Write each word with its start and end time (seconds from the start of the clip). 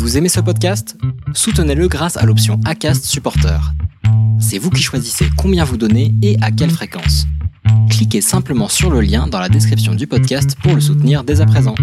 Vous 0.00 0.16
aimez 0.16 0.30
ce 0.30 0.40
podcast? 0.40 0.96
Soutenez-le 1.34 1.86
grâce 1.86 2.16
à 2.16 2.24
l'option 2.24 2.58
ACAST 2.64 3.04
Supporter. 3.04 3.60
C'est 4.40 4.56
vous 4.56 4.70
qui 4.70 4.82
choisissez 4.82 5.26
combien 5.36 5.62
vous 5.62 5.76
donnez 5.76 6.14
et 6.22 6.38
à 6.40 6.50
quelle 6.50 6.70
fréquence. 6.70 7.26
Cliquez 7.90 8.22
simplement 8.22 8.68
sur 8.68 8.90
le 8.90 9.02
lien 9.02 9.26
dans 9.26 9.38
la 9.38 9.50
description 9.50 9.94
du 9.94 10.06
podcast 10.06 10.56
pour 10.62 10.74
le 10.74 10.80
soutenir 10.80 11.22
dès 11.22 11.42
à 11.42 11.46
présent. 11.46 11.74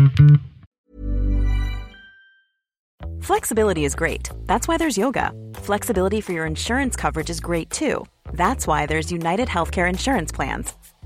Flexibility 3.22 3.86
is 3.86 3.94
great. 3.96 4.32
That's 4.48 4.68
why 4.68 4.78
there's 4.80 4.98
yoga. 4.98 5.32
Flexibility 5.62 6.20
for 6.20 6.34
your 6.34 6.48
insurance 6.48 6.96
coverage 6.96 7.30
is 7.30 7.40
great 7.40 7.70
too. 7.70 8.04
That's 8.34 8.66
why 8.66 8.88
there's 8.88 9.12
United 9.12 9.48
Healthcare 9.48 9.88
Insurance 9.88 10.32
Plans. 10.32 10.74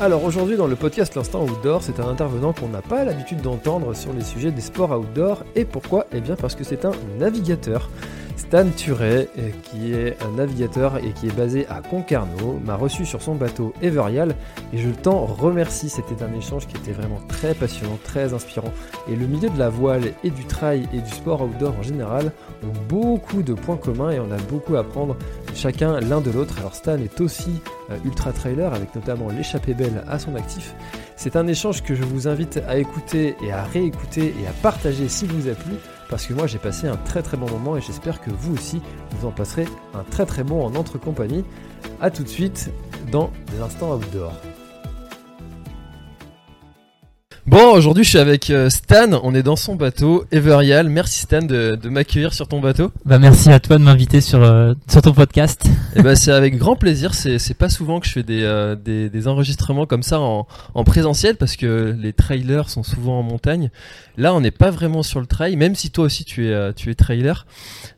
Alors 0.00 0.24
aujourd'hui 0.24 0.56
dans 0.56 0.66
le 0.66 0.74
podcast 0.74 1.14
L'Instant 1.14 1.44
Outdoor, 1.44 1.80
c'est 1.80 2.00
un 2.00 2.08
intervenant 2.08 2.52
qu'on 2.52 2.66
n'a 2.66 2.82
pas 2.82 3.04
l'habitude 3.04 3.40
d'entendre 3.40 3.94
sur 3.94 4.12
les 4.12 4.24
sujets 4.24 4.50
des 4.50 4.60
sports 4.60 4.90
outdoor. 4.90 5.44
Et 5.54 5.64
pourquoi? 5.64 6.06
Eh 6.12 6.20
bien 6.20 6.34
parce 6.34 6.56
que 6.56 6.64
c'est 6.64 6.84
un 6.84 6.90
navigateur. 7.16 7.88
Stan 8.36 8.68
Turet, 8.76 9.28
euh, 9.38 9.50
qui 9.62 9.92
est 9.92 10.16
un 10.22 10.36
navigateur 10.36 10.96
et 10.98 11.12
qui 11.12 11.28
est 11.28 11.36
basé 11.36 11.66
à 11.68 11.80
Concarneau, 11.80 12.60
m'a 12.64 12.74
reçu 12.74 13.06
sur 13.06 13.22
son 13.22 13.34
bateau 13.34 13.72
Everial 13.80 14.34
et 14.72 14.78
je 14.78 14.90
t'en 14.90 15.24
remercie. 15.24 15.88
C'était 15.88 16.22
un 16.22 16.32
échange 16.34 16.66
qui 16.66 16.76
était 16.76 16.92
vraiment 16.92 17.20
très 17.28 17.54
passionnant, 17.54 17.98
très 18.02 18.34
inspirant. 18.34 18.72
Et 19.08 19.16
le 19.16 19.26
milieu 19.26 19.48
de 19.48 19.58
la 19.58 19.68
voile 19.68 20.12
et 20.24 20.30
du 20.30 20.44
trail 20.44 20.88
et 20.92 21.00
du 21.00 21.10
sport 21.10 21.42
outdoor 21.42 21.74
en 21.78 21.82
général 21.82 22.32
ont 22.64 22.72
beaucoup 22.88 23.42
de 23.42 23.54
points 23.54 23.76
communs 23.76 24.10
et 24.10 24.18
on 24.18 24.30
a 24.32 24.38
beaucoup 24.48 24.76
à 24.76 24.80
apprendre 24.80 25.16
chacun 25.54 26.00
l'un 26.00 26.20
de 26.20 26.30
l'autre. 26.30 26.58
Alors 26.58 26.74
Stan 26.74 26.98
est 26.98 27.20
aussi 27.20 27.60
euh, 27.90 27.96
ultra 28.04 28.32
trailer 28.32 28.74
avec 28.74 28.94
notamment 28.94 29.28
l'échappée 29.28 29.74
belle 29.74 30.04
à 30.08 30.18
son 30.18 30.34
actif. 30.34 30.74
C'est 31.16 31.36
un 31.36 31.46
échange 31.46 31.82
que 31.82 31.94
je 31.94 32.02
vous 32.02 32.26
invite 32.26 32.60
à 32.66 32.78
écouter 32.78 33.36
et 33.42 33.52
à 33.52 33.62
réécouter 33.62 34.34
et 34.42 34.46
à 34.48 34.52
partager 34.62 35.08
s'il 35.08 35.30
vous 35.30 35.48
a 35.48 35.54
plu 35.54 35.74
parce 36.08 36.26
que 36.26 36.34
moi 36.34 36.46
j'ai 36.46 36.58
passé 36.58 36.86
un 36.86 36.96
très 36.96 37.22
très 37.22 37.36
bon 37.36 37.48
moment 37.50 37.76
et 37.76 37.80
j'espère 37.80 38.20
que 38.20 38.30
vous 38.30 38.54
aussi 38.54 38.80
vous 39.12 39.26
en 39.26 39.32
passerez 39.32 39.66
un 39.94 40.02
très 40.04 40.26
très 40.26 40.44
bon 40.44 40.64
en 40.64 40.70
notre 40.70 40.98
compagnie. 40.98 41.44
A 42.00 42.10
tout 42.10 42.22
de 42.22 42.28
suite 42.28 42.70
dans 43.10 43.30
des 43.52 43.60
instants 43.60 43.94
outdoor. 43.94 44.32
Bon, 47.46 47.74
aujourd'hui 47.74 48.04
je 48.04 48.08
suis 48.08 48.18
avec 48.18 48.48
euh, 48.48 48.70
Stan, 48.70 49.20
on 49.22 49.34
est 49.34 49.42
dans 49.42 49.54
son 49.54 49.76
bateau, 49.76 50.24
Everial. 50.32 50.88
Merci 50.88 51.20
Stan 51.20 51.42
de, 51.42 51.76
de 51.80 51.88
m'accueillir 51.90 52.32
sur 52.32 52.48
ton 52.48 52.58
bateau. 52.58 52.90
Bah 53.04 53.18
merci 53.18 53.52
à 53.52 53.60
toi 53.60 53.76
de 53.76 53.82
m'inviter 53.82 54.22
sur, 54.22 54.42
euh, 54.42 54.72
sur 54.88 55.02
ton 55.02 55.12
podcast. 55.12 55.66
Et 55.94 56.00
bah 56.02 56.16
c'est 56.16 56.32
avec 56.32 56.56
grand 56.56 56.74
plaisir, 56.74 57.12
c'est 57.12 57.38
c'est 57.38 57.52
pas 57.52 57.68
souvent 57.68 58.00
que 58.00 58.06
je 58.06 58.12
fais 58.12 58.22
des, 58.22 58.42
euh, 58.42 58.76
des, 58.76 59.10
des 59.10 59.28
enregistrements 59.28 59.84
comme 59.84 60.02
ça 60.02 60.20
en, 60.20 60.46
en 60.74 60.84
présentiel 60.84 61.36
parce 61.36 61.56
que 61.56 61.94
les 62.00 62.14
trailers 62.14 62.70
sont 62.70 62.82
souvent 62.82 63.18
en 63.18 63.22
montagne. 63.22 63.70
Là 64.16 64.32
on 64.32 64.40
n'est 64.40 64.50
pas 64.50 64.70
vraiment 64.70 65.02
sur 65.02 65.20
le 65.20 65.26
trail, 65.26 65.56
même 65.56 65.74
si 65.74 65.90
toi 65.90 66.06
aussi 66.06 66.24
tu 66.24 66.46
es, 66.48 66.50
euh, 66.50 66.72
tu 66.74 66.90
es 66.90 66.94
trailer. 66.94 67.46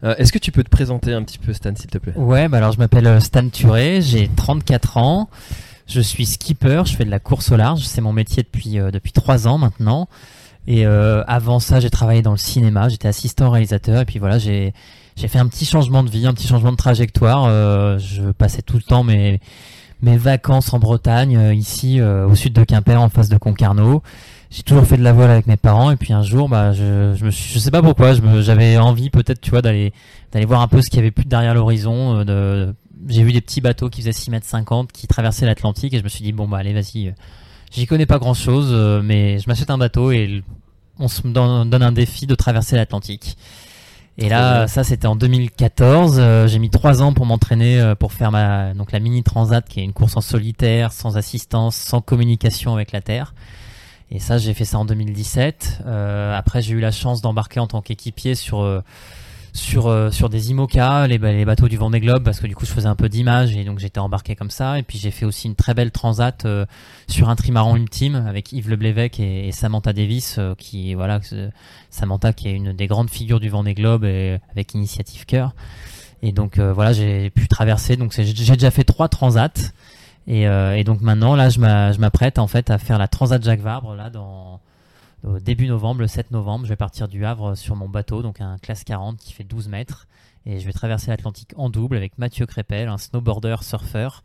Euh, 0.03 0.17
Est-ce 0.19 0.33
que 0.33 0.39
tu 0.41 0.51
peux 0.51 0.65
te 0.65 0.71
présenter 0.71 1.13
un 1.13 1.23
petit 1.23 1.39
peu 1.39 1.53
Stan 1.53 1.73
s'il 1.77 1.87
te 1.89 1.99
plaît? 1.99 2.15
Ouais, 2.17 2.49
bah 2.49 2.57
alors 2.59 2.73
je 2.73 2.79
m'appelle 2.79 3.23
Stan 3.23 3.49
Turé, 3.49 4.01
j'ai 4.03 4.29
34 4.35 4.97
ans. 4.97 5.31
Je 5.87 6.01
suis 6.01 6.27
skipper, 6.27 6.83
je 6.87 6.97
fais 6.97 7.05
de 7.05 7.11
la 7.11 7.21
course 7.21 7.53
au 7.53 7.57
large, 7.57 7.83
c'est 7.83 8.01
mon 8.01 8.13
métier 8.13 8.43
depuis 8.43 8.79
euh, 8.79 8.91
depuis 8.91 9.13
trois 9.13 9.47
ans 9.47 9.59
maintenant. 9.59 10.09
Et 10.67 10.85
euh, 10.85 11.23
avant 11.29 11.61
ça, 11.61 11.79
j'ai 11.79 11.91
travaillé 11.91 12.23
dans 12.23 12.33
le 12.33 12.37
cinéma, 12.39 12.89
j'étais 12.89 13.07
assistant 13.07 13.51
réalisateur 13.51 14.01
et 14.01 14.05
puis 14.05 14.19
voilà, 14.19 14.39
j'ai 14.39 14.73
fait 15.17 15.39
un 15.39 15.47
petit 15.47 15.65
changement 15.65 16.03
de 16.03 16.11
vie, 16.11 16.27
un 16.27 16.35
petit 16.35 16.49
changement 16.49 16.73
de 16.73 16.77
trajectoire. 16.77 17.45
Euh, 17.47 17.99
je 17.99 18.33
passais 18.33 18.63
tout 18.63 18.77
le 18.77 18.83
temps 18.83 19.05
mes 19.05 19.41
mes 20.03 20.17
vacances 20.17 20.73
en 20.75 20.79
Bretagne, 20.79 21.37
euh, 21.37 21.55
ici 21.55 22.01
euh, 22.01 22.27
au 22.27 22.35
sud 22.35 22.53
de 22.53 22.65
Quimper, 22.65 23.01
en 23.01 23.09
face 23.09 23.29
de 23.29 23.39
Concarneau. 23.39 24.03
J'ai 24.51 24.63
toujours 24.63 24.85
fait 24.87 24.97
de 24.97 25.03
la 25.03 25.13
voile 25.13 25.31
avec 25.31 25.47
mes 25.47 25.57
parents 25.57 25.91
et 25.91 25.97
puis 25.97 26.13
un 26.13 26.23
jour, 26.23 26.49
bah, 26.49 26.73
je, 26.73 27.15
je 27.17 27.25
me 27.25 27.31
suis, 27.31 27.53
je 27.53 27.59
sais 27.59 27.71
pas 27.71 27.83
pourquoi, 27.83 28.13
j'avais 28.41 28.77
envie 28.77 29.11
peut-être, 29.11 29.41
tu 29.41 29.51
vois, 29.51 29.63
d'aller 29.63 29.93
d'aller 30.33 30.45
voir 30.47 30.61
un 30.61 30.69
peu 30.69 30.81
ce 30.83 30.89
qu'il 30.91 30.99
y 30.99 31.01
avait 31.01 31.11
plus 31.11 31.25
derrière 31.25 31.55
l'horizon. 31.55 32.19
euh, 32.21 32.25
de, 32.25 32.75
j'ai 33.09 33.23
vu 33.23 33.33
des 33.33 33.41
petits 33.41 33.61
bateaux 33.61 33.89
qui 33.89 34.01
faisaient 34.01 34.13
6 34.13 34.31
mètres 34.31 34.47
50 34.47 34.93
qui 34.93 35.07
traversaient 35.07 35.47
l'Atlantique 35.47 35.95
et 35.95 35.99
je 35.99 36.05
me 36.05 36.09
suis 36.09 36.23
dit 36.23 36.33
bon 36.33 36.49
bah 36.49 36.59
allez 36.59 36.73
vas-y, 36.73 37.09
euh, 37.09 37.13
j'y 37.71 37.87
connais 37.87 38.07
pas 38.07 38.19
grand 38.19 38.35
chose, 38.35 38.73
mais 39.05 39.39
je 39.39 39.49
m'achète 39.49 39.71
un 39.71 39.79
bateau 39.79 40.13
et 40.13 40.43
on 40.99 41.09
se 41.09 41.27
donne, 41.27 41.83
un 41.83 41.93
défi 41.93 42.27
de 42.27 42.35
traverser 42.35 42.77
l'Atlantique. 42.77 43.37
Et 44.19 44.31
là, 44.31 44.67
ça 44.67 44.83
c'était 44.83 45.07
en 45.07 45.17
2014. 45.17 46.17
euh, 46.19 46.47
j'ai 46.47 46.59
mis 46.59 46.71
trois 46.71 47.03
ans 47.03 47.13
pour 47.13 47.27
m'entraîner 47.27 47.79
euh, 47.79 47.95
pour 47.95 48.15
faire 48.15 48.33
ma 48.33 48.73
donc 48.73 48.93
la 48.93 48.99
mini 48.99 49.23
transat 49.23 49.69
qui 49.69 49.81
est 49.81 49.85
une 49.85 49.93
course 49.93 50.17
en 50.17 50.23
solitaire, 50.23 50.93
sans 50.93 51.19
assistance, 51.19 51.77
sans 51.77 52.01
communication 52.01 52.73
avec 52.73 52.93
la 52.93 53.03
terre. 53.03 53.35
Et 54.11 54.19
ça, 54.19 54.39
j'ai 54.39 54.55
fait 54.55 54.65
ça 54.65 54.79
en 54.79 54.85
2017. 54.85 55.83
Euh, 55.85 56.37
après, 56.37 56.63
j'ai 56.63 56.75
eu 56.75 56.81
la 56.81 56.93
chance 56.93 57.21
d'embarquer 57.21 57.61
en 57.61 57.67
tant 57.67 57.83
qu'équipier 57.83 58.35
sur 58.37 58.61
euh, 58.63 58.81
sur 59.57 59.87
euh, 59.89 60.11
sur 60.11 60.29
des 60.29 60.51
IMOCA, 60.51 61.07
les, 61.09 61.19
les 61.19 61.45
bateaux 61.45 61.69
du 61.69 61.77
Vendée 61.77 61.99
Globe, 62.01 62.23
parce 62.23 62.39
que 62.41 62.47
du 62.47 62.55
coup, 62.55 62.65
je 62.67 62.71
faisais 62.73 62.87
un 62.87 62.95
peu 62.95 63.09
d'image 63.09 63.57
et 63.57 63.65
donc 63.65 63.79
j'étais 63.81 63.99
embarqué 63.99 64.37
comme 64.37 64.51
ça. 64.51 64.79
Et 64.79 64.83
puis 64.83 64.99
j'ai 64.99 65.11
fait 65.11 65.25
aussi 65.25 65.49
une 65.49 65.55
très 65.57 65.75
belle 65.75 65.91
transat 65.91 66.45
euh, 66.45 66.67
sur 67.09 67.29
un 67.29 67.37
trimaran 67.37 67.75
ultime 67.77 68.15
avec 68.29 68.53
Yves 68.53 68.71
Leblévec 68.71 69.19
et, 69.19 69.51
Samantha 69.53 69.93
Davis, 69.93 70.37
euh, 70.39 70.55
qui 70.57 70.95
voilà, 70.95 71.21
Samantha 71.91 72.33
qui 72.33 72.49
est 72.49 72.53
une 72.53 72.73
des 72.73 72.87
grandes 72.87 73.11
figures 73.11 73.41
du 73.41 73.49
Vendée 73.49 73.75
Globe 73.75 74.05
et 74.05 74.39
avec 74.53 74.75
Initiative 74.75 75.25
Cœur. 75.27 75.55
Et 76.23 76.33
donc 76.33 76.59
euh, 76.59 76.73
voilà, 76.73 76.93
j'ai 76.93 77.31
pu 77.31 77.49
traverser. 77.49 77.97
Donc 77.97 78.13
j'ai 78.15 78.33
déjà 78.55 78.71
fait 78.71 78.85
trois 78.85 79.09
transats. 79.09 79.73
Et, 80.29 80.49
euh, 80.49 80.77
et 80.77 80.83
donc 80.83 81.01
maintenant, 81.03 81.37
là, 81.37 81.49
je 81.51 81.61
m'a- 81.61 81.93
je 81.93 81.99
m'apprête 82.01 82.39
en 82.39 82.47
fait 82.49 82.71
à 82.71 82.79
faire 82.79 82.99
la 82.99 83.07
Transat 83.07 83.43
Jacques 83.45 83.61
Vabre 83.61 83.95
là 83.95 84.11
dans 84.11 84.61
début 85.41 85.67
novembre, 85.67 86.01
le 86.01 86.07
7 86.07 86.31
novembre. 86.31 86.65
Je 86.65 86.71
vais 86.71 86.77
partir 86.77 87.09
du 87.09 87.25
Havre 87.25 87.55
sur 87.55 87.77
mon 87.77 87.89
bateau, 87.89 88.23
donc 88.23 88.41
un 88.41 88.59
classe 88.59 88.85
40 88.85 89.19
qui 89.19 89.33
fait 89.33 89.45
12 89.45 89.69
mètres, 89.69 90.07
et 90.45 90.61
je 90.61 90.67
vais 90.67 90.73
traverser 90.73 91.11
l'Atlantique 91.11 91.53
en 91.57 91.71
double 91.71 91.97
avec 91.97 92.19
Mathieu 92.19 92.47
Crépel, 92.47 92.89
un 92.89 92.99
snowboarder 92.99 93.57
surfeur. 93.63 94.23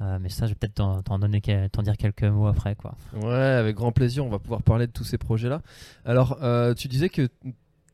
Euh, 0.00 0.18
mais 0.20 0.28
ça, 0.28 0.46
je 0.46 0.52
vais 0.52 0.54
peut-être 0.54 0.74
t'en 0.74 1.02
t'en 1.02 1.82
dire 1.82 1.96
quelques 1.96 2.22
mots 2.22 2.46
après, 2.46 2.76
quoi. 2.76 2.94
Ouais, 3.14 3.34
avec 3.34 3.76
grand 3.76 3.92
plaisir, 3.92 4.24
on 4.24 4.28
va 4.28 4.38
pouvoir 4.38 4.62
parler 4.62 4.86
de 4.86 4.92
tous 4.92 5.04
ces 5.04 5.18
projets-là. 5.18 5.60
Alors, 6.04 6.38
euh, 6.42 6.72
tu 6.74 6.88
disais 6.88 7.08
que 7.08 7.28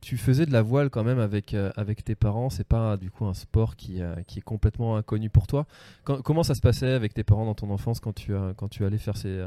tu 0.05 0.17
faisais 0.17 0.47
de 0.47 0.53
la 0.53 0.63
voile 0.63 0.91
quand 0.91 1.03
même 1.05 1.19
avec, 1.19 1.55
euh, 1.55 1.71
avec 1.77 2.05
tes 2.05 2.15
parents, 2.15 2.51
c'est 2.51 2.67
pas 2.67 2.97
du 2.97 3.11
coup 3.11 3.25
un 3.27 3.35
sport 3.35 3.75
qui, 3.77 4.01
euh, 4.03 4.15
qui 4.27 4.39
est 4.39 4.43
complètement 4.43 4.97
inconnu 4.97 5.31
pour 5.31 5.47
toi. 5.47 5.67
Quand- 6.05 6.23
comment 6.23 6.43
ça 6.43 6.55
se 6.55 6.61
passait 6.61 6.91
avec 6.93 7.15
tes 7.15 7.25
parents 7.25 7.45
dans 7.47 7.55
ton 7.55 7.71
enfance 7.71 8.01
quand 8.01 8.13
tu, 8.15 8.33
euh, 8.35 8.53
quand 8.57 8.69
tu 8.69 8.85
allais 8.85 8.99
faire 8.99 9.17
ces, 9.17 9.43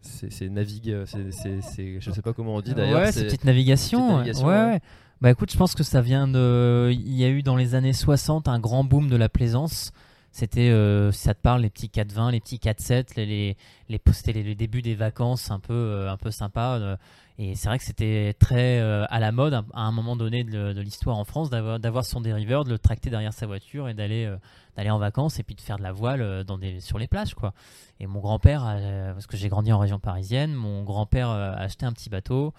ces, 0.00 0.30
ces 0.30 0.50
navigues, 0.50 1.04
ces, 1.06 1.30
ces- 1.62 2.00
je 2.00 2.10
sais 2.10 2.22
pas 2.22 2.32
comment 2.32 2.56
on 2.56 2.60
dit 2.60 2.74
d'ailleurs. 2.74 3.00
Ouais, 3.00 3.12
ces- 3.12 3.24
petites 3.24 3.44
navigations. 3.44 4.16
ouais. 4.18 4.32
ouais. 4.72 4.80
Bah 5.20 5.30
écoute, 5.30 5.52
je 5.52 5.56
pense 5.56 5.74
que 5.76 5.84
ça 5.84 6.00
vient 6.00 6.26
de. 6.26 6.90
Il 6.92 7.14
y 7.14 7.22
a 7.24 7.28
eu 7.28 7.42
dans 7.44 7.54
les 7.56 7.76
années 7.76 7.92
60 7.92 8.48
un 8.48 8.58
grand 8.58 8.82
boom 8.82 9.08
de 9.08 9.14
la 9.16 9.28
plaisance. 9.28 9.92
C'était, 10.32 10.70
euh, 10.70 11.12
ça 11.12 11.34
te 11.34 11.42
parle, 11.42 11.60
les 11.60 11.68
petits 11.68 11.90
420, 11.90 12.30
les 12.30 12.40
petits 12.40 12.56
4-7, 12.56 13.16
les, 13.16 13.26
les, 13.26 13.56
les, 13.90 14.00
c'était 14.12 14.54
débuts 14.54 14.80
des 14.80 14.94
vacances 14.94 15.50
un 15.50 15.60
peu, 15.60 15.74
euh, 15.74 16.10
un 16.10 16.16
peu 16.16 16.30
sympa. 16.30 16.78
euh, 16.80 16.96
et 17.38 17.54
c'est 17.54 17.68
vrai 17.68 17.78
que 17.78 17.84
c'était 17.84 18.34
très 18.38 18.80
euh, 18.80 19.04
à 19.10 19.20
la 19.20 19.30
mode 19.30 19.52
à 19.52 19.62
un 19.74 19.92
moment 19.92 20.16
donné 20.16 20.42
de, 20.42 20.80
l'histoire 20.80 21.18
en 21.18 21.24
France 21.24 21.50
d'avoir, 21.50 22.04
son 22.04 22.22
dériveur, 22.22 22.64
de 22.64 22.70
le 22.70 22.78
tracter 22.78 23.10
derrière 23.10 23.34
sa 23.34 23.46
voiture 23.46 23.90
et 23.90 23.94
d'aller, 23.94 24.24
euh, 24.24 24.36
d'aller 24.76 24.90
en 24.90 24.98
vacances 24.98 25.38
et 25.38 25.42
puis 25.42 25.54
de 25.54 25.60
faire 25.60 25.76
de 25.76 25.82
la 25.82 25.92
voile 25.92 26.44
dans 26.44 26.56
des, 26.56 26.80
sur 26.80 26.98
les 26.98 27.08
plages, 27.08 27.34
quoi. 27.34 27.52
Et 28.00 28.06
mon 28.06 28.20
grand-père, 28.20 28.62
parce 29.12 29.26
que 29.26 29.36
j'ai 29.36 29.48
grandi 29.48 29.70
en 29.72 29.78
région 29.78 29.98
parisienne, 29.98 30.54
mon 30.54 30.82
grand-père 30.82 31.28
a 31.28 31.52
acheté 31.52 31.84
un 31.84 31.92
petit 31.92 32.08
bateau. 32.10 32.54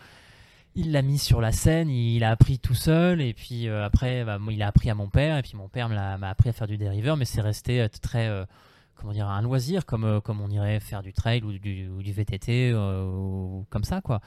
Il 0.76 0.92
l'a 0.92 1.04
mis 1.04 1.20
sur 1.20 1.40
la 1.40 1.52
scène, 1.52 1.90
il 1.90 2.24
a 2.24 2.32
appris 2.32 2.58
tout 2.58 2.74
seul, 2.74 3.22
et 3.22 3.34
puis 3.36 3.68
euh, 3.68 3.86
après, 3.86 4.24
bah, 4.26 4.40
il 4.50 4.62
a 4.64 4.68
appris 4.68 4.90
à 4.90 4.96
mon 4.96 5.08
père, 5.08 5.38
et 5.38 5.44
puis 5.44 5.56
mon 5.56 5.68
père 5.70 5.88
m'a 5.88 6.30
appris 6.30 6.50
à 6.50 6.54
faire 6.54 6.66
du 6.68 6.78
dériveur, 6.78 7.16
mais 7.16 7.26
c'est 7.26 7.42
resté 7.42 7.80
euh, 7.80 7.88
très, 8.02 8.28
euh, 8.28 8.44
comment 8.96 9.14
dire, 9.14 9.28
un 9.28 9.44
loisir, 9.44 9.86
comme, 9.86 10.20
comme 10.22 10.42
on 10.42 10.50
irait 10.50 10.80
faire 10.80 11.04
du 11.04 11.14
trail 11.14 11.44
ou 11.44 11.52
du, 11.52 12.12
VTT, 12.12 12.74
ou 12.74 13.66
comme 13.70 13.84
ça, 13.84 14.02
quoi. 14.02 14.20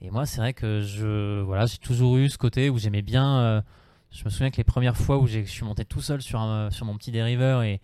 Et 0.00 0.10
moi, 0.10 0.24
c'est 0.24 0.38
vrai 0.40 0.52
que 0.54 0.82
je, 0.82 1.40
voilà, 1.40 1.66
j'ai 1.66 1.78
toujours 1.78 2.16
eu 2.16 2.28
ce 2.28 2.38
côté 2.38 2.70
où 2.70 2.78
j'aimais 2.78 3.02
bien. 3.02 3.64
je 4.12 4.24
me 4.24 4.30
souviens 4.30 4.50
que 4.52 4.58
les 4.58 4.64
premières 4.64 4.96
fois 4.96 5.18
où 5.18 5.26
je 5.26 5.40
suis 5.40 5.64
monté 5.64 5.84
tout 5.84 6.00
seul 6.00 6.22
sur, 6.22 6.40
sur 6.70 6.86
mon 6.86 6.96
petit 6.96 7.10
dériveur 7.10 7.64
et, 7.64 7.80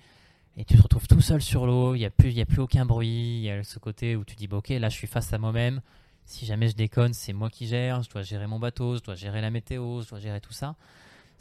et 0.57 0.65
tu 0.65 0.77
te 0.77 0.83
retrouves 0.83 1.09
tout 1.09 1.21
seul 1.21 1.43
sur 1.43 1.67
l'eau, 1.67 1.97
il 1.97 1.99
n'y 1.99 2.05
a, 2.05 2.11
plus- 2.11 2.39
a 2.41 2.45
plus 2.47 2.61
aucun 2.61 2.87
bruit, 2.87 3.09
il 3.09 3.41
y 3.41 3.51
a 3.51 3.65
ce 3.65 3.81
côté 3.81 4.15
où 4.15 4.25
tu 4.25 4.37
dis, 4.37 4.47
bah, 4.47 4.59
ok, 4.59 4.69
là 4.69 4.89
je 4.89 4.95
suis 4.95 5.09
face 5.09 5.33
à 5.33 5.39
moi-même, 5.39 5.81
si 6.25 6.47
jamais 6.47 6.69
je 6.69 6.75
déconne, 6.77 7.13
c'est 7.13 7.33
moi 7.33 7.51
qui 7.51 7.67
gère, 7.67 8.03
je 8.03 8.11
dois 8.11 8.23
gérer 8.23 8.47
mon 8.47 8.59
bateau, 8.59 8.97
je 8.97 9.03
dois 9.03 9.15
gérer 9.15 9.41
la 9.41 9.51
météo, 9.51 10.01
je 10.03 10.09
dois 10.09 10.19
gérer 10.19 10.41
tout 10.41 10.53
ça. 10.53 10.75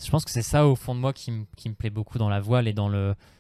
je 0.04 0.10
pense 0.10 0.26
que 0.26 0.32
c'est 0.32 0.42
ça 0.42 0.68
au 0.68 0.76
fond 0.76 0.94
de 0.96 1.00
moi 1.00 1.14
qui, 1.14 1.32
me- 1.32 1.74
plaît 1.74 1.90
beaucoup 1.90 2.18
dans 2.18 2.30
la 2.30 2.40
voile 2.40 2.68
et 2.68 2.74
dans 2.74 2.90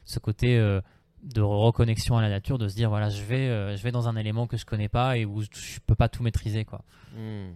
ce 0.06 0.20
côté 0.20 0.58
euh, 0.58 0.82
de 1.24 1.42
reconnexion 1.42 2.18
à 2.18 2.22
la 2.22 2.30
nature, 2.30 2.58
de 2.58 2.68
se 2.68 2.76
dire 2.76 2.90
voilà, 2.90 3.10
je 3.10 3.24
vais, 3.24 3.50
euh, 3.50 3.76
je 3.76 3.84
vais 3.84 3.92
dans 3.92 4.08
un 4.08 4.16
élément 4.16 4.48
que 4.48 4.58
je 4.58 4.66
connais 4.66 4.90
pas 4.90 5.18
et 5.18 5.26
où 5.26 5.42
je 5.42 5.80
peux 5.86 5.96
pas 5.96 6.10
tout 6.10 6.24
maîtriser. 6.24 6.66
Quoi. 6.66 6.82
Hmm. 7.16 7.52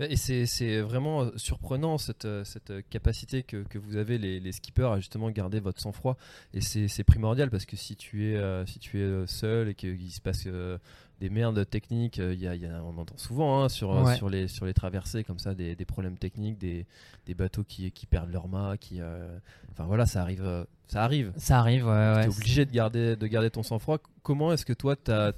Et 0.00 0.16
c'est 0.16 0.80
vraiment 0.80 1.22
euh, 1.22 1.30
surprenant 1.36 1.98
cette, 1.98 2.24
euh, 2.24 2.44
cette 2.44 2.70
euh, 2.70 2.82
capacité 2.90 3.42
que, 3.42 3.62
que 3.64 3.78
vous 3.78 3.96
avez 3.96 4.18
les, 4.18 4.40
les 4.40 4.52
skippers 4.52 4.92
à 4.92 4.96
justement 4.96 5.30
garder 5.30 5.60
votre 5.60 5.80
sang-froid. 5.80 6.16
Et 6.54 6.60
c'est 6.60 7.04
primordial 7.04 7.50
parce 7.50 7.66
que 7.66 7.76
si 7.76 7.96
tu 7.96 8.30
es, 8.32 8.36
euh, 8.36 8.64
si 8.66 8.78
tu 8.78 9.00
es 9.00 9.26
seul 9.26 9.68
et 9.68 9.74
qu'il 9.74 10.10
se 10.10 10.20
passe 10.20 10.44
euh, 10.46 10.78
des 11.20 11.30
merdes 11.30 11.68
techniques, 11.68 12.18
il 12.18 12.38
y 12.40 12.46
a- 12.46 12.54
y 12.54 12.64
a- 12.66 12.82
on 12.84 12.96
entend 12.96 13.16
souvent 13.18 13.64
hein, 13.64 13.68
sur, 13.68 13.90
Ouais. 13.90 14.16
sur, 14.16 14.28
les, 14.28 14.46
sur 14.46 14.66
les 14.66 14.74
traversées 14.74 15.24
comme 15.24 15.38
ça 15.40 15.54
des, 15.54 15.74
des 15.74 15.84
problèmes 15.84 16.16
techniques, 16.16 16.58
des, 16.58 16.86
des 17.26 17.34
bateaux 17.34 17.64
qui, 17.64 17.90
qui 17.90 18.06
perdent 18.06 18.30
leur 18.30 18.46
mât. 18.48 18.76
Qui, 18.78 19.00
euh, 19.00 19.36
enfin 19.72 19.84
voilà, 19.84 20.06
ça 20.06 20.22
arrive. 20.22 20.64
ça 20.86 21.02
arrive. 21.02 21.32
Ça 21.36 21.58
arrive, 21.58 21.86
ouais. 21.86 22.12
tu 22.12 22.18
ouais. 22.20 22.24
es 22.26 22.28
obligé 22.28 22.64
de 22.66 22.70
garder, 22.72 23.16
de 23.16 23.26
garder 23.26 23.50
ton 23.50 23.64
sang-froid. 23.64 23.98
Comment 24.22 24.52
est-ce 24.52 24.64
que 24.64 24.72
toi, 24.72 24.94
tu 24.94 25.10
as, 25.10 25.32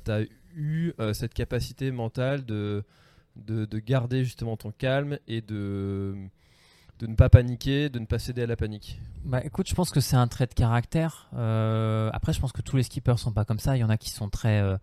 eu 0.57 0.93
euh, 0.99 1.13
cette 1.15 1.33
capacité 1.33 1.93
mentale 1.93 2.45
de, 2.45 2.83
de, 3.47 3.65
de 3.65 3.79
garder 3.79 4.25
justement 4.25 4.57
ton 4.57 4.71
calme 4.73 5.19
et 5.27 5.41
de, 5.41 6.15
de 7.01 7.07
ne 7.07 7.15
pas 7.15 7.29
paniquer, 7.29 7.89
de 7.89 7.99
ne 7.99 8.07
pas 8.07 8.19
céder 8.19 8.43
à 8.43 8.47
la 8.47 8.57
panique 8.57 8.99
Bah 9.25 9.45
écoute, 9.45 9.69
je 9.69 9.75
pense 9.75 9.91
que 9.91 10.01
c'est 10.01 10.17
un 10.17 10.29
trait 10.29 10.47
de 10.47 10.55
caractère. 10.55 11.29
Euh, 11.35 12.11
après, 12.13 12.33
je 12.33 12.41
pense 12.41 12.53
que 12.53 12.63
tous 12.63 12.77
les 12.77 12.83
skippers 12.83 13.19
sont 13.19 13.33
pas 13.33 13.45
comme 13.45 13.59
ça. 13.59 13.77
Il 13.77 13.81
y 13.81 13.85
en 13.85 13.91
a 13.91 13.97
qui 13.97 14.11
sont 14.11 14.29
très, 14.29 14.61
euh, 14.61 14.77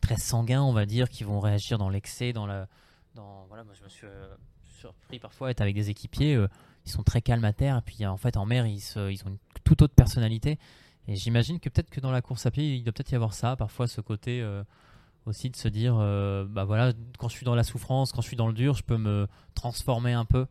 très 0.00 0.16
sanguins, 0.16 0.62
on 0.62 0.72
va 0.72 0.86
dire, 0.86 1.08
qui 1.08 1.24
vont 1.24 1.40
réagir 1.40 1.78
dans 1.78 1.88
l'excès, 1.88 2.32
dans 2.32 2.46
la, 2.46 2.68
dans 3.14 3.44
voilà. 3.48 3.64
Moi, 3.64 3.74
je 3.76 3.82
me 3.82 3.88
suis 3.88 4.06
euh, 4.06 4.34
surpris 4.78 5.18
parfois 5.18 5.48
à 5.48 5.50
être 5.50 5.60
avec 5.60 5.74
des 5.74 5.90
équipiers. 5.90 6.40
ils 6.86 6.90
sont 6.90 7.02
très 7.02 7.22
calmes 7.22 7.44
à 7.44 7.52
terre, 7.52 7.78
et 7.78 7.82
puis 7.82 8.06
en 8.06 8.16
fait 8.16 8.36
en 8.36 8.46
mer, 8.46 8.66
ils, 8.66 8.78
ils 9.10 9.22
ont 9.24 9.30
une 9.30 9.38
toute 9.64 9.82
autre 9.82 9.94
personnalité. 9.94 10.58
Et 11.08 11.16
j'imagine 11.16 11.58
que 11.58 11.68
peut-être 11.68 11.90
que 11.90 12.00
dans 12.00 12.12
la 12.12 12.22
course 12.22 12.46
à 12.46 12.50
pied, 12.50 12.76
il 12.76 12.84
doit 12.84 12.92
peut-être 12.92 13.12
y 13.12 13.14
avoir 13.14 13.34
ça, 13.34 13.56
parfois 13.56 13.88
ce 13.88 14.00
côté 14.00 14.42
aussi 15.26 15.50
de 15.50 15.56
se 15.56 15.68
dire, 15.68 15.96
euh, 15.98 16.44
bah 16.48 16.64
voilà, 16.64 16.92
quand 17.18 17.28
je 17.28 17.36
suis 17.36 17.44
dans 17.44 17.54
la 17.54 17.64
souffrance, 17.64 18.12
quand 18.12 18.20
je 18.20 18.26
suis 18.26 18.36
dans 18.36 18.46
le 18.46 18.52
dur, 18.52 18.74
je 18.74 18.82
peux 18.82 18.96
me 18.96 19.26
transformer 19.54 20.12
un 20.12 20.24
peu. 20.24 20.46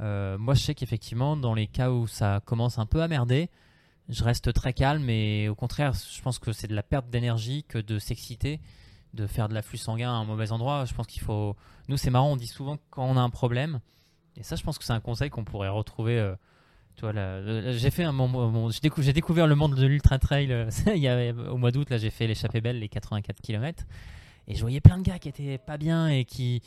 Euh, 0.00 0.38
moi, 0.38 0.54
je 0.54 0.62
sais 0.62 0.74
qu'effectivement, 0.74 1.36
dans 1.36 1.54
les 1.54 1.66
cas 1.66 1.90
où 1.90 2.06
ça 2.06 2.40
commence 2.44 2.78
un 2.78 2.86
peu 2.86 3.02
à 3.02 3.08
merder, 3.08 3.50
je 4.08 4.24
reste 4.24 4.52
très 4.52 4.72
calme 4.72 5.08
et 5.10 5.48
au 5.48 5.54
contraire, 5.54 5.92
je 5.94 6.22
pense 6.22 6.38
que 6.38 6.52
c'est 6.52 6.68
de 6.68 6.74
la 6.74 6.82
perte 6.82 7.10
d'énergie 7.10 7.64
que 7.64 7.78
de 7.78 7.98
s'exciter, 7.98 8.60
de 9.14 9.26
faire 9.26 9.48
de 9.48 9.54
l'afflux 9.54 9.78
sanguin 9.78 10.10
à 10.10 10.14
un 10.14 10.24
mauvais 10.24 10.52
endroit. 10.52 10.84
Je 10.84 10.94
pense 10.94 11.06
qu'il 11.06 11.22
faut. 11.22 11.56
Nous, 11.88 11.96
c'est 11.96 12.10
marrant, 12.10 12.32
on 12.32 12.36
dit 12.36 12.46
souvent 12.46 12.78
quand 12.90 13.04
on 13.04 13.16
a 13.16 13.20
un 13.20 13.30
problème, 13.30 13.80
et 14.36 14.42
ça, 14.42 14.56
je 14.56 14.62
pense 14.62 14.78
que 14.78 14.84
c'est 14.84 14.92
un 14.92 15.00
conseil 15.00 15.30
qu'on 15.30 15.44
pourrait 15.44 15.68
retrouver. 15.68 16.18
euh, 16.18 17.72
j'ai 17.72 17.90
fait 17.90 18.04
un 18.04 18.12
moment, 18.12 18.70
j'ai 18.70 19.12
découvert 19.12 19.46
le 19.46 19.54
monde 19.54 19.74
de 19.74 19.86
l'ultra 19.86 20.18
trail 20.18 20.52
euh, 20.52 20.70
il 20.94 21.02
y 21.02 21.08
a, 21.08 21.32
au 21.32 21.56
mois 21.56 21.70
d'août. 21.70 21.90
Là, 21.90 21.98
j'ai 21.98 22.10
fait 22.10 22.26
l'échappée 22.26 22.60
belle, 22.60 22.78
les 22.78 22.88
84 22.88 23.40
km, 23.40 23.84
et 24.48 24.54
je 24.54 24.60
voyais 24.60 24.80
plein 24.80 24.98
de 24.98 25.02
gars 25.02 25.18
qui 25.18 25.28
étaient 25.28 25.58
pas 25.58 25.76
bien 25.76 26.08
et 26.08 26.24
qui. 26.24 26.62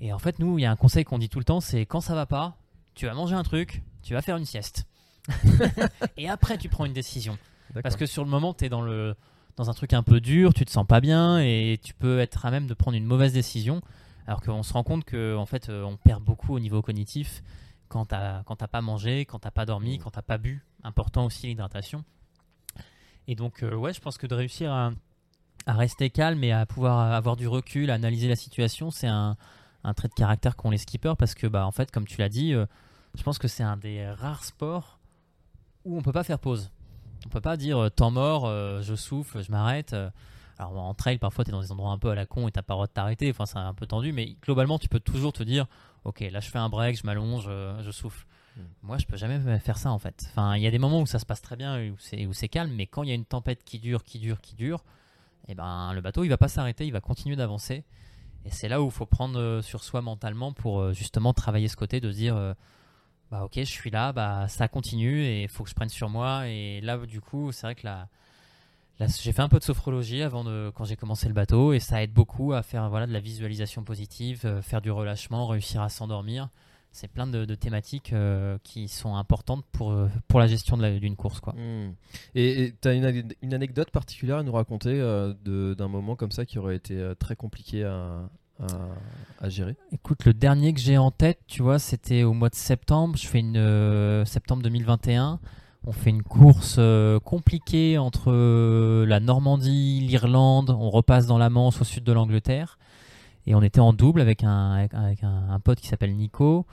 Et 0.00 0.12
en 0.12 0.18
fait, 0.18 0.38
nous, 0.38 0.58
il 0.58 0.62
y 0.62 0.64
a 0.64 0.70
un 0.70 0.76
conseil 0.76 1.04
qu'on 1.04 1.18
dit 1.18 1.28
tout 1.28 1.38
le 1.38 1.44
temps, 1.44 1.60
c'est 1.60 1.86
quand 1.86 2.00
ça 2.00 2.14
va 2.14 2.26
pas, 2.26 2.56
tu 2.94 3.06
vas 3.06 3.14
manger 3.14 3.36
un 3.36 3.44
truc, 3.44 3.82
tu 4.02 4.14
vas 4.14 4.22
faire 4.22 4.36
une 4.36 4.46
sieste. 4.46 4.86
et 6.16 6.28
après, 6.28 6.58
tu 6.58 6.68
prends 6.68 6.86
une 6.86 6.92
décision. 6.92 7.38
Parce 7.82 7.96
que 7.96 8.06
sur 8.06 8.24
le 8.24 8.30
moment, 8.30 8.52
tu 8.54 8.64
es 8.64 8.68
dans, 8.68 8.82
le, 8.82 9.14
dans 9.56 9.70
un 9.70 9.74
truc 9.74 9.92
un 9.92 10.02
peu 10.02 10.20
dur, 10.20 10.52
tu 10.54 10.64
te 10.64 10.70
sens 10.70 10.86
pas 10.86 11.00
bien 11.00 11.38
et 11.38 11.78
tu 11.82 11.94
peux 11.94 12.18
être 12.18 12.44
à 12.44 12.50
même 12.50 12.66
de 12.66 12.74
prendre 12.74 12.96
une 12.96 13.04
mauvaise 13.04 13.32
décision. 13.32 13.80
Alors 14.26 14.40
qu'on 14.40 14.62
se 14.62 14.72
rend 14.72 14.82
compte 14.82 15.04
que 15.04 15.36
en 15.36 15.46
fait, 15.46 15.68
euh, 15.68 15.84
on 15.84 15.96
perd 15.96 16.22
beaucoup 16.22 16.54
au 16.54 16.60
niveau 16.60 16.82
cognitif 16.82 17.42
quand 17.88 18.06
t'as 18.06 18.42
quand 18.44 18.56
t'as 18.56 18.68
pas 18.68 18.80
mangé, 18.80 19.24
quand 19.24 19.38
t'as 19.38 19.50
pas 19.50 19.66
dormi, 19.66 19.98
quand 19.98 20.10
t'as 20.10 20.22
pas 20.22 20.38
bu. 20.38 20.64
Important 20.82 21.24
aussi 21.26 21.46
l'hydratation. 21.46 22.04
Et 23.28 23.34
donc, 23.34 23.62
euh, 23.62 23.74
ouais, 23.74 23.92
je 23.92 24.00
pense 24.00 24.18
que 24.18 24.26
de 24.26 24.34
réussir 24.34 24.72
à, 24.72 24.92
à 25.66 25.74
rester 25.74 26.10
calme 26.10 26.42
et 26.44 26.52
à 26.52 26.66
pouvoir 26.66 27.12
avoir 27.12 27.36
du 27.36 27.46
recul, 27.48 27.90
à 27.90 27.94
analyser 27.94 28.28
la 28.28 28.36
situation, 28.36 28.90
c'est 28.90 29.06
un, 29.06 29.36
un 29.84 29.94
trait 29.94 30.08
de 30.08 30.14
caractère 30.14 30.56
qu'ont 30.56 30.70
les 30.70 30.78
skippers 30.78 31.16
parce 31.16 31.34
que, 31.34 31.46
bah, 31.46 31.66
en 31.66 31.72
fait, 31.72 31.90
comme 31.90 32.06
tu 32.06 32.18
l'as 32.18 32.28
dit, 32.28 32.54
euh, 32.54 32.66
je 33.14 33.22
pense 33.22 33.38
que 33.38 33.48
c'est 33.48 33.62
un 33.62 33.76
des 33.76 34.08
rares 34.08 34.44
sports 34.44 34.98
où 35.84 35.96
on 35.96 36.02
peut 36.02 36.12
pas 36.12 36.24
faire 36.24 36.38
pause. 36.38 36.70
On 37.26 37.28
peut 37.28 37.40
pas 37.40 37.56
dire 37.56 37.78
euh, 37.78 37.90
temps 37.90 38.10
mort, 38.10 38.46
euh, 38.46 38.82
je 38.82 38.94
souffle, 38.94 39.42
je 39.42 39.50
m'arrête. 39.50 39.94
alors 40.58 40.76
en 40.78 40.94
trail, 40.94 41.18
parfois, 41.18 41.44
tu 41.44 41.50
es 41.50 41.52
dans 41.52 41.60
des 41.60 41.72
endroits 41.72 41.90
un 41.90 41.98
peu 41.98 42.10
à 42.10 42.14
la 42.14 42.26
con 42.26 42.48
et 42.48 42.52
t'as 42.52 42.62
pas 42.62 42.74
le 42.74 42.76
droit 42.76 42.86
de 42.86 42.92
t'arrêter. 42.92 43.30
Enfin, 43.30 43.46
c'est 43.46 43.58
un 43.58 43.74
peu 43.74 43.86
tendu, 43.86 44.12
mais 44.12 44.36
globalement, 44.42 44.78
tu 44.78 44.88
peux 44.88 45.00
toujours 45.00 45.32
te 45.32 45.42
dire 45.42 45.66
Ok, 46.04 46.20
là, 46.20 46.40
je 46.40 46.50
fais 46.50 46.58
un 46.58 46.68
break, 46.68 46.98
je 46.98 47.06
m'allonge, 47.06 47.44
je 47.44 47.90
souffle. 47.90 48.26
Mm. 48.56 48.60
Moi, 48.82 48.98
je 48.98 49.06
peux 49.06 49.16
jamais 49.16 49.58
faire 49.60 49.78
ça 49.78 49.90
en 49.90 49.98
fait. 49.98 50.26
Enfin, 50.30 50.56
il 50.56 50.62
y 50.62 50.66
a 50.66 50.70
des 50.70 50.78
moments 50.78 51.00
où 51.00 51.06
ça 51.06 51.18
se 51.18 51.26
passe 51.26 51.42
très 51.42 51.56
bien 51.56 51.92
où 51.92 52.32
c'est 52.32 52.48
calme, 52.48 52.72
mais 52.74 52.86
quand 52.86 53.02
il 53.02 53.08
y 53.08 53.12
a 53.12 53.14
une 53.14 53.24
tempête 53.24 53.64
qui 53.64 53.78
dure, 53.78 54.04
qui 54.04 54.18
dure, 54.18 54.40
qui 54.40 54.54
dure, 54.54 54.84
et 55.48 55.54
ben 55.54 55.92
le 55.92 56.00
bateau 56.00 56.24
il 56.24 56.28
va 56.28 56.38
pas 56.38 56.48
s'arrêter, 56.48 56.86
il 56.86 56.92
va 56.92 57.00
continuer 57.00 57.36
d'avancer. 57.36 57.84
Et 58.44 58.50
c'est 58.50 58.68
là 58.68 58.82
où 58.82 58.86
il 58.86 58.92
faut 58.92 59.06
prendre 59.06 59.38
euh, 59.38 59.62
sur 59.62 59.84
soi 59.84 60.02
mentalement 60.02 60.52
pour 60.52 60.80
euh, 60.80 60.92
justement 60.92 61.32
travailler 61.32 61.68
ce 61.68 61.76
côté 61.76 62.00
de 62.00 62.10
se 62.10 62.16
dire 62.16 62.36
euh, 62.36 62.54
bah 63.30 63.44
ok 63.44 63.52
je 63.56 63.64
suis 63.64 63.90
là, 63.90 64.12
bah 64.12 64.48
ça 64.48 64.68
continue 64.68 65.22
et 65.22 65.42
il 65.42 65.48
faut 65.48 65.64
que 65.64 65.70
je 65.70 65.74
prenne 65.74 65.88
sur 65.88 66.08
moi. 66.08 66.48
Et 66.48 66.80
là 66.80 66.98
du 66.98 67.20
coup 67.20 67.52
c'est 67.52 67.66
vrai 67.66 67.74
que 67.74 67.86
j'ai 68.98 69.32
fait 69.32 69.42
un 69.42 69.48
peu 69.48 69.58
de 69.58 69.64
sophrologie 69.64 70.22
avant 70.22 70.44
de 70.44 70.72
quand 70.74 70.84
j'ai 70.84 70.96
commencé 70.96 71.28
le 71.28 71.34
bateau 71.34 71.72
et 71.72 71.80
ça 71.80 72.02
aide 72.02 72.12
beaucoup 72.12 72.52
à 72.52 72.62
faire 72.62 72.88
voilà 72.88 73.06
de 73.06 73.12
la 73.12 73.20
visualisation 73.20 73.84
positive, 73.84 74.60
faire 74.62 74.80
du 74.80 74.90
relâchement, 74.90 75.46
réussir 75.46 75.82
à 75.82 75.88
s'endormir. 75.88 76.48
C'est 76.94 77.08
plein 77.08 77.26
de, 77.26 77.46
de 77.46 77.54
thématiques 77.54 78.12
euh, 78.12 78.58
qui 78.62 78.86
sont 78.86 79.16
importantes 79.16 79.64
pour, 79.72 79.92
euh, 79.92 80.08
pour 80.28 80.38
la 80.40 80.46
gestion 80.46 80.76
d'une 80.76 81.16
course 81.16 81.40
quoi. 81.40 81.54
Hmm. 81.54 81.92
Et 82.34 82.74
tu 82.80 82.86
as 82.88 82.92
une, 82.92 83.04
ane- 83.04 83.32
une 83.40 83.54
anecdote 83.54 83.90
particulière 83.90 84.36
à 84.36 84.42
nous 84.42 84.52
raconter 84.52 84.90
euh, 85.00 85.32
d'un 85.74 85.88
moment 85.88 86.16
comme 86.16 86.30
ça 86.30 86.44
qui 86.44 86.58
aurait 86.58 86.76
été 86.76 86.98
euh, 86.98 87.14
très 87.14 87.34
compliqué 87.34 87.82
à, 87.84 88.28
à- 88.60 88.66
à 89.40 89.48
gérer? 89.48 89.74
Écoute, 89.90 90.26
le 90.26 90.34
dernier 90.34 90.74
que 90.74 90.80
j'ai 90.80 90.98
en 90.98 91.10
tête, 91.10 91.40
tu 91.46 91.62
vois, 91.62 91.78
c'était 91.78 92.24
au 92.24 92.34
mois 92.34 92.50
de 92.50 92.54
septembre. 92.56 93.16
Je 93.16 93.26
fais 93.26 93.40
une 93.40 93.56
euh, 93.56 94.24
septembre 94.26 94.62
2021. 94.62 95.40
On 95.84 95.92
fait 95.92 96.10
une 96.10 96.22
course 96.22 96.78
compliquée 97.24 97.98
entre 97.98 98.30
la 99.04 99.18
Normandie, 99.18 99.98
l'Irlande. 100.00 100.70
On 100.70 100.90
repasse 100.90 101.26
dans 101.26 101.38
la 101.38 101.50
Manche 101.50 101.80
au 101.80 101.84
sud 101.84 102.04
de 102.04 102.12
l'Angleterre. 102.12 102.78
Et 103.46 103.54
on 103.54 103.62
était 103.62 103.80
en 103.80 103.92
double 103.92 104.20
avec 104.20 104.44
un, 104.44 104.72
avec, 104.92 105.22
un, 105.24 105.60
pote 105.60 105.80
qui 105.80 105.88
s'appelle 105.88 106.14
Nico. 106.14 106.66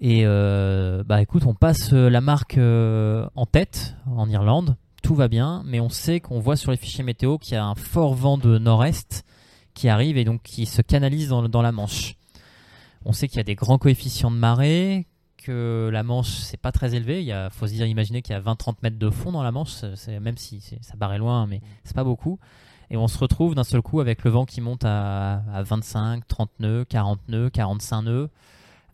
Et 0.00 0.22
euh, 0.24 1.04
bah 1.04 1.22
écoute, 1.22 1.46
on 1.46 1.54
passe 1.54 1.92
euh, 1.92 2.10
la 2.10 2.20
marque 2.20 2.58
euh, 2.58 3.26
en 3.36 3.46
tête 3.46 3.94
en 4.06 4.28
Irlande. 4.28 4.76
Tout 5.02 5.14
va 5.14 5.28
bien, 5.28 5.62
mais 5.64 5.80
on 5.80 5.88
sait 5.88 6.20
qu'on 6.20 6.40
voit 6.40 6.56
sur 6.56 6.70
les 6.70 6.76
fichiers 6.76 7.04
météo 7.04 7.38
qu'il 7.38 7.54
y 7.54 7.56
a 7.56 7.64
un 7.64 7.74
fort 7.74 8.14
vent 8.14 8.38
de 8.38 8.58
nord-est 8.58 9.24
qui 9.74 9.88
arrive 9.88 10.16
et 10.16 10.24
donc 10.24 10.42
qui 10.42 10.66
se 10.66 10.82
canalise 10.82 11.28
dans, 11.28 11.48
dans 11.48 11.62
la 11.62 11.72
Manche. 11.72 12.16
On 13.04 13.12
sait 13.12 13.28
qu'il 13.28 13.38
y 13.38 13.40
a 13.40 13.44
des 13.44 13.54
grands 13.54 13.78
coefficients 13.78 14.30
de 14.30 14.36
marée, 14.36 15.06
que 15.38 15.88
la 15.92 16.02
Manche 16.02 16.30
c'est 16.30 16.60
pas 16.60 16.72
très 16.72 16.94
élevé. 16.94 17.20
Il 17.20 17.26
y 17.26 17.32
a, 17.32 17.50
faut 17.50 17.66
se 17.66 17.72
dire, 17.72 17.86
imaginer 17.86 18.22
qu'il 18.22 18.34
y 18.34 18.38
a 18.38 18.40
20-30 18.40 18.76
mètres 18.82 18.98
de 18.98 19.10
fond 19.10 19.32
dans 19.32 19.42
la 19.42 19.52
Manche, 19.52 19.82
même 20.08 20.36
si 20.36 20.60
ça 20.80 20.96
paraît 20.96 21.18
loin, 21.18 21.46
mais 21.46 21.60
c'est 21.84 21.96
pas 21.96 22.04
beaucoup. 22.04 22.38
Et 22.92 22.96
on 22.98 23.08
se 23.08 23.16
retrouve 23.18 23.54
d'un 23.54 23.64
seul 23.64 23.80
coup 23.80 24.00
avec 24.00 24.22
le 24.22 24.30
vent 24.30 24.44
qui 24.44 24.60
monte 24.60 24.84
à, 24.84 25.42
à 25.52 25.62
25, 25.62 26.28
30 26.28 26.50
nœuds, 26.60 26.84
40 26.84 27.20
nœuds, 27.28 27.48
45 27.48 28.02
nœuds, 28.02 28.28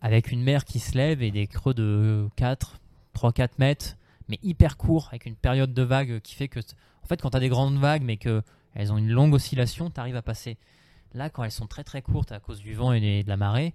avec 0.01 0.31
une 0.31 0.41
mer 0.41 0.63
qui 0.63 0.79
se 0.79 0.97
lève 0.97 1.21
et 1.21 1.31
des 1.31 1.47
creux 1.47 1.73
de 1.73 2.29
4, 2.37 2.79
3-4 3.13 3.49
mètres, 3.59 3.97
mais 4.29 4.39
hyper 4.41 4.77
courts, 4.77 5.07
avec 5.09 5.25
une 5.25 5.35
période 5.35 5.73
de 5.73 5.81
vague 5.83 6.21
qui 6.21 6.33
fait 6.35 6.47
que, 6.47 6.61
en 7.03 7.07
fait, 7.07 7.21
quand 7.21 7.31
tu 7.31 7.37
as 7.37 7.41
des 7.41 7.49
grandes 7.49 7.77
vagues, 7.77 8.03
mais 8.03 8.15
que 8.15 8.41
elles 8.73 8.93
ont 8.93 8.97
une 8.97 9.09
longue 9.11 9.33
oscillation, 9.33 9.89
tu 9.89 9.99
arrives 9.99 10.15
à 10.15 10.21
passer. 10.21 10.57
Là, 11.13 11.29
quand 11.29 11.43
elles 11.43 11.51
sont 11.51 11.67
très 11.67 11.83
très 11.83 12.01
courtes 12.01 12.31
à 12.31 12.39
cause 12.39 12.59
du 12.61 12.73
vent 12.75 12.93
et 12.93 13.01
des- 13.01 13.23
de 13.23 13.29
la 13.29 13.35
marée, 13.35 13.73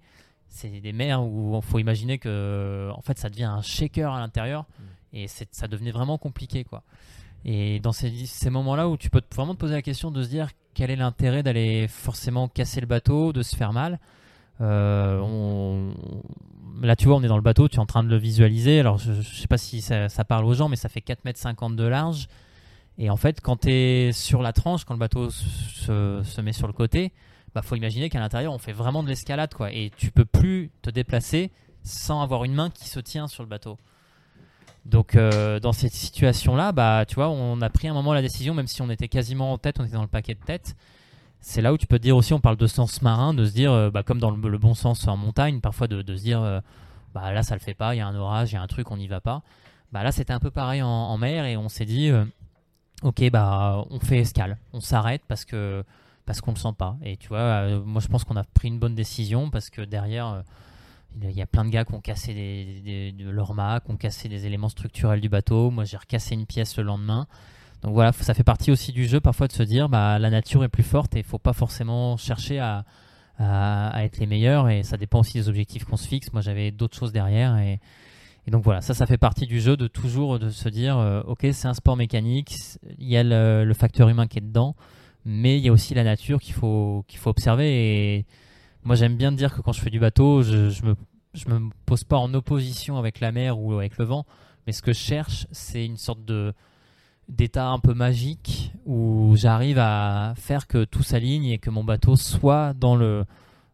c'est 0.48 0.80
des 0.80 0.92
mers 0.94 1.22
où 1.22 1.54
il 1.56 1.62
faut 1.62 1.78
imaginer 1.80 2.16
que 2.18 2.90
en 2.94 3.00
fait 3.02 3.18
ça 3.18 3.28
devient 3.28 3.44
un 3.44 3.60
shaker 3.60 4.12
à 4.14 4.20
l'intérieur 4.20 4.64
et 5.12 5.26
c'est- 5.26 5.52
ça 5.52 5.66
devenait 5.66 5.90
vraiment 5.90 6.16
compliqué 6.16 6.62
quoi. 6.64 6.82
Et 7.44 7.80
dans 7.80 7.92
ces, 7.92 8.10
moments-là 8.48 8.88
où 8.88 8.96
tu 8.96 9.10
peux 9.10 9.20
vraiment 9.34 9.54
te 9.54 9.60
poser 9.60 9.74
la 9.74 9.82
question 9.82 10.10
de 10.10 10.22
se 10.22 10.28
dire 10.28 10.48
quel 10.72 10.90
est 10.90 10.96
l'intérêt 10.96 11.42
d'aller 11.42 11.86
forcément 11.88 12.48
casser 12.48 12.80
le 12.80 12.86
bateau, 12.86 13.32
de 13.32 13.42
se 13.42 13.54
faire 13.54 13.72
mal. 13.72 13.98
Euh, 14.60 15.92
Là 16.82 16.96
tu 16.96 17.06
vois 17.06 17.16
on 17.16 17.22
est 17.22 17.28
dans 17.28 17.36
le 17.36 17.42
bateau, 17.42 17.68
tu 17.68 17.76
es 17.76 17.78
en 17.78 17.86
train 17.86 18.02
de 18.02 18.08
le 18.08 18.16
visualiser. 18.16 18.80
Alors 18.80 18.98
je, 18.98 19.12
je 19.12 19.34
sais 19.36 19.46
pas 19.46 19.58
si 19.58 19.80
ça, 19.80 20.08
parle 20.26 20.44
aux 20.44 20.54
gens 20.54 20.68
mais 20.68 20.76
ça 20.76 20.88
fait 20.88 21.00
4,50 21.00 21.66
m 21.66 21.76
de 21.76 21.84
large. 21.84 22.28
Et 22.98 23.10
en 23.10 23.16
fait 23.16 23.40
quand 23.40 23.58
tu 23.58 23.70
es 23.70 24.12
sur 24.12 24.42
la 24.42 24.52
tranche, 24.52 24.84
quand 24.84 24.94
le 24.94 25.00
bateau 25.00 25.30
se, 25.30 26.22
se 26.24 26.40
met 26.40 26.52
sur 26.52 26.66
le 26.66 26.72
côté, 26.72 27.12
bah 27.54 27.62
faut 27.62 27.76
imaginer 27.76 28.08
qu'à 28.08 28.20
l'intérieur 28.20 28.52
on 28.52 28.58
fait 28.58 28.72
vraiment 28.72 29.02
de 29.02 29.08
l'escalade 29.08 29.54
quoi 29.54 29.70
et 29.72 29.92
tu 29.96 30.10
peux 30.10 30.24
plus 30.24 30.70
te 30.82 30.90
déplacer 30.90 31.52
sans 31.82 32.22
avoir 32.22 32.44
une 32.44 32.54
main 32.54 32.70
qui 32.70 32.88
se 32.88 32.98
tient 32.98 33.28
sur 33.28 33.42
le 33.42 33.48
bateau. 33.48 33.76
Donc 34.84 35.16
euh, 35.16 35.60
dans 35.60 35.72
cette 35.72 35.94
situation 35.94 36.56
là, 36.56 36.72
bah 36.72 37.04
tu 37.08 37.14
vois, 37.14 37.30
on 37.30 37.60
a 37.62 37.70
pris 37.70 37.88
un 37.88 37.94
moment 37.94 38.12
la 38.12 38.22
décision 38.22 38.54
même 38.54 38.66
si 38.66 38.82
on 38.82 38.90
était 38.90 39.08
quasiment 39.08 39.52
en 39.52 39.58
tête, 39.58 39.80
on 39.80 39.84
était 39.84 39.94
dans 39.94 40.02
le 40.02 40.08
paquet 40.08 40.34
de 40.34 40.44
tête. 40.44 40.76
C'est 41.40 41.62
là 41.62 41.72
où 41.72 41.78
tu 41.78 41.86
peux 41.86 41.98
te 41.98 42.02
dire 42.02 42.16
aussi, 42.16 42.32
on 42.32 42.40
parle 42.40 42.56
de 42.56 42.66
sens 42.66 43.02
marin, 43.02 43.34
de 43.34 43.44
se 43.44 43.52
dire, 43.52 43.70
euh, 43.70 43.90
bah, 43.90 44.02
comme 44.02 44.18
dans 44.18 44.30
le, 44.30 44.58
bon 44.58 44.72
sens 44.72 45.06
en 45.06 45.16
montagne, 45.16 45.60
parfois 45.60 45.88
de, 45.88 46.16
se 46.16 46.22
dire, 46.22 46.40
euh, 46.42 46.60
bah 47.14 47.32
là 47.32 47.42
ça 47.42 47.54
le 47.54 47.60
fait 47.60 47.74
pas, 47.74 47.94
il 47.94 47.98
y 47.98 48.00
a 48.00 48.06
un 48.06 48.16
orage, 48.16 48.52
il 48.52 48.54
y 48.54 48.58
a 48.58 48.62
un 48.62 48.66
truc, 48.66 48.90
on 48.90 48.96
n'y 48.96 49.08
va 49.08 49.20
pas. 49.20 49.42
Bah 49.92 50.02
là 50.02 50.12
c'était 50.12 50.32
un 50.32 50.40
peu 50.40 50.50
pareil 50.50 50.82
en, 50.82 51.16
mer 51.18 51.44
et 51.46 51.56
on 51.56 51.68
s'est 51.68 51.84
dit, 51.84 52.10
ok 53.02 53.30
bah 53.30 53.84
on 53.90 54.00
fait 54.00 54.18
escale, 54.18 54.58
on 54.72 54.80
s'arrête 54.80 55.22
parce 55.28 55.44
que 55.44 55.84
parce 56.26 56.40
qu'on 56.40 56.50
le 56.50 56.56
sent 56.56 56.72
pas. 56.76 56.96
Et 57.04 57.16
tu 57.16 57.28
vois, 57.28 57.78
moi 57.84 58.02
je 58.02 58.08
pense 58.08 58.24
qu'on 58.24 58.36
a 58.36 58.42
pris 58.42 58.68
une 58.68 58.80
bonne 58.80 58.96
décision 58.96 59.50
parce 59.50 59.70
que 59.70 59.82
derrière 59.82 60.42
il 61.22 61.30
y 61.30 61.42
a 61.42 61.46
plein 61.46 61.64
de 61.64 61.70
gars 61.70 61.84
qui 61.84 61.94
ont 61.94 62.00
cassé 62.00 62.34
des, 62.34 63.12
de 63.12 63.30
leur 63.30 63.54
mât, 63.54 63.80
qui 63.80 63.90
ont 63.90 63.96
cassé 63.96 64.28
des 64.28 64.46
éléments 64.46 64.68
structurels 64.68 65.20
du 65.20 65.28
bateau. 65.28 65.70
Moi 65.70 65.84
j'ai 65.84 65.96
recassé 65.96 66.34
une 66.34 66.46
pièce 66.46 66.76
le 66.76 66.84
lendemain. 66.84 67.26
Donc 67.82 67.92
voilà, 67.92 68.12
ça 68.12 68.32
fait 68.34 68.44
partie 68.44 68.70
aussi 68.70 68.92
du 68.92 69.06
jeu 69.06 69.20
parfois 69.20 69.46
de 69.46 69.52
se 69.52 69.62
dire 69.62 69.88
bah 69.88 70.18
la 70.18 70.30
nature 70.30 70.64
est 70.64 70.68
plus 70.68 70.82
forte 70.82 71.14
et 71.16 71.18
il 71.18 71.24
faut 71.24 71.38
pas 71.38 71.52
forcément 71.52 72.16
chercher 72.16 72.58
à 72.58 72.84
à, 73.38 74.04
être 74.04 74.18
les 74.18 74.26
meilleurs 74.26 74.68
et 74.68 74.82
ça 74.82 74.96
dépend 74.96 75.20
aussi 75.20 75.38
des 75.38 75.48
objectifs 75.48 75.84
qu'on 75.84 75.96
se 75.96 76.06
fixe. 76.06 76.32
Moi 76.32 76.42
j'avais 76.42 76.70
d'autres 76.70 76.96
choses 76.96 77.12
derrière 77.12 77.58
et, 77.58 77.80
donc 78.48 78.62
voilà, 78.62 78.82
ça 78.82 78.92
ça 78.92 79.06
fait 79.06 79.16
partie 79.16 79.46
du 79.46 79.58
jeu 79.58 79.74
de 79.74 79.86
toujours 79.86 80.38
de 80.38 80.50
se 80.50 80.68
dire 80.68 80.98
euh, 80.98 81.22
ok 81.26 81.46
c'est 81.52 81.66
un 81.66 81.72
sport 81.72 81.96
mécanique, 81.96 82.54
il 82.98 83.08
y 83.08 83.16
a 83.16 83.22
le, 83.22 83.72
facteur 83.72 84.10
humain 84.10 84.26
qui 84.26 84.38
est 84.38 84.42
dedans, 84.42 84.76
mais 85.24 85.56
il 85.56 85.64
y 85.64 85.70
a 85.70 85.72
aussi 85.72 85.94
la 85.94 86.04
nature 86.04 86.40
qu'il 86.40 86.52
faut 86.52 87.04
qu'il 87.08 87.18
faut 87.18 87.30
observer 87.30 88.18
et 88.18 88.26
moi 88.84 88.96
j'aime 88.96 89.16
bien 89.16 89.32
dire 89.32 89.54
que 89.54 89.60
quand 89.60 89.72
je 89.72 89.80
fais 89.80 89.90
du 89.90 90.00
bateau, 90.00 90.42
je, 90.42 90.70
je 90.70 90.84
me 90.84 90.94
je 91.32 91.48
me 91.48 91.70
pose 91.84 92.04
pas 92.04 92.18
en 92.18 92.32
opposition 92.34 92.96
avec 92.96 93.18
la 93.20 93.32
mer 93.32 93.58
ou 93.58 93.72
avec 93.74 93.98
le 93.98 94.04
vent, 94.04 94.24
mais 94.66 94.72
ce 94.72 94.82
que 94.82 94.92
je 94.92 94.98
cherche 94.98 95.46
c'est 95.50 95.84
une 95.84 95.96
sorte 95.96 96.24
de 96.24 96.52
d'état 97.28 97.68
un 97.68 97.78
peu 97.78 97.94
magique 97.94 98.72
où 98.84 99.34
j'arrive 99.36 99.78
à 99.78 100.34
faire 100.36 100.66
que 100.66 100.84
tout 100.84 101.02
s'aligne 101.02 101.46
et 101.46 101.58
que 101.58 101.70
mon 101.70 101.84
bateau 101.84 102.16
soit 102.16 102.74
dans 102.74 102.96
le 102.96 103.24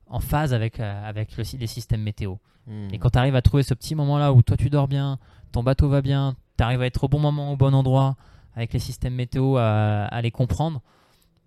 en 0.07 0.21
phase 0.21 0.55
avec 0.55 0.81
euh, 0.81 1.09
avec 1.09 1.37
le, 1.37 1.45
les 1.59 1.67
systèmes 1.67 2.03
météo. 2.03 2.37
Hmm. 2.67 2.89
Et 2.93 2.99
quand 2.99 3.11
tu 3.11 3.19
arrives 3.19 3.37
à 3.37 3.43
trouver 3.43 3.63
ce 3.63 3.75
petit 3.75 3.95
moment 3.95 4.19
là 4.19 4.33
où 4.33 4.43
toi 4.43 4.57
tu 4.57 4.71
dors 4.71 4.89
bien, 4.89 5.19
ton 5.53 5.63
bateau 5.63 5.89
va 5.89 6.03
bien, 6.03 6.37
tu 6.57 6.65
arrives 6.65 6.83
à 6.83 6.87
être 6.87 7.05
au 7.05 7.09
bon 7.09 7.19
moment 7.19 7.53
au 7.53 7.57
bon 7.57 7.75
endroit 7.75 8.17
avec 8.55 8.73
les 8.73 8.79
systèmes 8.79 9.15
météo 9.15 9.57
à, 9.57 10.21
les 10.23 10.31
comprendre, 10.31 10.83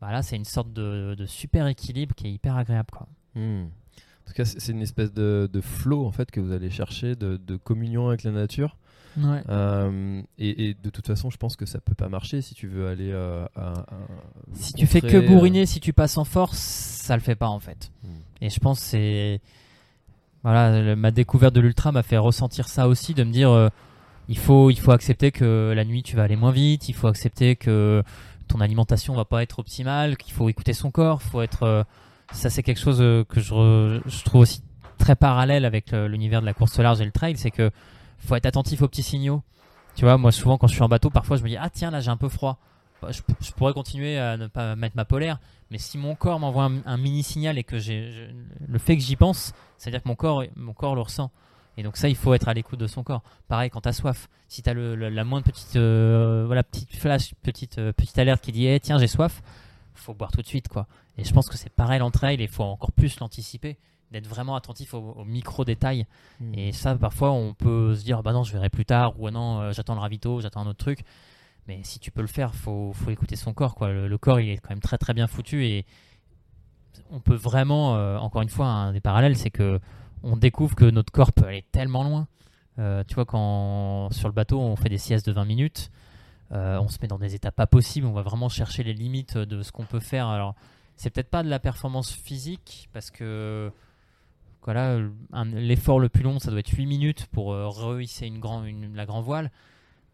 bah 0.02 0.12
là 0.12 0.22
c'est 0.22 0.36
une 0.36 0.46
sorte 0.46 0.72
de, 0.72 1.16
super 1.28 1.68
équilibre 1.68 2.16
qui 2.16 2.28
est 2.28 2.32
hyper 2.32 2.56
agréable 2.56 2.90
quoi. 2.92 3.08
Hmm. 3.36 3.64
En 3.64 4.28
tout 4.28 4.34
cas, 4.34 4.46
c'est 4.46 4.72
une 4.72 4.82
espèce 4.82 5.14
de, 5.14 5.50
de, 5.52 5.62
flow 5.62 6.06
en 6.06 6.12
fait 6.12 6.32
que 6.32 6.40
vous 6.40 6.54
allez 6.54 6.70
chercher, 6.70 7.16
de, 7.16 7.38
de 7.38 7.58
communion 7.58 8.08
avec 8.08 8.24
la 8.24 8.32
nature. 8.32 8.78
Euh, 9.18 10.22
et, 10.38 10.76
de 10.82 10.90
toute 10.90 11.08
façon, 11.08 11.30
je 11.30 11.38
pense 11.38 11.56
que 11.56 11.66
ça 11.66 11.80
peut 11.80 11.94
pas 11.94 12.10
marcher 12.10 12.42
si 12.42 12.56
tu 12.56 12.68
veux 12.68 12.88
aller 12.88 13.12
euh, 13.12 13.46
à, 13.56 13.86
Si 14.54 14.74
tu 14.74 14.88
fais 14.88 15.02
que 15.02 15.20
bourriner, 15.20 15.66
si 15.66 15.80
tu 15.80 15.94
passes 15.94 16.18
en 16.18 16.26
force, 16.26 16.58
ça 16.58 17.16
le 17.16 17.22
fait 17.22 17.36
pas 17.36 17.48
en 17.48 17.60
fait. 17.60 17.92
Hmm. 18.04 18.08
Et 18.42 18.50
je 18.50 18.60
pense 18.60 18.80
c'est 18.80 19.42
voilà, 20.44 20.96
ma 20.96 21.12
découverte 21.12 21.54
de 21.54 21.62
l'ultra 21.62 21.92
m'a 21.92 22.04
fait 22.04 22.18
ressentir 22.18 22.68
ça 22.68 22.88
aussi, 22.88 23.14
de 23.14 23.24
me 23.24 23.32
dire 23.32 23.50
euh, 23.52 23.70
il 24.28 24.38
faut 24.38 24.70
il 24.70 24.80
faut 24.80 24.92
accepter 24.92 25.32
que 25.32 25.74
la 25.76 25.86
nuit 25.86 26.04
tu 26.04 26.16
vas 26.16 26.24
aller 26.24 26.36
moins 26.36 26.52
vite, 26.52 26.90
il 26.90 26.94
faut 26.94 27.08
accepter 27.08 27.56
que 27.56 28.04
ton 28.48 28.60
alimentation 28.60 29.16
va 29.16 29.26
pas 29.26 29.42
être 29.42 29.60
optimale, 29.60 30.18
qu'il 30.18 30.34
faut 30.34 30.50
écouter 30.50 30.74
son 30.74 30.92
corps, 30.92 31.22
faut 31.22 31.42
être 31.42 31.86
ça 32.32 32.50
c'est 32.50 32.64
quelque 32.64 32.80
chose 32.80 32.98
que 33.28 33.40
je, 33.40 34.24
trouve 34.24 34.42
aussi 34.42 34.62
très 34.98 35.16
parallèle 35.16 35.66
avec 35.66 35.92
l'univers 35.92 36.42
de 36.42 36.46
la 36.46 36.54
course 36.54 36.80
large 36.80 37.02
et 37.02 37.06
le 37.06 37.12
trail, 37.12 37.36
c'est 37.38 37.52
que 37.52 37.72
faut 38.20 38.36
être 38.36 38.46
attentif 38.46 38.82
aux 38.82 38.88
petits 38.88 39.04
signaux. 39.04 39.44
Tu 39.96 40.06
vois, 40.06 40.18
moi 40.18 40.32
souvent 40.32 40.58
quand 40.58 40.68
je 40.68 40.74
suis 40.74 40.84
en 40.84 40.90
bateau, 40.90 41.10
parfois 41.10 41.38
je 41.38 41.44
me 41.44 41.50
dis 41.50 41.58
ah 41.58 41.70
tiens 41.70 41.92
là 41.92 42.00
j'ai 42.00 42.10
un 42.10 42.18
peu 42.18 42.30
froid. 42.30 42.58
Bah, 43.04 43.10
je, 43.12 43.52
pourrais 43.52 43.74
continuer 43.74 44.18
à 44.18 44.38
ne 44.38 44.48
pas 44.48 44.78
mettre 44.78 44.96
ma 44.96 45.04
polaire, 45.04 45.40
mais 45.72 45.78
si 45.78 45.98
mon 45.98 46.16
corps 46.16 46.40
m'envoie 46.40 46.72
un, 46.86 46.98
mini 46.98 47.22
signal 47.22 47.58
et 47.58 47.66
que 47.66 47.78
j'ai 47.78 48.30
le 48.66 48.80
fait 48.80 48.96
que 48.96 49.04
j'y 49.04 49.18
pense, 49.18 49.52
c'est-à-dire 49.78 50.02
que 50.02 50.08
mon 50.08 50.16
corps, 50.16 50.46
mon 50.56 50.74
corps 50.74 50.96
le 50.96 51.02
ressent. 51.02 51.30
Et 51.76 51.84
donc 51.84 51.98
ça, 51.98 52.08
il 52.08 52.16
faut 52.16 52.34
être 52.34 52.48
à 52.48 52.54
l'écoute 52.54 52.80
de 52.80 52.88
son 52.88 53.04
corps. 53.04 53.22
Pareil 53.50 53.70
quand 53.70 53.82
t'as 53.82 53.92
soif, 53.92 54.30
si 54.48 54.62
t'as 54.62 54.74
la 54.74 55.24
moindre 55.26 55.46
petite, 55.46 55.76
euh, 55.76 56.44
voilà, 56.46 56.64
petite 56.64 56.96
flash, 56.96 57.34
petite, 57.42 57.78
euh, 57.78 57.92
petite 57.92 58.18
alerte 58.20 58.42
qui 58.42 58.54
dit, 58.54 58.68
eh, 58.68 58.80
tiens, 58.80 58.98
j'ai 59.00 59.08
soif, 59.08 59.42
faut 59.96 60.14
boire 60.14 60.32
tout 60.32 60.42
de 60.42 60.48
suite, 60.48 60.68
quoi. 60.68 60.88
Et 61.18 61.24
je 61.24 61.34
pense 61.34 61.50
que 61.50 61.58
c'est 61.58 61.70
pareil 61.70 62.00
l'entrail, 62.00 62.38
il 62.40 62.48
faut 62.48 62.64
encore 62.64 62.92
plus 62.92 63.20
l'anticiper 63.20 63.78
d'être 64.12 64.28
vraiment 64.28 64.56
attentif 64.56 64.94
aux, 64.94 65.24
micro 65.26 65.66
détails. 65.66 66.06
Hmm. 66.40 66.54
Et 66.54 66.72
ça, 66.72 66.96
parfois, 66.96 67.32
on 67.32 67.54
peut 67.54 67.96
se 67.96 68.04
dire, 68.04 68.22
bah 68.22 68.32
non, 68.32 68.44
je 68.44 68.54
verrai 68.54 68.70
plus 68.70 68.86
tard, 68.86 69.20
ou 69.20 69.28
ah 69.28 69.32
non, 69.32 69.60
euh, 69.60 69.72
j'attends 69.74 69.96
le 69.96 70.02
ravito, 70.02 70.40
j'attends 70.40 70.62
un 70.62 70.68
autre 70.68 70.78
truc. 70.78 71.00
Mais 71.68 71.80
si 71.84 72.00
tu 72.00 72.12
peux 72.12 72.22
le 72.22 72.28
faire, 72.28 72.54
faut, 72.54 72.94
faut 72.94 73.10
écouter 73.10 73.36
son 73.36 73.54
corps. 73.54 73.76
Quoi. 73.76 73.92
Le, 73.92 74.18
corps, 74.18 74.40
il 74.40 74.50
est 74.50 74.58
quand 74.58 74.70
même 74.70 74.82
très 74.82 74.98
très 74.98 75.14
bien 75.14 75.28
foutu 75.28 75.66
et 75.66 75.86
on 77.10 77.20
peut 77.20 77.36
vraiment, 77.36 77.96
euh, 77.96 78.18
encore 78.18 78.42
une 78.42 78.50
fois, 78.50 78.68
un 78.68 78.94
des 78.94 79.00
parallèles, 79.00 79.38
c'est 79.38 79.50
que 79.50 79.80
on 80.24 80.38
découvre 80.38 80.76
que 80.76 80.86
notre 80.86 81.12
corps 81.12 81.34
peut 81.34 81.46
aller 81.46 81.66
tellement 81.72 82.04
loin. 82.04 82.28
Euh, 82.80 83.04
tu 83.08 83.16
vois, 83.16 83.26
quand 83.26 84.10
sur 84.12 84.28
le 84.28 84.34
bateau, 84.34 84.60
on 84.60 84.76
fait 84.76 84.90
des 84.90 84.98
siestes 84.98 85.28
de 85.28 85.32
20 85.34 85.46
minutes, 85.46 85.92
on 86.54 86.88
se 86.88 86.98
met 87.02 87.08
dans 87.08 87.18
des 87.18 87.36
états 87.36 87.52
pas 87.52 87.68
possibles, 87.68 88.06
on 88.08 88.14
va 88.14 88.22
vraiment 88.22 88.50
chercher 88.50 88.84
les 88.84 88.94
limites 88.94 89.38
de 89.38 89.64
ce 89.64 89.72
qu'on 89.72 89.86
peut 89.86 90.00
faire. 90.00 90.28
Alors, 90.28 90.56
c'est 90.96 91.10
peut-être 91.10 91.30
pas 91.30 91.44
de 91.44 91.50
la 91.50 91.60
performance 91.60 92.12
physique, 92.12 92.90
parce 92.94 93.10
que 93.12 93.72
voilà, 94.66 95.00
l'effort 95.54 96.00
le 96.00 96.10
plus 96.10 96.24
long, 96.24 96.40
ça 96.40 96.50
doit 96.52 96.60
être 96.60 96.70
8 96.70 96.86
minutes 96.86 97.26
pour 97.28 97.54
euh, 97.54 97.68
rehisser 97.68 98.28
une 98.28 98.40
grand, 98.40 98.64
une, 98.64 98.96
la 98.96 99.06
grand 99.06 99.22
voile. 99.22 99.52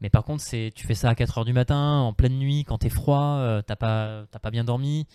Mais 0.01 0.09
par 0.09 0.23
contre, 0.23 0.41
c'est 0.41 0.71
tu 0.73 0.87
fais 0.87 0.95
ça 0.95 1.09
à 1.09 1.15
4 1.15 1.39
heures 1.39 1.45
du 1.45 1.53
matin, 1.53 1.99
en 1.99 2.13
pleine 2.13 2.37
nuit, 2.37 2.63
quand 2.63 2.79
t'es 2.79 2.89
froid, 2.89 3.37
euh, 3.37 3.61
t'as 3.61 3.75
pas, 3.75 4.25
pas 4.41 4.51
bien 4.51 4.63
dormi. 4.63 5.07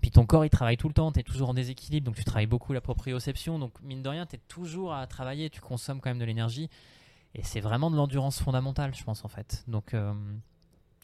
Puis 0.00 0.10
ton 0.10 0.26
corps, 0.26 0.44
il 0.44 0.50
travaille 0.50 0.76
tout 0.76 0.88
le 0.88 0.94
temps, 0.94 1.12
t'es 1.12 1.22
toujours 1.22 1.50
en 1.50 1.54
déséquilibre, 1.54 2.06
donc 2.06 2.16
tu 2.16 2.24
travailles 2.24 2.46
beaucoup 2.46 2.72
la 2.72 2.80
proprioception. 2.80 3.58
Donc 3.58 3.80
mine 3.82 4.02
de 4.02 4.08
rien, 4.08 4.26
t'es 4.26 4.40
toujours 4.48 4.94
à 4.94 5.06
travailler, 5.06 5.48
tu 5.48 5.60
consommes 5.60 6.00
quand 6.00 6.10
même 6.10 6.18
de 6.18 6.24
l'énergie. 6.24 6.68
Et 7.34 7.42
c'est 7.44 7.60
vraiment 7.60 7.90
de 7.90 7.96
l'endurance 7.96 8.40
fondamentale, 8.40 8.94
je 8.94 9.04
pense, 9.04 9.24
en 9.24 9.28
fait. 9.28 9.64
Donc, 9.66 9.94
euh, 9.94 10.12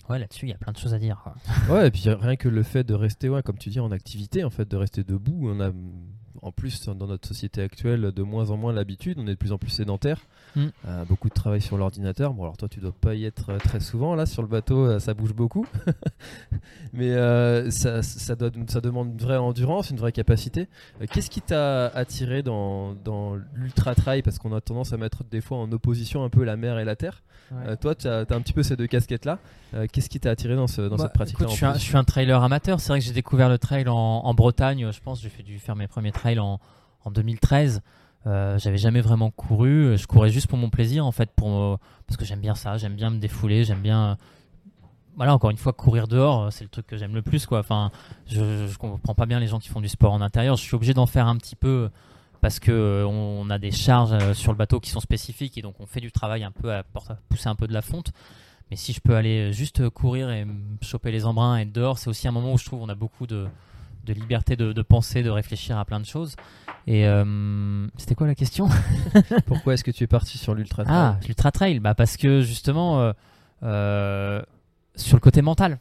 ouais, 0.09 0.19
là-dessus, 0.19 0.47
il 0.47 0.51
y 0.51 0.55
a 0.55 0.59
plein 0.59 0.73
de 0.73 0.79
choses 0.79 0.95
à 0.95 0.99
dire. 0.99 1.23
Ouais, 1.71 1.89
et 1.89 1.91
puis 1.91 2.09
rien 2.09 2.37
que 2.37 2.49
le 2.49 2.63
fait 2.63 2.85
de 2.85 2.95
rester, 2.95 3.29
ouais, 3.29 3.43
comme 3.43 3.59
tu 3.59 3.69
dis, 3.69 3.81
en 3.81 3.91
activité, 3.91 4.45
en 4.45 4.51
fait, 4.51 4.69
de 4.69 4.77
rester 4.77 5.05
debout, 5.05 5.51
on 5.51 5.61
a 5.61 5.71
en 6.43 6.53
plus 6.53 6.87
dans 6.87 7.07
notre 7.07 7.27
société 7.27 7.63
actuelle 7.63 8.13
de 8.13 8.23
moins 8.23 8.51
en 8.51 8.57
moins 8.57 8.73
l'habitude, 8.73 9.19
on 9.19 9.27
est 9.27 9.33
de 9.33 9.35
plus 9.35 9.53
en 9.53 9.59
plus 9.59 9.71
sédentaire, 9.71 10.21
mm. 10.57 10.67
euh, 10.87 11.05
beaucoup 11.05 11.29
de 11.29 11.35
travail 11.35 11.61
sur 11.61 11.77
l'ordinateur. 11.77 12.33
Bon 12.35 12.43
alors 12.43 12.57
toi 12.57 12.69
tu 12.69 12.81
dois 12.81 12.93
pas 12.93 13.15
y 13.15 13.25
être 13.25 13.51
euh, 13.51 13.59
très 13.59 13.81
souvent 13.81 14.15
là 14.15 14.27
sur 14.27 14.43
le 14.43 14.49
bateau, 14.49 14.87
euh, 14.87 14.99
ça 14.99 15.15
bouge 15.15 15.35
beaucoup, 15.35 15.67
mais 16.93 17.13
ça, 17.71 18.03
ça, 18.03 18.37
ça, 18.67 18.81
demande 18.81 19.13
une 19.13 19.19
vraie 19.19 19.37
endurance, 19.37 19.91
une 19.91 19.99
vraie 19.99 20.13
capacité. 20.13 20.69
Qu'est-ce 21.11 21.31
qui 21.31 21.41
t'a 21.41 21.87
attiré 21.89 22.43
dans, 22.43 22.95
dans 22.95 23.37
l'ultra 23.55 23.95
trail? 23.95 24.23
Parce 24.23 24.39
qu'on 24.39 24.55
a 24.55 24.61
tendance 24.61 24.93
à 24.93 24.97
mettre 24.97 25.25
des 25.25 25.41
fois 25.41 25.59
en 25.59 25.71
opposition 25.73 26.25
un 26.25 26.31
peu 26.31 26.45
la 26.45 26.57
mer 26.57 26.79
et 26.79 26.85
la 26.85 26.97
terre. 26.97 27.23
toi 27.81 27.95
tu 27.95 28.09
as, 28.09 28.21
un 28.21 28.41
petit 28.41 28.53
peu 28.53 28.63
ces 28.63 28.77
deux 28.77 28.87
casquettes 28.87 29.25
là. 29.25 29.39
Qu'est-ce 29.93 30.09
qui 30.09 30.21
t'a 30.21 30.31
attiré 30.31 30.57
dans, 30.57 30.67
ce, 30.67 30.83
dans 30.83 30.97
bah, 30.97 31.05
cette 31.05 31.13
pratique 31.13 31.39
je, 31.41 31.79
suis 31.79 31.97
un, 31.97 32.05
trailer 32.05 32.43
amateur. 32.43 32.81
C'est 32.81 32.89
vrai 32.89 33.01
que 33.01 33.05
j'ai 33.05 33.13
découvert 33.13 33.49
le 33.49 33.59
trail 33.59 33.89
en, 33.89 33.95
en 33.95 34.35
Bretagne. 34.35 34.91
Je 34.91 35.01
pense 35.01 35.21
j'ai 35.21 35.29
fait 35.29 35.43
dû 35.43 35.59
faire 35.59 35.77
mes 35.77 35.87
premiers 35.87 36.13
trails 36.13 36.39
en, 36.39 36.59
2013. 37.11 37.81
Euh, 38.27 38.59
j'avais 38.59 38.79
jamais 38.79 39.01
vraiment 39.01 39.31
couru. 39.31 39.97
Je 39.97 40.07
courais 40.07 40.31
juste 40.31 40.47
pour 40.47 40.59
mon 40.59 40.71
plaisir, 40.71 41.07
en 41.07 41.13
fait, 41.13 41.31
pour, 41.35 41.79
parce 42.07 42.17
que 42.17 42.25
j'aime 42.25 42.41
bien 42.41 42.55
ça. 42.55 42.77
J'aime 42.77 42.95
bien 42.95 43.11
me 43.11 43.19
défouler. 43.19 43.65
J'aime 43.65 43.81
bien. 43.81 44.17
Voilà, 45.17 45.35
encore 45.35 45.51
une 45.51 45.57
fois, 45.57 45.73
courir 45.73 46.07
dehors, 46.07 46.53
c'est 46.53 46.63
le 46.63 46.71
truc 46.71 46.87
que 46.87 46.97
j'aime 46.97 47.15
le 47.15 47.23
plus, 47.23 47.45
quoi. 47.45 47.59
Enfin, 47.59 47.91
je, 48.29 48.77
comprends 48.77 49.15
pas 49.15 49.27
bien 49.27 49.41
les 49.41 49.49
gens 49.49 49.59
qui 49.59 49.69
font 49.69 49.81
du 49.81 49.89
sport 49.89 50.13
en 50.13 50.21
intérieur. 50.21 50.57
Je 50.57 50.63
suis 50.63 50.77
obligé 50.77 50.95
d'en 50.95 51.07
faire 51.07 51.27
un 51.27 51.37
petit 51.37 51.57
peu 51.57 51.91
parce 52.41 52.61
que 52.61 52.71
euh, 52.71 53.07
on, 53.07 53.51
a 53.51 53.59
des 53.59 53.73
charges 53.73 54.13
euh, 54.13 54.33
sur 54.33 54.53
le 54.53 54.59
bateau 54.59 54.79
qui 54.79 54.91
sont 54.91 55.01
spécifiques 55.01 55.59
et 55.59 55.63
donc 55.63 55.75
on 55.81 55.87
fait 55.87 56.01
du 56.01 56.13
travail 56.13 56.45
un 56.45 56.53
peu 56.53 56.73
à 56.73 56.85
pousser 57.29 57.49
un 57.49 57.57
peu 57.57 57.67
de 57.67 57.73
la 57.73 57.83
fonte. 57.83 58.13
Mais 58.71 58.77
si 58.77 58.93
je 58.93 59.01
peux 59.01 59.17
aller 59.17 59.53
juste 59.53 59.89
courir 59.89 60.31
et 60.31 60.47
choper 60.83 61.11
les 61.11 61.25
embruns 61.25 61.59
et 61.59 61.63
être 61.63 61.73
dehors, 61.73 61.99
c'est 61.99 62.11
aussi 62.11 62.29
un 62.29 62.33
moment 62.33 62.53
où 62.53 62.59
je 62.59 62.65
trouve 62.65 62.83
on 62.83 62.89
a 62.89 62.95
beaucoup 62.95 63.27
de 63.27 63.49
liberté 64.07 64.57
de, 64.57 64.83
penser, 64.83 65.23
de 65.23 65.31
réfléchir 65.31 65.79
à 65.79 65.85
plein 65.85 66.01
de 66.01 66.07
choses. 66.07 66.37
Et 66.91 67.07
euh, 67.07 67.87
c'était 67.99 68.15
quoi 68.15 68.27
la 68.27 68.35
question? 68.35 68.67
Pourquoi 69.47 69.75
est-ce 69.75 69.85
que 69.85 69.91
tu 69.91 70.05
es 70.05 70.07
parti 70.07 70.39
sur 70.39 70.55
l'ultra 70.55 70.85
trail? 70.85 70.97
Ah, 70.97 71.19
l'ultra 71.27 71.53
trail, 71.53 71.81
bah 71.81 71.95
parce 71.95 72.17
que 72.17 72.41
justement 72.41 72.99
euh, 72.99 73.13
euh, 73.63 74.43
sur 74.97 75.15
le 75.15 75.21
côté 75.21 75.43
mental. 75.43 75.81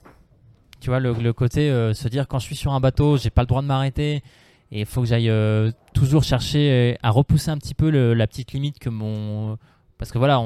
Tu 0.82 0.90
vois, 0.90 1.00
le, 1.00 1.32
côté 1.32 1.70
se 1.94 2.08
dire 2.10 2.28
quand 2.28 2.40
je 2.40 2.46
suis 2.46 2.58
sur 2.58 2.74
un 2.74 2.82
bateau, 2.82 3.18
j'ai 3.18 3.30
pas 3.30 3.42
le 3.42 3.48
droit 3.48 3.62
de 3.62 3.68
m'arrêter 3.68 4.22
et 4.72 4.82
il 4.82 4.86
faut 4.86 5.02
que 5.02 5.08
j'aille 5.08 5.32
toujours 5.94 6.24
chercher 6.24 6.98
à 7.02 7.10
repousser 7.10 7.52
un 7.52 7.58
petit 7.58 7.74
peu 7.74 7.90
la 7.90 8.28
petite 8.28 8.52
limite 8.52 8.78
que 8.78 8.90
mon 8.90 9.58
parce 9.98 10.12
que 10.12 10.18
voilà, 10.18 10.42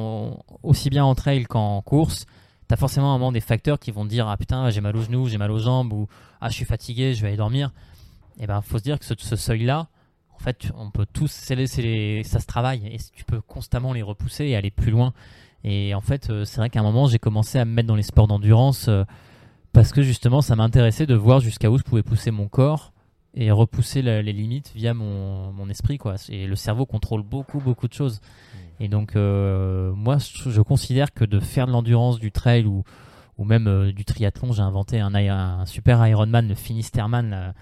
aussi 0.62 0.92
bien 0.92 1.04
en 1.04 1.16
trail 1.16 1.44
qu'en 1.46 1.82
course, 1.82 2.28
t'as 2.68 2.78
forcément 2.78 3.16
un 3.16 3.18
moment 3.18 3.32
des 3.32 3.42
facteurs 3.42 3.80
qui 3.80 3.90
vont 3.90 4.06
te 4.06 4.10
dire 4.10 4.30
ah 4.30 4.38
putain 4.38 4.70
j'ai 4.70 4.80
mal 4.80 4.96
aux 4.96 5.02
genoux, 5.02 5.28
j'ai 5.28 5.40
mal 5.40 5.52
aux 5.52 5.60
jambes 5.60 5.92
ou 5.92 6.08
ah 6.40 6.50
je 6.50 6.54
suis 6.54 6.66
fatigué, 6.66 7.16
je 7.16 7.22
vais 7.24 7.30
aller 7.30 7.38
dormir. 7.38 7.72
Et 8.40 8.48
ben 8.48 8.62
faut 8.62 8.78
se 8.78 8.84
dire 8.84 9.00
que 9.00 9.06
ce, 9.06 9.36
seuil 9.36 9.66
là, 9.66 9.80
en 9.80 9.88
fait 10.42 10.72
on 10.76 10.92
peut 10.92 11.06
tous, 11.12 11.32
c'est 11.32 12.24
ça 12.24 12.40
se 12.40 12.46
travaille 12.46 12.86
et 12.88 12.98
tu 13.14 13.24
peux 13.24 13.42
constamment 13.42 13.94
les 13.94 14.02
repousser 14.02 14.46
et 14.46 14.56
aller 14.56 14.72
plus 14.72 14.92
loin. 14.92 15.14
Et 15.64 15.94
en 15.94 16.02
fait 16.02 16.30
euh, 16.30 16.46
c'est 16.46 16.58
vrai 16.58 16.70
qu'à 16.70 16.80
un 16.80 16.84
moment 16.84 17.08
j'ai 17.08 17.20
commencé 17.20 17.60
à 17.60 17.66
me 17.66 17.72
mettre 17.72 17.88
dans 17.88 17.96
les 17.96 18.04
sports 18.04 18.28
d'endurance 18.28 18.88
euh, 18.88 19.04
parce 19.74 19.92
que 19.92 20.02
justement 20.02 20.42
ça 20.42 20.56
m'intéressait 20.56 21.06
de 21.06 21.16
voir 21.16 21.40
jusqu'à 21.40 21.70
où 21.70 21.78
je 21.78 21.84
pouvais 21.84 22.04
pousser 22.04 22.32
mon 22.32 22.48
corps 22.48 22.92
et 23.34 23.52
repousser 23.52 24.02
les 24.02 24.34
limites 24.34 24.74
via 24.76 24.94
mon, 24.94 25.70
esprit 25.70 25.98
quoi. 25.98 26.16
Et 26.28 26.48
le 26.48 26.56
cerveau 26.58 26.86
contrôle 26.86 27.24
beaucoup 27.24 27.60
beaucoup 27.60 27.88
de 27.88 27.94
choses. 27.94 28.20
Et 28.82 28.88
donc, 28.88 29.16
euh, 29.16 29.94
moi, 29.94 30.18
je, 30.18 30.60
considère 30.60 31.14
que 31.14 31.24
de 31.24 31.40
faire 31.40 31.68
de 31.68 31.72
l'endurance, 31.72 32.20
du 32.20 32.32
trail 32.32 32.66
ou, 32.66 32.84
même 33.38 33.92
du 33.92 34.06
triathlon, 34.06 34.54
j'ai 34.54 34.64
inventé 34.64 35.00
un, 35.00 35.66
super 35.68 36.06
Ironman, 36.06 36.48
le 36.48 36.56
Finisterman. 36.56 37.54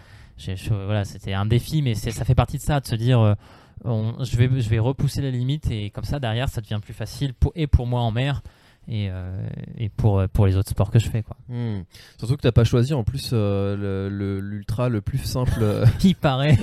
Voilà, 0.69 1.05
c'était 1.05 1.33
un 1.33 1.45
défi, 1.45 1.81
mais 1.81 1.95
ça 1.95 2.25
fait 2.25 2.35
partie 2.35 2.57
de 2.57 2.61
ça, 2.61 2.79
de 2.79 2.87
se 2.87 2.95
dire, 2.95 3.19
euh, 3.19 3.35
je, 3.85 4.37
vais, 4.37 4.49
je 4.61 4.69
vais 4.69 4.79
repousser 4.79 5.21
les 5.21 5.31
limites 5.31 5.69
et 5.71 5.89
comme 5.89 6.03
ça, 6.03 6.19
derrière, 6.19 6.49
ça 6.49 6.61
devient 6.61 6.79
plus 6.81 6.93
facile 6.93 7.33
et 7.55 7.67
pour 7.67 7.87
moi 7.87 8.01
en 8.01 8.11
mer 8.11 8.41
et, 8.91 9.09
euh, 9.11 9.47
et 9.77 9.89
pour, 9.89 10.23
pour 10.33 10.47
les 10.47 10.55
autres 10.57 10.69
sports 10.69 10.89
que 10.89 10.97
je 10.97 11.07
fais. 11.09 11.21
Quoi. 11.21 11.37
Hmm. 11.47 11.83
Surtout 12.17 12.37
que 12.37 12.41
t'as 12.41 12.51
pas 12.51 12.63
choisi 12.63 12.95
en 12.95 13.03
plus 13.03 13.29
euh, 13.33 13.75
le- 13.77 14.09
le- 14.09 14.39
l'ultra 14.39 14.89
le, 14.89 14.99
plus 15.01 15.19
simple. 15.19 15.59
euh, 15.61 15.85
Il 16.03 16.15
paraît. 16.15 16.57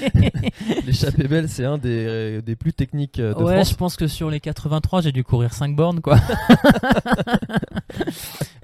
L'échappée 0.86 1.28
belle, 1.28 1.48
c'est 1.50 1.64
un 1.66 1.76
des, 1.78 2.40
des 2.42 2.56
plus 2.56 2.72
techniques 2.72 3.18
euh, 3.18 3.34
de 3.34 3.42
ouais, 3.42 3.54
France. 3.56 3.70
je 3.70 3.74
pense 3.76 3.96
que 3.96 4.06
sur 4.06 4.30
les 4.30 4.40
83, 4.40 5.02
j'ai 5.02 5.12
dû 5.12 5.24
courir 5.24 5.52
5 5.52 5.76
bornes, 5.76 6.00
quoi. 6.00 6.18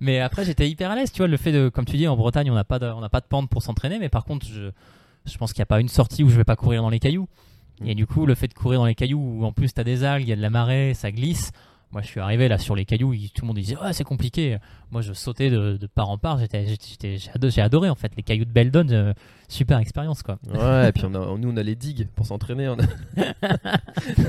mais 0.00 0.21
après, 0.21 0.45
j'étais 0.45 0.68
hyper 0.68 0.90
à 0.90 0.97
l'aise, 0.97 1.12
tu 1.12 1.18
vois. 1.18 1.28
Le 1.28 1.37
fait 1.37 1.52
de, 1.52 1.68
comme 1.68 1.85
tu 1.85 1.97
dis, 1.97 2.09
en 2.09 2.16
Bretagne, 2.16 2.50
on 2.50 2.54
n'a 2.54 2.64
pas 2.64 2.78
de, 2.78 2.87
on 2.87 3.07
pas 3.09 3.21
de 3.21 3.26
pente 3.26 3.49
pour 3.50 3.62
s'entraîner, 3.62 3.99
mais 3.99 4.09
par 4.09 4.25
contre, 4.25 4.47
je, 4.47 4.71
je 5.26 5.38
pense 5.38 5.52
qu'il 5.52 5.61
n'y 5.61 5.64
a 5.64 5.66
pas 5.66 5.80
une 5.80 5.88
sortie 5.88 6.23
où 6.25 6.28
je 6.30 6.37
vais 6.37 6.45
pas 6.45 6.57
courir 6.57 6.83
dans 6.83 6.90
les 6.90 6.99
cailloux. 7.00 7.28
Et 7.85 7.95
du 7.95 8.07
coup, 8.07 8.26
le 8.26 8.35
fait 8.35 8.49
de 8.49 8.54
courir 8.54 8.80
dans 8.80 8.87
les 8.87 8.97
cailloux 8.97 9.21
où 9.21 9.45
en 9.45 9.52
plus 9.52 9.73
t'as 9.73 9.85
des 9.85 10.02
algues, 10.02 10.26
il 10.26 10.30
y 10.30 10.33
a 10.33 10.37
de 10.37 10.42
la 10.42 10.50
marée, 10.50 10.95
ça 10.95 11.12
glisse. 11.12 11.52
Moi, 11.90 12.02
je 12.02 12.07
suis 12.07 12.21
arrivé 12.21 12.49
là 12.49 12.59
sur 12.59 12.76
les 12.76 12.85
cailloux, 12.85 13.14
il- 13.14 13.30
tout 13.30 13.42
le 13.42 13.47
monde 13.49 13.57
disait 13.57 13.76
ouais 13.78 13.92
c'est 13.95 14.04
compliqué. 14.04 14.59
Moi, 14.90 15.00
je 15.00 15.12
sautais 15.14 15.49
de, 15.50 15.76
de 15.78 15.87
part 15.87 16.11
en 16.11 16.18
part. 16.18 16.38
J'étais, 16.38 16.66
j'ai 17.49 17.62
adoré, 17.62 17.88
en 17.88 17.95
fait 17.95 18.12
les 18.16 18.23
cailloux 18.23 18.45
de 18.45 18.52
Beldon. 18.52 18.87
euh, 18.90 19.12
super 19.49 19.78
expérience 19.78 20.23
quoi. 20.23 20.38
Ouais, 20.52 20.90
et 20.90 20.92
puis 20.95 21.04
on 21.07 21.14
a, 21.14 21.38
nous 21.38 21.50
on 21.50 21.57
a 21.57 21.62
les 21.62 21.75
digues 21.76 22.09
pour 22.14 22.26
s'entraîner. 22.26 22.68
on 22.68 22.76
a- 22.78 23.33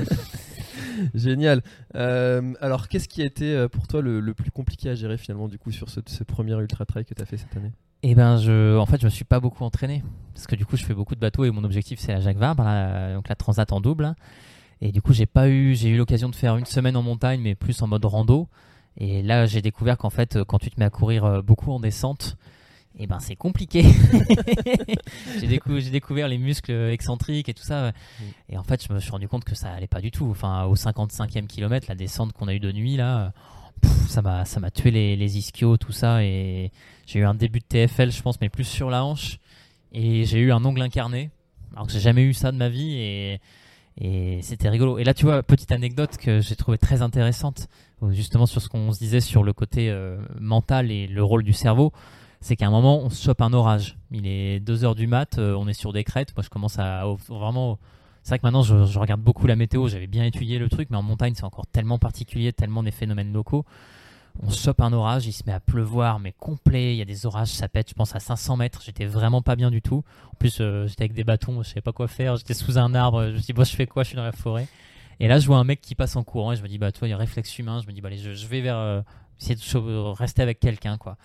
Génial. 1.14 1.62
Euh, 1.94 2.52
alors, 2.60 2.88
qu'est-ce 2.88 3.08
qui 3.08 3.22
a 3.22 3.24
été 3.24 3.54
euh, 3.54 3.68
pour 3.68 3.86
toi 3.88 4.00
le, 4.02 4.20
le 4.20 4.34
plus 4.34 4.50
compliqué 4.50 4.90
à 4.90 4.94
gérer 4.94 5.16
finalement 5.18 5.48
du 5.48 5.58
coup 5.58 5.70
sur 5.72 5.88
ce, 5.88 6.00
ce 6.06 6.24
premier 6.24 6.54
ultra 6.54 6.84
trail 6.84 7.04
que 7.04 7.14
tu 7.14 7.22
as 7.22 7.26
fait 7.26 7.36
cette 7.36 7.56
année? 7.56 7.72
Et 8.02 8.14
ben, 8.14 8.38
je, 8.38 8.76
en 8.78 8.86
fait, 8.86 9.00
je 9.00 9.04
me 9.06 9.10
suis 9.10 9.24
pas 9.24 9.40
beaucoup 9.40 9.64
entraîné 9.64 10.02
parce 10.34 10.46
que 10.46 10.56
du 10.56 10.64
coup, 10.64 10.76
je 10.76 10.84
fais 10.84 10.94
beaucoup 10.94 11.14
de 11.14 11.20
bateaux 11.20 11.44
et 11.44 11.50
mon 11.50 11.64
objectif 11.64 11.98
c'est 12.00 12.12
la 12.12 12.20
Jacques 12.20 12.38
Vabre, 12.38 12.64
là, 12.64 13.14
donc 13.14 13.28
la 13.28 13.34
Transat 13.34 13.70
en 13.72 13.80
double. 13.80 14.14
Et 14.82 14.92
du 14.92 15.02
coup, 15.02 15.12
j'ai 15.12 15.26
pas 15.26 15.48
eu, 15.48 15.74
j'ai 15.74 15.88
eu 15.90 15.96
l'occasion 15.96 16.28
de 16.28 16.34
faire 16.34 16.56
une 16.56 16.64
semaine 16.66 16.96
en 16.96 17.02
montagne, 17.02 17.40
mais 17.40 17.54
plus 17.54 17.80
en 17.82 17.86
mode 17.86 18.04
rando. 18.04 18.48
Et 18.96 19.22
là, 19.22 19.46
j'ai 19.46 19.62
découvert 19.62 19.98
qu'en 19.98 20.10
fait, 20.10 20.36
euh, 20.36 20.44
quand 20.44 20.58
tu 20.58 20.70
te 20.70 20.78
mets 20.80 20.86
à 20.86 20.90
courir 20.90 21.24
euh, 21.24 21.42
beaucoup 21.42 21.70
en 21.72 21.80
descente, 21.80 22.36
et 22.98 23.06
ben 23.06 23.20
c'est 23.20 23.36
compliqué. 23.36 23.82
j'ai, 25.40 25.46
décou- 25.46 25.78
j'ai 25.80 25.90
découvert 25.90 26.28
les 26.28 26.38
muscles 26.38 26.72
excentriques 26.90 27.48
et 27.48 27.54
tout 27.54 27.62
ça. 27.62 27.92
Et 28.48 28.58
en 28.58 28.64
fait, 28.64 28.84
je 28.86 28.92
me 28.92 28.98
suis 28.98 29.10
rendu 29.10 29.28
compte 29.28 29.44
que 29.44 29.54
ça 29.54 29.70
allait 29.70 29.86
pas 29.86 30.00
du 30.00 30.10
tout. 30.10 30.26
Enfin, 30.30 30.64
au 30.64 30.74
55e 30.74 31.46
kilomètre, 31.46 31.86
la 31.88 31.94
descente 31.94 32.32
qu'on 32.32 32.48
a 32.48 32.54
eu 32.54 32.60
de 32.60 32.72
nuit 32.72 32.96
là, 32.96 33.32
pff, 33.80 34.08
ça 34.08 34.22
m'a, 34.22 34.44
ça 34.44 34.58
m'a 34.60 34.70
tué 34.70 34.90
les, 34.90 35.14
les 35.16 35.38
ischios, 35.38 35.76
tout 35.76 35.92
ça. 35.92 36.24
Et 36.24 36.72
j'ai 37.06 37.20
eu 37.20 37.24
un 37.24 37.34
début 37.34 37.60
de 37.60 37.64
TFL, 37.64 38.10
je 38.10 38.22
pense, 38.22 38.40
mais 38.40 38.48
plus 38.48 38.64
sur 38.64 38.90
la 38.90 39.04
hanche. 39.04 39.38
Et 39.92 40.24
j'ai 40.24 40.40
eu 40.40 40.50
un 40.52 40.64
ongle 40.64 40.82
incarné, 40.82 41.30
alors 41.74 41.86
que 41.86 41.92
j'ai 41.92 42.00
jamais 42.00 42.22
eu 42.22 42.34
ça 42.34 42.50
de 42.50 42.56
ma 42.56 42.68
vie. 42.68 42.94
Et, 42.96 43.40
et 44.00 44.40
c'était 44.42 44.68
rigolo. 44.70 44.98
Et 44.98 45.04
là, 45.04 45.12
tu 45.12 45.26
vois, 45.26 45.42
petite 45.42 45.72
anecdote 45.72 46.16
que 46.16 46.40
j'ai 46.40 46.56
trouvé 46.56 46.78
très 46.78 47.02
intéressante, 47.02 47.68
euh, 48.02 48.10
justement 48.12 48.46
sur 48.46 48.62
ce 48.62 48.68
qu'on 48.68 48.92
se 48.92 48.98
disait 48.98 49.20
sur 49.20 49.42
le 49.42 49.52
côté 49.52 49.90
euh, 49.90 50.16
mental 50.40 50.90
et 50.90 51.06
le 51.06 51.22
rôle 51.22 51.42
du 51.42 51.52
cerveau. 51.52 51.92
C'est 52.40 52.56
qu'à 52.56 52.66
un 52.66 52.70
moment, 52.70 53.00
on 53.00 53.10
se 53.10 53.22
chope 53.22 53.42
un 53.42 53.52
orage. 53.52 53.98
Il 54.10 54.26
est 54.26 54.58
2h 54.60 54.94
du 54.94 55.06
mat, 55.06 55.38
euh, 55.38 55.54
on 55.54 55.68
est 55.68 55.74
sur 55.74 55.92
des 55.92 56.04
crêtes. 56.04 56.34
Moi, 56.34 56.42
je 56.42 56.48
commence 56.48 56.78
à 56.78 57.04
vraiment. 57.28 57.78
C'est 58.22 58.30
vrai 58.30 58.38
que 58.38 58.46
maintenant, 58.46 58.62
je 58.62 58.98
regarde 58.98 59.20
beaucoup 59.20 59.46
la 59.46 59.56
météo. 59.56 59.88
J'avais 59.88 60.06
bien 60.06 60.24
étudié 60.24 60.58
le 60.58 60.68
truc, 60.68 60.88
mais 60.90 60.96
en 60.96 61.02
montagne, 61.02 61.34
c'est 61.34 61.44
encore 61.44 61.66
tellement 61.66 61.98
particulier, 61.98 62.52
tellement 62.52 62.82
des 62.82 62.90
phénomènes 62.90 63.32
locaux. 63.32 63.64
On 64.42 64.50
chope 64.50 64.80
un 64.80 64.92
orage, 64.92 65.26
il 65.26 65.32
se 65.32 65.42
met 65.46 65.52
à 65.52 65.60
pleuvoir, 65.60 66.18
mais 66.18 66.32
complet. 66.32 66.94
Il 66.94 66.96
y 66.98 67.02
a 67.02 67.04
des 67.04 67.26
orages, 67.26 67.48
ça 67.48 67.68
pète, 67.68 67.90
je 67.90 67.94
pense, 67.94 68.14
à 68.16 68.20
500 68.20 68.56
mètres. 68.56 68.80
J'étais 68.84 69.04
vraiment 69.04 69.42
pas 69.42 69.56
bien 69.56 69.70
du 69.70 69.82
tout. 69.82 70.02
En 70.32 70.36
plus, 70.38 70.58
euh, 70.60 70.86
j'étais 70.86 71.02
avec 71.02 71.12
des 71.12 71.24
bâtons, 71.24 71.62
je 71.62 71.68
savais 71.68 71.80
pas 71.82 71.92
quoi 71.92 72.08
faire. 72.08 72.36
J'étais 72.36 72.54
sous 72.54 72.78
un 72.78 72.94
arbre. 72.94 73.26
Je 73.26 73.32
me 73.32 73.38
dis, 73.38 73.52
bon, 73.52 73.64
je 73.64 73.74
fais 73.76 73.86
quoi? 73.86 74.02
Je 74.02 74.08
suis 74.08 74.16
dans 74.16 74.24
la 74.24 74.32
forêt. 74.32 74.66
Et 75.18 75.28
là, 75.28 75.38
je 75.38 75.46
vois 75.46 75.58
un 75.58 75.64
mec 75.64 75.80
qui 75.82 75.94
passe 75.94 76.16
en 76.16 76.24
courant 76.24 76.52
et 76.52 76.56
je 76.56 76.62
me 76.62 76.68
dis, 76.68 76.78
bah, 76.78 76.90
toi, 76.92 77.06
il 77.06 77.10
y 77.10 77.12
a 77.14 77.16
un 77.16 77.20
réflexe 77.20 77.58
humain. 77.58 77.80
Je 77.82 77.86
me 77.86 77.92
dis, 77.92 78.00
bah, 78.00 78.08
allez, 78.08 78.16
je, 78.18 78.32
je 78.32 78.46
vais 78.46 78.60
vers. 78.62 78.76
euh, 78.78 79.02
essayer 79.38 79.54
de 79.56 79.60
cho- 79.60 80.12
rester 80.14 80.40
avec 80.42 80.60
quelqu'un, 80.60 80.96
quoi. 80.96 81.16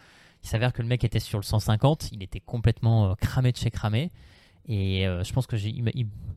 Il 0.44 0.48
s'avère 0.50 0.74
que 0.74 0.82
le 0.82 0.88
mec 0.88 1.04
était 1.04 1.20
sur 1.20 1.40
le 1.40 1.44
150. 1.44 2.10
Il 2.12 2.22
était 2.24 2.40
complètement 2.42 3.12
euh, 3.12 3.16
cramé 3.16 3.52
de 3.52 3.58
chez 3.58 3.72
cramé. 3.72 4.12
Et 4.68 5.08
euh, 5.08 5.24
je 5.24 5.32
pense 5.32 5.48
que 5.48 5.58
j'ai, 5.58 5.74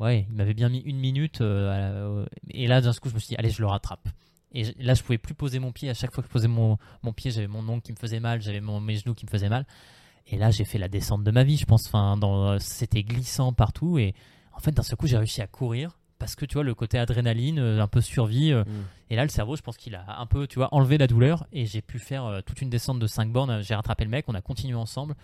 ouais, 0.00 0.26
il 0.28 0.36
m'avait 0.36 0.54
bien 0.54 0.68
mis 0.68 0.78
une 0.80 0.98
minute. 0.98 1.40
euh, 1.40 2.22
euh, 2.22 2.26
et 2.50 2.66
là, 2.66 2.80
d'un 2.80 2.92
coup, 2.92 3.08
je 3.08 3.14
me 3.14 3.18
suis 3.18 3.28
dit, 3.28 3.36
allez, 3.36 3.50
je 3.50 3.60
le 3.60 3.66
rattrape. 3.66 4.08
Et 4.52 4.64
là, 4.78 4.94
je 4.94 5.02
pouvais 5.02 5.18
plus 5.18 5.34
poser 5.34 5.58
mon 5.58 5.72
pied. 5.72 5.90
À 5.90 5.94
chaque 5.94 6.12
fois 6.12 6.22
que 6.22 6.28
je 6.28 6.32
posais 6.32 6.48
mon, 6.48 6.78
mon 7.02 7.12
pied, 7.12 7.30
j'avais 7.30 7.46
mon 7.48 7.66
ongle 7.68 7.82
qui 7.82 7.92
me 7.92 7.98
faisait 7.98 8.20
mal, 8.20 8.40
j'avais 8.40 8.60
mon, 8.60 8.80
mes 8.80 8.96
genoux 8.96 9.14
qui 9.14 9.26
me 9.26 9.30
faisaient 9.30 9.48
mal. 9.50 9.66
Et 10.26 10.36
là, 10.36 10.50
j'ai 10.50 10.64
fait 10.64 10.78
la 10.78 10.88
descente 10.88 11.24
de 11.24 11.30
ma 11.30 11.44
vie, 11.44 11.56
je 11.56 11.64
pense. 11.66 11.86
Enfin, 11.86 12.56
c'était 12.60 13.02
glissant 13.02 13.52
partout. 13.52 13.98
Et 13.98 14.14
en 14.52 14.60
fait, 14.60 14.72
d'un 14.72 14.82
seul 14.82 14.96
coup, 14.96 15.06
j'ai 15.06 15.16
réussi 15.18 15.40
à 15.42 15.46
courir 15.46 15.98
parce 16.18 16.34
que 16.34 16.44
tu 16.44 16.54
vois 16.54 16.64
le 16.64 16.74
côté 16.74 16.98
adrénaline, 16.98 17.58
euh, 17.60 17.80
un 17.80 17.86
peu 17.86 18.00
survie. 18.00 18.52
euh, 18.52 18.64
et 19.08 19.16
là, 19.16 19.22
le 19.22 19.28
cerveau, 19.28 19.54
je 19.56 19.62
pense 19.62 19.76
qu'il 19.76 19.94
a 19.94 20.18
un 20.18 20.26
peu, 20.26 20.46
tu 20.46 20.56
vois, 20.58 20.68
enlevé 20.74 20.98
la 20.98 21.06
douleur. 21.06 21.46
Et 21.52 21.64
j'ai 21.66 21.80
pu 21.80 21.98
faire 21.98 22.24
euh, 22.24 22.40
toute 22.44 22.60
une 22.60 22.68
descente 22.70 22.98
de 22.98 23.06
5 23.06 23.30
bornes. 23.30 23.62
J'ai 23.62 23.74
rattrapé 23.74 24.04
le 24.04 24.10
mec, 24.10 24.24
on 24.28 24.34
a 24.34 24.40
continué 24.40 24.74
ensemble. 24.74 25.14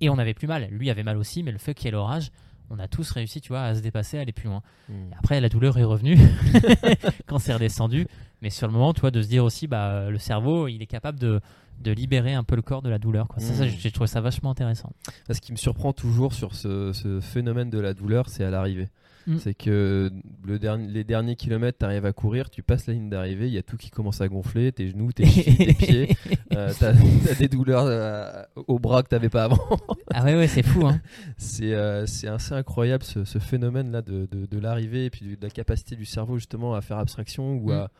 Et 0.00 0.08
on 0.08 0.18
avait 0.18 0.34
plus 0.34 0.46
mal. 0.46 0.68
Lui 0.70 0.90
avait 0.90 1.02
mal 1.02 1.16
aussi, 1.16 1.42
mais 1.42 1.52
le 1.52 1.58
fait 1.58 1.74
qu'il 1.74 1.86
y 1.86 1.88
ait 1.88 1.92
l'orage, 1.92 2.30
on 2.70 2.78
a 2.78 2.88
tous 2.88 3.10
réussi, 3.10 3.40
tu 3.40 3.48
vois, 3.48 3.62
à 3.62 3.74
se 3.74 3.80
dépasser, 3.80 4.18
à 4.18 4.22
aller 4.22 4.32
plus 4.32 4.48
loin. 4.48 4.62
Mm. 4.88 4.92
Et 5.12 5.14
après, 5.18 5.40
la 5.40 5.48
douleur 5.48 5.78
est 5.78 5.84
revenue 5.84 6.18
quand 7.26 7.38
c'est 7.38 7.52
redescendu. 7.54 8.06
Mais 8.42 8.50
sur 8.50 8.66
le 8.66 8.72
moment, 8.72 8.92
tu 8.92 9.00
vois, 9.00 9.10
de 9.10 9.22
se 9.22 9.28
dire 9.28 9.44
aussi, 9.44 9.66
bah, 9.66 10.10
le 10.10 10.18
cerveau, 10.18 10.68
il 10.68 10.82
est 10.82 10.86
capable 10.86 11.18
de, 11.18 11.40
de 11.80 11.90
libérer 11.92 12.34
un 12.34 12.44
peu 12.44 12.54
le 12.56 12.62
corps 12.62 12.82
de 12.82 12.90
la 12.90 12.98
douleur. 12.98 13.28
Quoi. 13.28 13.40
Ça, 13.40 13.54
ça, 13.54 13.64
Mm. 13.66 13.70
j'ai 13.78 13.90
trouvé 13.90 14.06
ça 14.08 14.20
vachement 14.20 14.50
intéressant. 14.50 14.92
Ce 15.30 15.40
qui 15.40 15.52
me 15.52 15.56
surprend 15.56 15.92
toujours 15.92 16.34
sur 16.34 16.54
ce, 16.54 16.92
ce 16.92 17.20
phénomène 17.20 17.70
de 17.70 17.78
la 17.78 17.94
douleur, 17.94 18.28
c'est 18.28 18.44
à 18.44 18.50
l'arrivée. 18.50 18.88
Mm. 19.26 19.38
C'est 19.38 19.54
que 19.54 20.10
le 20.44 20.76
les 20.88 21.04
derniers 21.04 21.36
kilomètres, 21.36 21.78
tu 21.78 21.84
arrives 21.84 22.06
à 22.06 22.12
courir, 22.12 22.48
tu 22.48 22.62
passes 22.62 22.86
la 22.86 22.94
ligne 22.94 23.10
d'arrivée, 23.10 23.48
il 23.48 23.52
y 23.52 23.58
a 23.58 23.62
tout 23.62 23.76
qui 23.76 23.90
commence 23.90 24.20
à 24.20 24.28
gonfler, 24.28 24.70
tes 24.72 24.88
genoux, 24.88 25.12
tes 25.12 25.26
chevilles, 25.26 25.66
tes 25.66 25.74
pieds, 25.74 26.16
euh, 26.52 26.72
t'as 26.78 26.90
as 26.90 27.34
des 27.34 27.48
douleurs 27.48 27.86
euh, 27.86 28.42
au 28.68 28.78
bras 28.78 29.02
que 29.02 29.08
t'avais 29.08 29.28
pas 29.28 29.44
avant. 29.44 29.58
ah 30.14 30.24
ouais, 30.24 30.36
ouais, 30.36 30.46
c'est 30.46 30.62
fou. 30.62 30.86
Hein. 30.86 31.00
C'est 31.38 31.74
euh, 31.74 32.06
c'est 32.06 32.28
assez 32.28 32.54
incroyable 32.54 33.02
ce, 33.02 33.24
ce 33.24 33.38
phénomène-là 33.38 34.02
de, 34.02 34.28
de, 34.30 34.46
de 34.46 34.58
l'arrivée 34.58 35.06
et 35.06 35.10
puis 35.10 35.36
de, 35.36 35.36
la 35.42 35.50
capacité 35.50 35.96
du 35.96 36.04
cerveau 36.04 36.38
justement 36.38 36.74
à 36.74 36.80
faire 36.80 36.98
abstraction 36.98 37.56
ou 37.56 37.72
à, 37.72 37.90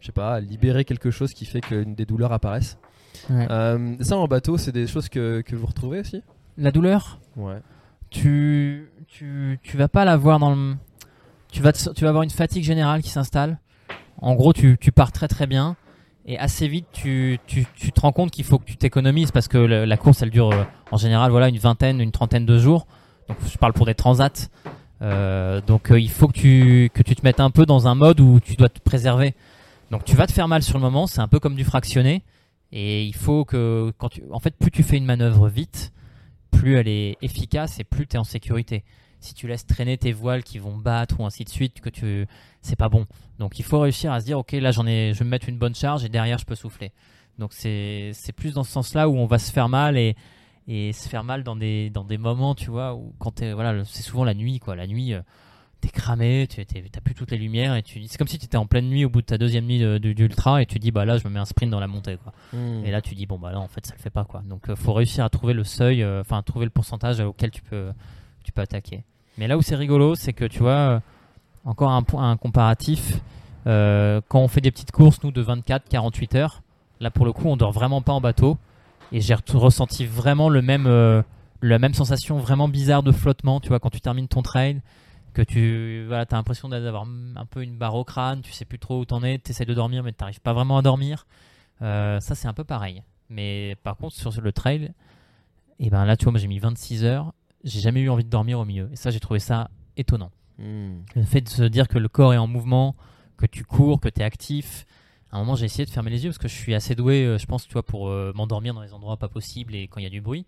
je 0.00 0.06
sais 0.06 0.12
pas, 0.12 0.34
à 0.34 0.40
libérer 0.40 0.84
quelque 0.84 1.10
chose 1.10 1.32
qui 1.32 1.46
fait 1.46 1.60
que 1.60 1.84
des 1.84 2.04
douleurs 2.04 2.32
apparaissent. 2.32 2.78
Ouais. 3.30 3.46
Euh, 3.50 3.96
ça 4.00 4.16
en 4.16 4.28
bateau, 4.28 4.58
c'est 4.58 4.72
des 4.72 4.86
choses 4.86 5.08
que, 5.08 5.40
que 5.40 5.56
vous 5.56 5.66
retrouvez 5.66 6.00
aussi? 6.00 6.22
La 6.56 6.70
douleur, 6.70 7.20
Ouais. 7.36 7.58
Tu, 8.10 8.90
tu, 9.06 9.58
tu 9.62 9.76
vas 9.76 9.88
pas 9.88 10.04
la 10.04 10.16
voir 10.16 10.38
dans 10.38 10.54
le. 10.54 10.76
Tu 11.50 11.62
vas, 11.62 11.72
te- 11.72 11.92
tu 11.92 12.04
vas 12.04 12.10
avoir 12.10 12.22
une 12.24 12.30
fatigue 12.30 12.62
générale 12.64 13.02
qui 13.02 13.10
s'installe. 13.10 13.58
En 14.20 14.34
gros, 14.34 14.52
tu, 14.52 14.76
tu 14.80 14.92
pars 14.92 15.12
très 15.12 15.28
très 15.28 15.46
bien. 15.46 15.76
Et 16.26 16.38
assez 16.38 16.68
vite, 16.68 16.86
tu, 16.92 17.38
tu, 17.46 17.64
tu 17.74 17.90
te 17.90 18.00
rends 18.02 18.12
compte 18.12 18.30
qu'il 18.30 18.44
faut 18.44 18.58
que 18.58 18.64
tu 18.64 18.76
t'économises 18.76 19.30
parce 19.30 19.48
que 19.48 19.56
la 19.56 19.96
course, 19.96 20.20
elle 20.20 20.30
dure 20.30 20.52
euh, 20.52 20.64
en 20.90 20.98
général 20.98 21.30
voilà, 21.30 21.48
une 21.48 21.56
vingtaine, 21.58 22.00
une 22.00 22.12
trentaine 22.12 22.44
de 22.44 22.58
jours. 22.58 22.86
Donc, 23.28 23.38
je 23.50 23.56
parle 23.56 23.72
pour 23.72 23.86
des 23.86 23.94
transats. 23.94 24.48
Euh, 25.00 25.62
donc, 25.66 25.90
euh, 25.90 25.98
il 25.98 26.10
faut 26.10 26.28
que 26.28 26.32
tu, 26.38 26.90
que 26.92 27.02
tu 27.02 27.14
te 27.16 27.22
mettes 27.24 27.40
un 27.40 27.50
peu 27.50 27.64
dans 27.64 27.88
un 27.88 27.94
mode 27.94 28.20
où 28.20 28.40
tu 28.40 28.56
dois 28.56 28.68
te 28.68 28.80
préserver. 28.80 29.34
Donc, 29.90 30.04
tu 30.04 30.16
vas 30.16 30.26
te 30.26 30.32
faire 30.32 30.48
mal 30.48 30.62
sur 30.62 30.76
le 30.76 30.82
moment. 30.82 31.06
C'est 31.06 31.20
un 31.20 31.28
peu 31.28 31.38
comme 31.40 31.54
du 31.54 31.64
fractionné. 31.64 32.22
Et 32.72 33.04
il 33.06 33.14
faut 33.14 33.46
que, 33.46 33.90
quand 33.96 34.10
tu, 34.10 34.22
en 34.30 34.40
fait, 34.40 34.54
plus 34.54 34.70
tu 34.70 34.82
fais 34.82 34.98
une 34.98 35.06
manœuvre 35.06 35.48
vite, 35.48 35.92
plus 36.50 36.76
elle 36.76 36.88
est 36.88 37.16
efficace 37.22 37.78
et 37.80 37.84
plus 37.84 38.06
tu 38.06 38.16
es 38.16 38.18
en 38.18 38.24
sécurité. 38.24 38.84
Si 39.20 39.34
tu 39.34 39.48
laisses 39.48 39.66
traîner 39.66 39.98
tes 39.98 40.12
voiles 40.12 40.44
qui 40.44 40.58
vont 40.58 40.76
battre 40.76 41.20
ou 41.20 41.26
ainsi 41.26 41.44
de 41.44 41.48
suite, 41.48 41.80
que 41.80 41.90
tu 41.90 42.26
c'est 42.62 42.76
pas 42.76 42.88
bon. 42.88 43.06
Donc 43.38 43.58
il 43.58 43.64
faut 43.64 43.80
réussir 43.80 44.12
à 44.12 44.20
se 44.20 44.26
dire 44.26 44.38
ok 44.38 44.52
là 44.52 44.70
j'en 44.70 44.86
ai 44.86 45.12
je 45.12 45.18
vais 45.18 45.24
me 45.24 45.30
mettre 45.30 45.48
une 45.48 45.58
bonne 45.58 45.74
charge 45.74 46.04
et 46.04 46.08
derrière 46.08 46.38
je 46.38 46.44
peux 46.44 46.54
souffler. 46.54 46.92
Donc 47.38 47.52
c'est 47.52 48.12
plus 48.36 48.54
dans 48.54 48.64
ce 48.64 48.72
sens-là 48.72 49.08
où 49.08 49.16
on 49.16 49.26
va 49.26 49.38
se 49.38 49.52
faire 49.52 49.68
mal 49.68 49.96
et 49.96 50.16
et 50.68 50.92
se 50.92 51.08
faire 51.08 51.24
mal 51.24 51.44
dans 51.44 51.56
des 51.56 51.88
dans 51.88 52.04
des 52.04 52.18
moments 52.18 52.54
tu 52.54 52.70
vois 52.70 52.94
où 52.94 53.14
quand 53.18 53.42
voilà 53.42 53.84
c'est 53.84 54.02
souvent 54.02 54.24
la 54.24 54.34
nuit 54.34 54.58
quoi 54.58 54.76
la 54.76 54.86
nuit 54.86 55.14
euh, 55.14 55.22
t'es 55.80 55.88
cramé 55.90 56.46
tu 56.48 56.64
t'as 56.66 57.00
plus 57.00 57.14
toutes 57.14 57.30
les 57.30 57.38
lumières 57.38 57.74
et 57.76 57.82
tu 57.82 58.02
c'est 58.08 58.18
comme 58.18 58.26
si 58.28 58.38
tu 58.38 58.46
étais 58.46 58.56
en 58.56 58.66
pleine 58.66 58.88
nuit 58.88 59.04
au 59.04 59.08
bout 59.10 59.20
de 59.20 59.26
ta 59.26 59.38
deuxième 59.38 59.64
nuit 59.66 59.78
d'ultra 60.00 60.60
et 60.60 60.66
tu 60.66 60.78
dis 60.78 60.90
bah 60.90 61.04
là 61.04 61.18
je 61.18 61.26
me 61.28 61.32
mets 61.32 61.38
un 61.40 61.44
sprint 61.44 61.70
dans 61.70 61.80
la 61.80 61.86
montée 61.86 62.16
quoi. 62.22 62.32
Et 62.84 62.90
là, 62.90 63.02
tu 63.02 63.14
dis, 63.14 63.26
bon, 63.26 63.38
bah 63.38 63.52
là, 63.52 63.60
en 63.60 63.68
fait, 63.68 63.84
ça 63.84 63.92
le 63.94 64.00
fait 64.00 64.08
pas, 64.10 64.24
quoi. 64.24 64.42
Donc, 64.48 64.70
euh, 64.70 64.74
faut 64.76 64.94
réussir 64.94 65.22
à 65.24 65.28
trouver 65.28 65.52
le 65.52 65.64
seuil, 65.64 66.02
euh, 66.02 66.22
enfin, 66.22 66.42
trouver 66.42 66.64
le 66.64 66.70
pourcentage 66.70 67.20
auquel 67.20 67.50
tu 67.50 67.60
peux, 67.60 67.90
tu 68.42 68.52
peux 68.52 68.62
attaquer. 68.62 69.04
Mais 69.36 69.46
là 69.46 69.58
où 69.58 69.62
c'est 69.62 69.76
rigolo, 69.76 70.14
c'est 70.14 70.32
que, 70.32 70.46
tu 70.46 70.60
vois, 70.60 70.70
euh, 70.72 71.00
encore 71.66 71.90
un 71.90 72.02
point, 72.02 72.30
un 72.30 72.36
comparatif, 72.38 73.20
euh, 73.66 74.20
quand 74.28 74.40
on 74.40 74.48
fait 74.48 74.62
des 74.62 74.70
petites 74.70 74.92
courses, 74.92 75.22
nous, 75.22 75.30
de 75.30 75.42
24, 75.42 75.88
48 75.90 76.34
heures, 76.36 76.62
là, 77.00 77.10
pour 77.10 77.26
le 77.26 77.32
coup, 77.32 77.48
on 77.48 77.56
dort 77.58 77.72
vraiment 77.72 78.00
pas 78.00 78.12
en 78.12 78.20
bateau. 78.22 78.56
Et 79.12 79.20
j'ai 79.20 79.34
re- 79.34 79.56
ressenti 79.56 80.06
vraiment 80.06 80.48
le 80.48 80.62
même, 80.62 80.86
euh, 80.86 81.22
la 81.60 81.78
même 81.78 81.92
sensation 81.94 82.38
vraiment 82.38 82.68
bizarre 82.68 83.02
de 83.02 83.12
flottement, 83.12 83.60
tu 83.60 83.68
vois, 83.68 83.78
quand 83.78 83.90
tu 83.90 84.00
termines 84.00 84.28
ton 84.28 84.40
trail. 84.42 84.80
Que 85.32 85.42
tu 85.42 86.04
voilà, 86.06 86.22
as 86.22 86.34
l'impression 86.34 86.68
d'avoir 86.68 87.04
un 87.04 87.46
peu 87.46 87.62
une 87.62 87.76
barre 87.76 87.94
au 87.94 88.04
crâne, 88.04 88.42
tu 88.42 88.52
sais 88.52 88.64
plus 88.64 88.78
trop 88.78 89.00
où 89.00 89.04
t'en 89.04 89.22
es, 89.22 89.38
tu 89.38 89.50
essaies 89.50 89.64
de 89.64 89.74
dormir 89.74 90.02
mais 90.02 90.12
tu 90.12 90.18
n'arrives 90.20 90.40
pas 90.40 90.52
vraiment 90.52 90.78
à 90.78 90.82
dormir. 90.82 91.26
Euh, 91.82 92.20
ça, 92.20 92.34
c'est 92.34 92.48
un 92.48 92.54
peu 92.54 92.64
pareil. 92.64 93.02
Mais 93.30 93.76
par 93.82 93.96
contre, 93.96 94.14
sur 94.14 94.40
le 94.40 94.52
trail, 94.52 94.92
et 95.80 95.86
eh 95.86 95.90
ben 95.90 96.04
là, 96.04 96.16
tu 96.16 96.24
vois, 96.24 96.32
moi 96.32 96.40
j'ai 96.40 96.48
mis 96.48 96.58
26 96.58 97.04
heures, 97.04 97.32
j'ai 97.62 97.80
jamais 97.80 98.00
eu 98.00 98.08
envie 98.08 98.24
de 98.24 98.30
dormir 98.30 98.58
au 98.58 98.64
milieu. 98.64 98.88
Et 98.92 98.96
ça, 98.96 99.10
j'ai 99.10 99.20
trouvé 99.20 99.38
ça 99.38 99.70
étonnant. 99.96 100.30
Hmm. 100.58 101.02
Le 101.14 101.22
fait 101.22 101.40
de 101.40 101.48
se 101.48 101.62
dire 101.62 101.86
que 101.88 101.98
le 101.98 102.08
corps 102.08 102.34
est 102.34 102.38
en 102.38 102.46
mouvement, 102.46 102.96
que 103.36 103.46
tu 103.46 103.64
cours, 103.64 104.00
que 104.00 104.08
tu 104.08 104.20
es 104.20 104.24
actif. 104.24 104.86
À 105.30 105.36
un 105.36 105.40
moment, 105.40 105.54
j'ai 105.54 105.66
essayé 105.66 105.84
de 105.84 105.90
fermer 105.90 106.10
les 106.10 106.24
yeux 106.24 106.30
parce 106.30 106.38
que 106.38 106.48
je 106.48 106.54
suis 106.54 106.74
assez 106.74 106.94
doué, 106.94 107.24
euh, 107.24 107.38
je 107.38 107.46
pense, 107.46 107.66
tu 107.66 107.72
vois, 107.72 107.84
pour 107.84 108.08
euh, 108.08 108.32
m'endormir 108.34 108.74
dans 108.74 108.82
les 108.82 108.92
endroits 108.92 109.18
pas 109.18 109.28
possibles 109.28 109.74
et 109.74 109.86
quand 109.86 110.00
il 110.00 110.04
y 110.04 110.06
a 110.06 110.10
du 110.10 110.20
bruit. 110.20 110.46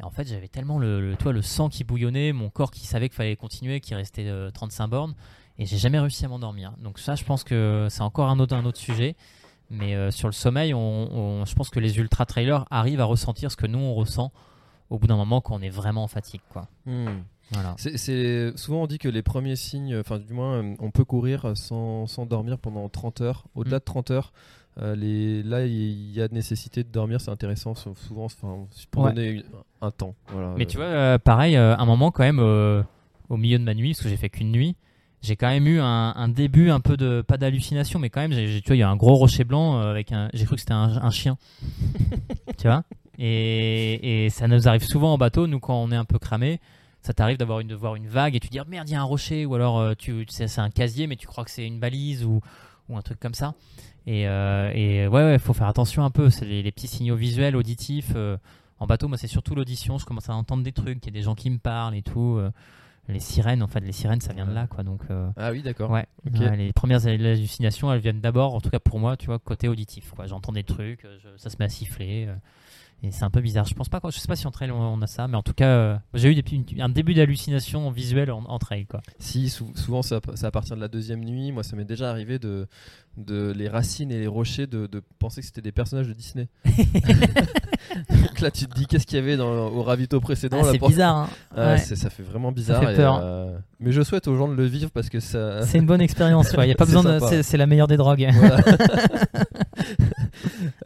Et 0.00 0.04
en 0.04 0.10
fait, 0.10 0.26
j'avais 0.26 0.48
tellement 0.48 0.78
le, 0.78 1.14
toi, 1.18 1.32
le 1.32 1.42
sang 1.42 1.68
qui 1.68 1.84
bouillonnait, 1.84 2.32
mon 2.32 2.50
corps 2.50 2.70
qui 2.70 2.86
savait 2.86 3.08
qu'il 3.08 3.16
fallait 3.16 3.36
continuer, 3.36 3.80
qui 3.80 3.94
restait 3.94 4.28
35 4.52 4.88
bornes, 4.88 5.14
et 5.58 5.66
j'ai 5.66 5.78
jamais 5.78 6.00
réussi 6.00 6.24
à 6.24 6.28
m'endormir. 6.28 6.72
Donc 6.82 6.98
ça, 6.98 7.14
je 7.14 7.24
pense 7.24 7.44
que 7.44 7.86
c'est 7.90 8.02
encore 8.02 8.28
un 8.28 8.40
autre, 8.40 8.56
un 8.56 8.64
autre 8.64 8.78
sujet. 8.78 9.16
Mais 9.70 9.94
euh, 9.94 10.10
sur 10.10 10.28
le 10.28 10.32
sommeil, 10.32 10.70
je 10.70 11.54
pense 11.54 11.70
que 11.70 11.80
les 11.80 11.98
ultra 11.98 12.26
trailers 12.26 12.64
arrivent 12.70 13.00
à 13.00 13.04
ressentir 13.04 13.50
ce 13.50 13.56
que 13.56 13.66
nous 13.66 13.78
on 13.78 13.94
ressent 13.94 14.32
au 14.90 14.98
bout 14.98 15.06
d'un 15.06 15.16
moment 15.16 15.40
quand 15.40 15.56
on 15.56 15.62
est 15.62 15.70
vraiment 15.70 16.04
en 16.04 16.08
fatigue. 16.08 16.42
Quoi. 16.50 16.68
Hmm. 16.86 17.22
Voilà. 17.50 17.74
C'est, 17.78 18.56
souvent 18.56 18.82
on 18.82 18.86
dit 18.86 18.98
que 18.98 19.08
les 19.08 19.22
premiers 19.22 19.56
signes, 19.56 19.98
enfin 19.98 20.18
du 20.18 20.32
moins 20.32 20.62
euh, 20.62 20.74
on 20.78 20.90
peut 20.90 21.04
courir 21.04 21.56
sans, 21.56 22.06
sans 22.06 22.26
dormir 22.26 22.58
pendant 22.58 22.88
30 22.88 23.20
heures. 23.20 23.44
Au-delà 23.54 23.76
hmm. 23.76 23.80
de 23.80 23.84
30 23.84 24.10
heures, 24.10 24.32
euh, 24.80 24.94
les, 24.96 25.42
là 25.42 25.64
il 25.64 26.10
y, 26.10 26.20
a 26.20 26.28
nécessité 26.28 26.84
de 26.84 26.88
dormir, 26.88 27.20
c'est 27.20 27.30
intéressant 27.30 27.74
souvent 27.74 28.26
pour 28.90 29.04
donner 29.04 29.44
un 29.84 29.90
temps. 29.90 30.14
Mais 30.56 30.66
tu 30.66 30.76
vois, 30.76 31.18
pareil, 31.18 31.56
un 31.56 31.84
moment 31.84 32.10
quand 32.10 32.24
même 32.24 32.40
au 33.28 33.36
milieu 33.36 33.58
de 33.58 33.64
ma 33.64 33.74
nuit, 33.74 33.92
parce 33.92 34.02
que 34.02 34.08
j'ai 34.08 34.16
fait 34.16 34.30
qu'une 34.30 34.50
nuit, 34.50 34.76
j'ai 35.24 35.36
quand 35.36 35.48
même 35.48 35.66
eu 35.66 35.80
un, 35.80 36.28
début 36.28 36.70
un 36.70 36.80
peu 36.80 36.96
de 36.96 37.22
pas 37.26 37.38
d'hallucination 37.38 37.98
mais 37.98 38.10
quand 38.10 38.20
même 38.20 38.32
tu 38.32 38.66
vois 38.66 38.76
il 38.76 38.80
y 38.80 38.82
a 38.82 38.88
un 38.88 38.96
gros 38.96 39.14
rocher 39.14 39.44
blanc 39.44 39.78
euh, 39.78 39.90
avec 39.90 40.12
un 40.12 40.28
j'ai 40.34 40.44
cru 40.44 40.56
que 40.56 40.60
c'était 40.60 40.74
un, 40.74 41.10
chien. 41.10 41.38
Tu 42.58 42.68
vois? 42.68 42.84
Et, 43.18 44.26
et, 44.26 44.30
ça 44.30 44.48
nous 44.48 44.68
arrive 44.68 44.84
souvent 44.84 45.14
en 45.14 45.18
bateau 45.18 45.46
nous 45.46 45.60
quand 45.60 45.82
on 45.82 45.90
est 45.90 45.96
un 45.96 46.04
peu 46.04 46.18
cramé 46.18 46.60
ça 47.00 47.14
t'arrive 47.14 47.38
d'avoir 47.38 47.60
une 47.60 47.68
de 47.68 47.74
voir 47.74 47.96
une 47.96 48.06
vague 48.06 48.36
et 48.36 48.40
tu 48.40 48.48
dis 48.48 48.60
oh, 48.60 48.64
merde 48.68 48.88
il 48.88 48.92
y 48.92 48.96
a 48.96 49.00
un 49.00 49.04
rocher 49.04 49.46
ou 49.46 49.54
alors 49.54 49.78
euh, 49.78 49.94
tu 49.96 50.26
c'est 50.28 50.58
un 50.58 50.70
casier 50.70 51.06
mais 51.06 51.16
tu 51.16 51.26
crois 51.26 51.44
que 51.44 51.50
c'est 51.50 51.66
une 51.66 51.80
balise 51.80 52.24
ou, 52.24 52.40
ou 52.88 52.96
un 52.96 53.02
truc 53.02 53.18
comme 53.18 53.34
ça. 53.34 53.54
Et, 54.06 54.28
euh, 54.28 54.70
et 54.74 55.08
ouais 55.08 55.22
ouais 55.22 55.38
faut 55.38 55.54
faire 55.54 55.68
attention 55.68 56.04
un 56.04 56.10
peu 56.10 56.28
c'est 56.28 56.44
les, 56.44 56.70
petits 56.70 56.88
signaux 56.88 57.16
visuels 57.16 57.56
auditifs 57.56 58.12
en 58.84 58.86
bateau 58.86 59.08
moi 59.08 59.18
c'est 59.18 59.26
surtout 59.26 59.54
l'audition 59.54 59.98
je 59.98 60.04
commence 60.04 60.28
à 60.28 60.34
entendre 60.34 60.62
des 60.62 60.72
trucs 60.72 60.98
il 61.02 61.06
y 61.06 61.08
a 61.08 61.12
des 61.12 61.22
gens 61.22 61.34
qui 61.34 61.50
me 61.50 61.58
parlent 61.58 61.94
et 61.94 62.02
tout 62.02 62.40
les 63.08 63.20
sirènes, 63.20 63.62
en 63.62 63.66
fait, 63.66 63.80
les 63.80 63.92
sirènes, 63.92 64.20
ça 64.20 64.32
vient 64.32 64.46
de 64.46 64.54
là, 64.54 64.66
quoi. 64.66 64.82
Donc, 64.82 65.02
euh, 65.10 65.28
ah 65.36 65.50
oui, 65.50 65.62
d'accord. 65.62 65.90
Ouais. 65.90 66.06
les 66.24 66.72
premières 66.72 67.06
hallucinations, 67.06 67.92
elles 67.92 68.00
viennent 68.00 68.20
d'abord, 68.20 68.54
en 68.54 68.60
tout 68.60 68.70
cas 68.70 68.78
pour 68.78 68.98
moi, 68.98 69.16
tu 69.16 69.26
vois, 69.26 69.38
côté 69.38 69.68
auditif. 69.68 70.12
Quoi. 70.12 70.26
J'entends 70.26 70.52
des 70.52 70.64
trucs, 70.64 71.04
euh, 71.04 71.18
ça 71.36 71.50
se 71.50 71.56
met 71.58 71.66
à 71.66 71.68
siffler. 71.68 72.26
Euh, 72.28 72.34
et 73.02 73.10
c'est 73.10 73.24
un 73.24 73.30
peu 73.30 73.42
bizarre. 73.42 73.66
Je 73.66 73.74
pense 73.74 73.90
pas, 73.90 74.00
je 74.06 74.18
sais 74.18 74.28
pas 74.28 74.36
si 74.36 74.46
en 74.46 74.50
trail 74.50 74.70
on, 74.70 75.02
a 75.02 75.06
ça, 75.06 75.28
mais 75.28 75.36
en 75.36 75.42
tout 75.42 75.52
cas, 75.52 76.00
j'ai 76.14 76.30
eu 76.30 76.34
des, 76.34 76.80
un 76.80 76.88
début 76.88 77.12
d'hallucination 77.12 77.90
visuelle 77.90 78.30
en, 78.30 78.44
en, 78.44 78.58
trail, 78.58 78.86
quoi. 78.86 79.02
Si, 79.18 79.50
souvent, 79.50 80.00
c'est 80.00 80.14
à, 80.14 80.50
partir 80.50 80.74
de 80.74 80.80
la 80.80 80.88
deuxième 80.88 81.22
nuit. 81.22 81.52
Moi, 81.52 81.62
ça 81.64 81.76
m'est 81.76 81.84
déjà 81.84 82.08
arrivé 82.08 82.38
de, 82.38 82.66
de 83.18 83.52
les 83.54 83.68
racines 83.68 84.10
et 84.10 84.18
les 84.18 84.26
rochers 84.26 84.66
de, 84.66 84.86
de 84.86 85.02
penser 85.18 85.42
que 85.42 85.46
c'était 85.46 85.60
des 85.60 85.72
personnages 85.72 86.08
de 86.08 86.14
Disney. 86.14 86.48
Donc 88.10 88.40
là, 88.40 88.50
tu 88.50 88.66
te 88.66 88.74
dis 88.74 88.86
qu'est-ce 88.86 89.06
qu'il 89.06 89.18
y 89.18 89.22
avait 89.22 89.36
dans, 89.36 89.68
au 89.68 89.82
ravito 89.82 90.20
précédent. 90.20 90.58
Ah, 90.62 90.68
c'est 90.70 90.78
bizarre. 90.78 91.28
Hein. 91.56 91.76
Ça 91.78 92.10
fait 92.10 92.22
vraiment 92.22 92.52
bizarre. 92.52 92.82
Ça 92.82 92.88
fait 92.88 92.96
peur. 92.96 93.20
Euh, 93.22 93.56
mais 93.80 93.92
je 93.92 94.02
souhaite 94.02 94.28
aux 94.28 94.36
gens 94.36 94.48
de 94.48 94.54
le 94.54 94.64
vivre 94.64 94.90
parce 94.90 95.08
que 95.08 95.20
ça. 95.20 95.62
C'est 95.66 95.78
une 95.78 95.86
bonne 95.86 96.00
expérience. 96.00 96.52
Il 96.56 96.66
y 96.66 96.72
a 96.72 96.74
pas 96.74 96.84
besoin 96.86 97.02
de. 97.02 97.42
C'est 97.42 97.56
la 97.56 97.66
meilleure 97.66 97.88
des 97.88 97.96
drogues. 97.96 98.28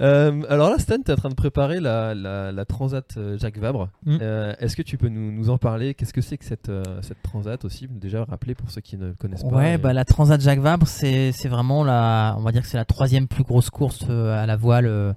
Euh, 0.00 0.42
alors 0.48 0.70
là, 0.70 0.78
Stan, 0.78 0.96
tu 1.04 1.10
es 1.10 1.12
en 1.12 1.16
train 1.16 1.28
de 1.28 1.34
préparer 1.34 1.80
la, 1.80 2.14
la, 2.14 2.64
Transat 2.64 3.16
euh, 3.16 3.36
Jacques 3.38 3.58
Vabre. 3.58 3.88
Mm. 4.04 4.18
Est-ce 4.60 4.76
que 4.76 4.82
tu 4.82 4.96
peux 4.96 5.08
nous, 5.08 5.32
nous 5.32 5.50
en 5.50 5.58
parler? 5.58 5.94
Qu'est-ce 5.94 6.12
que 6.12 6.20
c'est 6.20 6.36
que 6.36 6.44
cette, 6.44 6.70
cette 7.02 7.20
Transat 7.22 7.64
aussi? 7.64 7.88
Déjà 7.88 8.24
rappeler 8.24 8.54
pour 8.54 8.70
ceux 8.70 8.80
qui 8.80 8.96
ne 8.96 9.06
le 9.06 9.14
connaissent 9.14 9.42
pas. 9.42 9.56
Ouais, 9.56 9.78
bah, 9.78 9.92
la 9.92 10.04
Transat 10.04 10.40
Jacques 10.40 10.60
Vabre, 10.60 10.86
c'est 10.86 11.32
vraiment 11.48 11.82
la. 11.82 12.36
On 12.38 12.42
va 12.42 12.52
dire 12.52 12.62
que 12.62 12.68
c'est 12.68 12.76
la 12.76 12.84
troisième 12.84 13.26
plus 13.26 13.42
grosse 13.42 13.70
course 13.70 14.04
à 14.08 14.46
la 14.46 14.56
voile 14.56 15.14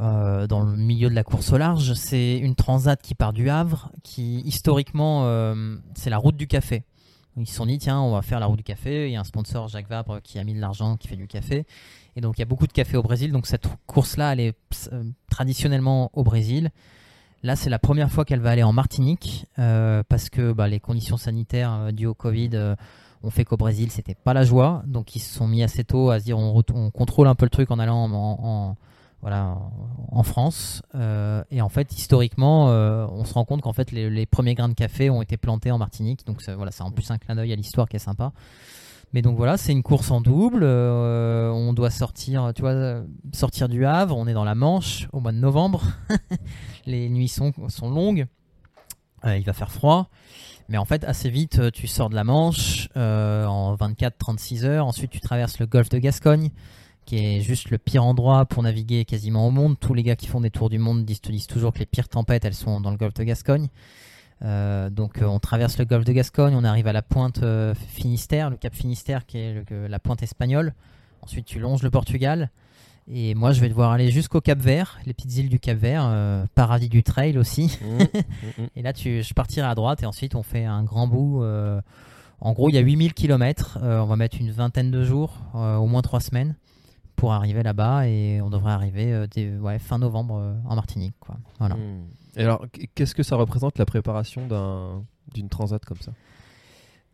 euh, 0.00 0.48
dans 0.48 0.60
le 0.64 0.76
milieu 0.76 1.08
de 1.08 1.14
la 1.14 1.22
course 1.22 1.52
au 1.52 1.56
large. 1.56 1.92
C'est 1.94 2.36
une 2.36 2.56
transat 2.56 3.00
qui 3.00 3.14
part 3.14 3.32
du 3.32 3.48
Havre, 3.48 3.92
qui 4.02 4.40
historiquement, 4.40 5.22
euh, 5.24 5.76
c'est 5.94 6.10
la 6.10 6.18
route 6.18 6.36
du 6.36 6.48
café. 6.48 6.82
Ils 7.36 7.46
se 7.46 7.54
sont 7.54 7.66
dit, 7.66 7.78
tiens, 7.78 8.00
on 8.00 8.12
va 8.12 8.22
faire 8.22 8.40
la 8.40 8.46
route 8.46 8.56
du 8.56 8.64
café. 8.64 9.08
Il 9.08 9.12
y 9.12 9.16
a 9.16 9.20
un 9.20 9.24
sponsor, 9.24 9.68
Jacques 9.68 9.88
Vabre, 9.88 10.20
qui 10.22 10.40
a 10.40 10.44
mis 10.44 10.54
de 10.54 10.60
l'argent, 10.60 10.96
qui 10.96 11.06
fait 11.06 11.16
du 11.16 11.28
café. 11.28 11.64
Et 12.16 12.20
donc, 12.20 12.38
il 12.38 12.40
y 12.40 12.42
a 12.42 12.46
beaucoup 12.46 12.66
de 12.66 12.72
café 12.72 12.96
au 12.96 13.02
Brésil. 13.02 13.30
Donc, 13.30 13.46
cette 13.46 13.68
course-là, 13.86 14.32
elle 14.32 14.40
est 14.40 14.56
euh, 14.92 15.04
traditionnellement 15.30 16.10
au 16.12 16.24
Brésil. 16.24 16.70
Là, 17.44 17.54
c'est 17.54 17.70
la 17.70 17.78
première 17.78 18.10
fois 18.10 18.24
qu'elle 18.24 18.40
va 18.40 18.50
aller 18.50 18.62
en 18.64 18.72
Martinique, 18.72 19.46
parce 19.56 20.30
que 20.30 20.52
bah, 20.52 20.66
les 20.66 20.80
conditions 20.80 21.18
sanitaires 21.18 21.92
dues 21.92 22.06
au 22.06 22.14
Covid 22.14 22.74
ont 23.22 23.30
fait 23.30 23.44
qu'au 23.44 23.58
Brésil, 23.58 23.90
c'était 23.90 24.14
pas 24.14 24.32
la 24.32 24.44
joie. 24.44 24.82
Donc, 24.86 25.14
ils 25.14 25.20
se 25.20 25.34
sont 25.34 25.46
mis 25.46 25.62
assez 25.62 25.84
tôt 25.84 26.10
à 26.10 26.20
se 26.20 26.24
dire, 26.24 26.38
on, 26.38 26.62
contrôle 26.90 27.28
un 27.28 27.34
peu 27.34 27.44
le 27.44 27.50
truc 27.50 27.70
en 27.70 27.78
allant 27.78 28.08
en 28.10 28.76
voilà, 29.24 29.56
en 30.12 30.22
France. 30.22 30.82
Euh, 30.94 31.42
et 31.50 31.62
en 31.62 31.70
fait, 31.70 31.96
historiquement, 31.96 32.68
euh, 32.68 33.06
on 33.10 33.24
se 33.24 33.32
rend 33.32 33.46
compte 33.46 33.62
qu'en 33.62 33.72
fait, 33.72 33.90
les, 33.90 34.26
premiers 34.26 34.54
grains 34.54 34.68
de 34.68 34.74
café 34.74 35.08
ont 35.08 35.22
été 35.22 35.38
plantés 35.38 35.70
en 35.70 35.78
Martinique. 35.78 36.26
Donc 36.26 36.42
voilà, 36.46 36.70
c'est 36.70 36.82
en 36.82 36.90
plus 36.90 37.10
un 37.10 37.16
clin 37.16 37.34
d'œil 37.34 37.50
à 37.50 37.56
l'histoire 37.56 37.88
qui 37.88 37.96
est 37.96 38.00
sympa. 38.00 38.32
Mais 39.14 39.22
donc 39.22 39.38
voilà, 39.38 39.56
c'est 39.56 39.72
une 39.72 39.82
course 39.82 40.10
en 40.10 40.20
double. 40.20 40.60
Euh, 40.62 41.50
on 41.52 41.72
doit 41.72 41.88
sortir, 41.88 42.52
tu 42.54 42.60
vois, 42.60 43.00
sortir 43.32 43.70
du 43.70 43.86
Havre. 43.86 44.14
On 44.14 44.26
est 44.26 44.34
dans 44.34 44.44
la 44.44 44.54
Manche 44.54 45.08
au 45.14 45.20
mois 45.20 45.32
de 45.32 45.38
novembre. 45.38 45.82
les 46.86 47.08
nuits 47.08 47.28
sont, 47.28 47.54
sont 47.68 47.88
longues. 47.88 48.26
il 49.24 49.44
va 49.44 49.54
faire 49.54 49.72
froid. 49.72 50.10
Mais 50.68 50.76
en 50.76 50.84
fait, 50.84 51.02
assez 51.04 51.30
vite, 51.30 51.72
tu 51.72 51.86
sors 51.86 52.10
de 52.10 52.14
la 52.14 52.24
Manche 52.24 52.90
en 52.94 53.74
24-36 53.74 54.66
heures. 54.66 54.86
Ensuite, 54.86 55.12
tu 55.12 55.20
traverses 55.20 55.58
le 55.60 55.64
golfe 55.64 55.88
de 55.88 55.96
Gascogne 55.96 56.50
qui 57.04 57.16
est 57.18 57.40
juste 57.40 57.70
le 57.70 57.78
pire 57.78 58.04
endroit 58.04 58.44
pour 58.46 58.62
naviguer 58.62 59.04
quasiment 59.04 59.46
au 59.46 59.50
monde. 59.50 59.76
Tous 59.78 59.94
les 59.94 60.02
gars 60.02 60.16
qui 60.16 60.26
font 60.26 60.40
des 60.40 60.50
tours 60.50 60.70
du 60.70 60.78
monde 60.78 61.04
disent, 61.04 61.20
disent 61.20 61.46
toujours 61.46 61.72
que 61.72 61.78
les 61.78 61.86
pires 61.86 62.08
tempêtes, 62.08 62.44
elles 62.44 62.54
sont 62.54 62.80
dans 62.80 62.90
le 62.90 62.96
golfe 62.96 63.14
de 63.14 63.24
Gascogne. 63.24 63.68
Euh, 64.42 64.90
donc 64.90 65.22
euh, 65.22 65.26
on 65.26 65.38
traverse 65.38 65.78
le 65.78 65.84
golfe 65.84 66.04
de 66.04 66.12
Gascogne, 66.12 66.54
on 66.54 66.64
arrive 66.64 66.86
à 66.86 66.92
la 66.92 67.02
pointe 67.02 67.42
euh, 67.42 67.74
Finistère, 67.74 68.50
le 68.50 68.56
cap 68.56 68.74
Finistère 68.74 69.26
qui 69.26 69.38
est 69.38 69.64
la 69.70 69.98
pointe 69.98 70.22
espagnole. 70.22 70.74
Ensuite 71.22 71.46
tu 71.46 71.58
longes 71.58 71.82
le 71.82 71.90
Portugal. 71.90 72.50
Et 73.06 73.34
moi 73.34 73.52
je 73.52 73.60
vais 73.60 73.68
devoir 73.68 73.90
aller 73.90 74.10
jusqu'au 74.10 74.40
Cap 74.40 74.58
Vert, 74.58 74.98
les 75.04 75.12
petites 75.12 75.36
îles 75.36 75.48
du 75.50 75.60
Cap 75.60 75.76
Vert, 75.76 76.10
paradis 76.54 76.88
du 76.88 77.02
trail 77.02 77.36
aussi. 77.36 77.78
Mmh, 77.82 77.98
mmh, 77.98 78.62
mmh. 78.62 78.66
et 78.76 78.82
là 78.82 78.92
tu, 78.94 79.22
je 79.22 79.34
partirai 79.34 79.66
à 79.66 79.74
droite 79.74 80.02
et 80.02 80.06
ensuite 80.06 80.34
on 80.34 80.42
fait 80.42 80.64
un 80.64 80.82
grand 80.84 81.06
bout. 81.06 81.44
en 82.40 82.52
gros 82.52 82.70
il 82.70 82.74
y 82.74 82.78
a 82.78 82.80
8000 82.80 83.12
km, 83.12 83.78
on 83.82 84.06
va 84.06 84.16
mettre 84.16 84.38
une 84.40 84.50
vingtaine 84.50 84.90
de 84.90 85.04
jours, 85.04 85.38
au 85.54 85.86
moins 85.86 86.00
3 86.00 86.20
semaines 86.20 86.54
pour 87.16 87.32
arriver 87.32 87.62
là-bas 87.62 88.06
et 88.08 88.40
on 88.42 88.50
devrait 88.50 88.72
arriver 88.72 89.12
euh, 89.12 89.58
ouais, 89.60 89.78
fin 89.78 89.98
novembre 89.98 90.36
euh, 90.38 90.54
en 90.66 90.74
Martinique. 90.74 91.14
Quoi. 91.20 91.36
Voilà. 91.58 91.76
Hmm. 91.76 92.06
Et 92.36 92.42
alors, 92.42 92.66
qu'est-ce 92.94 93.14
que 93.14 93.22
ça 93.22 93.36
représente 93.36 93.78
la 93.78 93.86
préparation 93.86 94.46
d'un, 94.46 95.04
d'une 95.32 95.48
transat 95.48 95.84
comme 95.84 96.00
ça? 96.00 96.12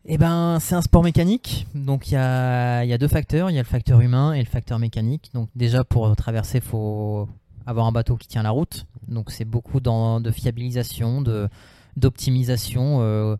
Eh 0.05 0.17
ben, 0.17 0.57
c'est 0.59 0.73
un 0.73 0.81
sport 0.81 1.03
mécanique, 1.03 1.67
donc 1.75 2.09
il 2.09 2.15
y 2.15 2.17
a, 2.17 2.83
y 2.83 2.91
a, 2.91 2.97
deux 2.97 3.07
facteurs, 3.07 3.51
il 3.51 3.53
y 3.53 3.59
a 3.59 3.61
le 3.61 3.67
facteur 3.67 4.01
humain 4.01 4.33
et 4.33 4.39
le 4.39 4.49
facteur 4.49 4.79
mécanique. 4.79 5.29
Donc 5.35 5.49
déjà 5.55 5.83
pour 5.83 6.15
traverser, 6.15 6.57
il 6.57 6.63
faut 6.63 7.29
avoir 7.67 7.85
un 7.85 7.91
bateau 7.91 8.15
qui 8.15 8.27
tient 8.27 8.41
la 8.41 8.49
route. 8.49 8.87
Donc 9.07 9.29
c'est 9.29 9.45
beaucoup 9.45 9.79
dans, 9.79 10.19
de 10.19 10.31
fiabilisation, 10.31 11.21
de 11.21 11.47
d'optimisation. 11.97 13.01
Euh, 13.01 13.35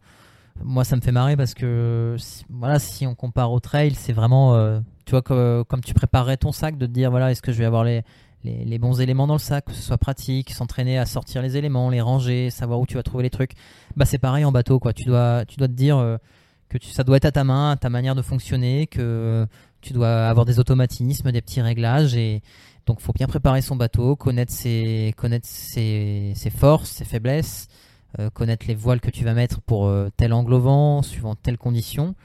moi, 0.63 0.83
ça 0.83 0.95
me 0.97 1.01
fait 1.01 1.13
marrer 1.13 1.35
parce 1.35 1.55
que 1.55 2.15
voilà, 2.49 2.77
si 2.77 3.07
on 3.07 3.15
compare 3.15 3.51
au 3.51 3.59
trail, 3.59 3.95
c'est 3.95 4.13
vraiment 4.13 4.81
tu 5.11 5.33
vois, 5.33 5.65
comme, 5.65 5.81
tu 5.81 5.93
préparerais 5.93 6.37
ton 6.37 6.53
sac, 6.53 6.77
de 6.77 6.85
te 6.85 6.91
dire 6.91 7.11
voilà, 7.11 7.31
est-ce 7.31 7.41
que 7.41 7.51
je 7.51 7.57
vais 7.57 7.65
avoir 7.65 7.83
les, 7.83 8.03
les, 8.45 8.79
bons 8.79 9.01
éléments 9.01 9.27
dans 9.27 9.33
le 9.33 9.39
sac, 9.39 9.65
que 9.65 9.73
ce 9.73 9.81
soit 9.81 9.97
pratique, 9.97 10.51
s'entraîner 10.51 10.97
à 10.97 11.05
sortir 11.05 11.41
les 11.41 11.57
éléments, 11.57 11.89
les 11.89 11.99
ranger, 11.99 12.49
savoir 12.49 12.79
où 12.79 12.85
tu 12.85 12.95
vas 12.95 13.03
trouver 13.03 13.23
les 13.23 13.29
trucs. 13.29 13.51
Bah 13.97 14.05
c'est 14.05 14.19
pareil 14.19 14.45
en 14.45 14.53
bateau 14.53 14.79
quoi. 14.79 14.93
Tu 14.93 15.03
dois 15.03 15.43
tu 15.45 15.57
dois 15.57 15.67
te 15.67 15.73
dire 15.73 15.97
euh, 15.97 16.17
que 16.69 16.77
ça 16.81 17.03
doit 17.03 17.17
être 17.17 17.25
à 17.25 17.31
ta 17.33 17.43
main, 17.43 17.71
à 17.71 17.75
ta 17.75 17.89
manière 17.89 18.15
de 18.15 18.21
fonctionner, 18.21 18.87
que 18.87 19.45
tu 19.81 19.91
dois 19.91 20.27
avoir 20.29 20.45
des 20.45 20.59
automatismes, 20.59 21.29
des 21.33 21.41
petits 21.41 21.61
réglages 21.61 22.15
et 22.15 22.41
donc 22.85 23.01
faut 23.01 23.11
bien 23.11 23.27
préparer 23.27 23.61
son 23.61 23.75
bateau, 23.75 24.15
connaître 24.15 24.53
ses 24.53 25.13
connaître 25.17 25.47
ses, 25.47 26.33
forces, 26.55 26.89
ses 26.89 27.05
faiblesses, 27.05 27.67
euh, 28.17 28.29
connaître 28.29 28.65
les 28.65 28.75
voiles 28.75 29.01
que 29.01 29.11
tu 29.11 29.25
vas 29.25 29.33
mettre 29.33 29.59
pour 29.59 29.87
euh, 29.87 30.07
tel 30.15 30.31
angle 30.31 30.53
au 30.53 30.61
vent, 30.61 31.01
suivant 31.01 31.35
telle 31.35 31.57
condition. 31.57 32.15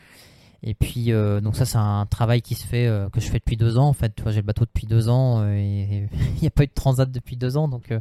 Et 0.69 0.75
puis, 0.75 1.13
euh, 1.13 1.41
donc 1.41 1.55
ça, 1.55 1.65
c'est 1.65 1.79
un 1.79 2.07
travail 2.07 2.43
qui 2.43 2.57
se 2.57 2.67
fait, 2.67 2.89
euh, 2.89 3.09
que 3.09 3.21
je 3.21 3.29
fais 3.31 3.39
depuis 3.39 3.57
deux 3.57 3.79
ans. 3.79 3.87
En 3.87 3.93
fait, 3.93 4.21
j'ai 4.27 4.41
le 4.41 4.43
bateau 4.43 4.65
depuis 4.65 4.89
deux 4.89 5.09
ans 5.09 5.41
euh, 5.41 5.55
et 5.55 6.09
il 6.37 6.41
n'y 6.43 6.49
a 6.49 6.51
pas 6.51 6.65
eu 6.65 6.67
de 6.67 6.73
transat 6.75 7.09
depuis 7.09 7.37
deux 7.37 7.57
ans. 7.57 7.69
Donc, 7.69 7.95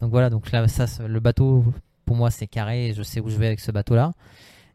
donc 0.00 0.10
voilà, 0.10 0.30
donc 0.30 0.50
là, 0.50 0.66
ça, 0.68 0.86
le 1.06 1.20
bateau, 1.20 1.66
pour 2.06 2.16
moi, 2.16 2.30
c'est 2.30 2.46
carré 2.46 2.88
et 2.88 2.94
je 2.94 3.02
sais 3.02 3.20
où 3.20 3.28
je 3.28 3.36
vais 3.36 3.48
avec 3.48 3.60
ce 3.60 3.70
bateau-là. 3.70 4.12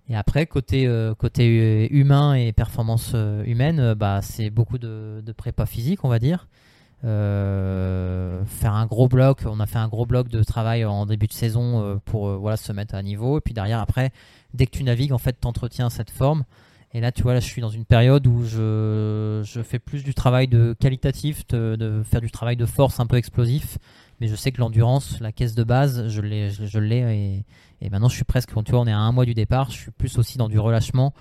Et 0.10 0.15
après, 0.15 0.46
côté, 0.46 0.88
côté 1.17 1.91
humain 1.91 2.36
et 2.36 2.52
performance 2.52 3.15
humaine, 3.46 3.96
bah, 3.96 4.19
c'est 4.22 4.50
beaucoup 4.50 4.78
de, 4.78 5.24
de, 5.26 5.32
prépa 5.32 5.65
physique, 5.65 6.04
on 6.04 6.10
va 6.10 6.19
dire. 6.19 6.50
faire 7.02 8.74
un 8.74 8.86
gros 8.86 9.08
bloc, 9.08 9.43
on 9.46 9.62
a 9.62 9.65
fait 9.65 9.80
un 9.80 9.88
gros 9.88 10.06
bloc 10.06 10.28
de 10.28 10.43
travail 10.43 10.84
en 10.84 11.06
début 11.06 11.28
de 11.28 11.34
saison 11.34 12.02
pour 12.04 12.38
voilà, 12.38 12.58
se 12.58 12.74
mettre 12.74 12.96
à 12.96 13.02
niveau. 13.02 13.38
Et 13.38 13.41
puis 13.41 13.54
derrière, 13.54 13.80
après, 13.80 14.12
dès 14.54 14.65
que 14.65 14.72
tu 14.72 14.84
navigues, 14.84 15.13
en 15.13 15.17
fait, 15.17 15.38
tu 15.41 15.48
entretiens 15.48 15.89
cette 15.89 16.12
forme. 16.12 16.43
Et 16.95 17.01
là, 17.01 17.12
tu 17.12 17.23
vois, 17.23 17.34
là, 17.34 17.39
je 17.39 17.47
suis 17.47 17.62
dans 17.62 17.69
une 17.69 17.86
période 17.86 18.27
où 18.27 18.43
je, 18.43 19.41
je 19.43 19.62
fais 19.62 19.79
plus 19.79 20.03
du 20.03 20.13
travail 20.13 20.47
de 20.47 20.75
qualitatif, 20.79 21.47
de, 21.47 22.03
faire 22.06 22.21
du 22.21 22.29
travail 22.29 22.56
de 22.56 22.65
force 22.65 22.99
un 22.99 23.08
peu 23.08 23.15
explosif. 23.15 23.79
Mais 24.21 24.27
je 24.27 24.36
sais 24.36 24.51
que 24.51 24.60
l'endurance, 24.60 25.19
la 25.19 25.32
caisse 25.32 25.56
de 25.56 25.63
base, 25.63 26.08
je 26.08 26.21
l'ai, 26.21 26.51
je, 26.51 26.79
l'ai. 26.79 26.99
Et, 27.82 27.86
et, 27.86 27.89
maintenant, 27.89 28.10
je 28.10 28.15
suis 28.15 28.23
presque, 28.23 28.53
tu 28.63 28.71
vois, 28.71 28.82
on 28.82 28.88
est 28.88 28.91
à 28.91 28.99
un 28.99 29.12
mois 29.12 29.25
du 29.25 29.34
départ. 29.34 29.71
Je 29.71 29.77
suis 29.77 29.91
plus 29.91 30.17
aussi 30.19 30.38
dans 30.38 30.49
du 30.49 30.60
relâchement 30.60 31.13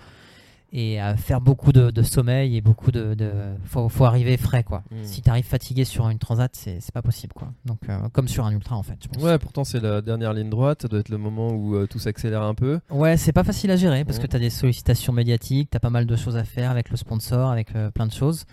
et 0.73 0.99
à 0.99 1.17
faire 1.17 1.41
beaucoup 1.41 1.73
de, 1.73 2.03
sommeil 2.03 2.57
et 2.57 2.61
beaucoup 2.61 2.91
de, 2.91 3.15
de 3.15 3.31
faut, 3.65 3.89
faut, 3.89 4.05
arriver 4.05 4.37
frais 4.37 4.65
quoi. 4.65 4.83
Hmm. 4.91 5.05
Si 5.05 5.21
tu 5.21 5.29
arrives 5.29 5.45
fatigué 5.45 5.85
sur 5.85 6.09
une 6.09 6.19
transat, 6.19 6.51
c'est, 6.55 6.81
pas 6.93 7.03
possible 7.03 7.35
quoi. 7.35 7.53
Donc 7.65 7.81
euh, 7.89 8.09
comme 8.13 8.27
sur 8.27 8.47
un 8.47 8.53
ultra 8.53 8.77
en 8.77 8.83
fait. 8.83 8.99
Ouais, 9.21 9.39
pourtant 9.39 9.65
c'est 9.65 9.81
la 9.81 10.01
dernière 10.01 10.33
ligne 10.33 10.49
droite, 10.49 10.83
ça 10.83 10.89
doit 10.89 11.01
être 11.01 11.11
le 11.11 11.19
moment 11.19 11.53
où 11.53 11.77
euh, 11.77 11.87
tout 11.87 11.99
s'accélère 11.99 12.43
un 12.43 12.55
peu. 12.55 12.81
Ouais, 12.91 13.17
c'est 13.17 13.33
pas 13.33 13.45
facile 13.45 13.71
à 13.71 13.77
gérer 13.77 14.05
parce 14.05 14.19
que 14.19 14.27
tu 14.27 14.35
as 14.35 14.39
des 14.39 14.51
sollicitations 14.51 15.13
médiatiques, 15.13 15.71
tu 15.71 15.77
as 15.77 15.81
pas 15.81 15.91
mal 15.91 16.07
de 16.07 16.17
choses 16.17 16.37
à 16.37 16.45
faire 16.45 16.71
avec 16.71 16.89
le 16.91 16.97
sponsor, 16.97 17.51
avec 17.51 17.75
euh, 17.77 17.91
plein 17.91 18.07
de 18.07 18.13
choses. 18.13 18.45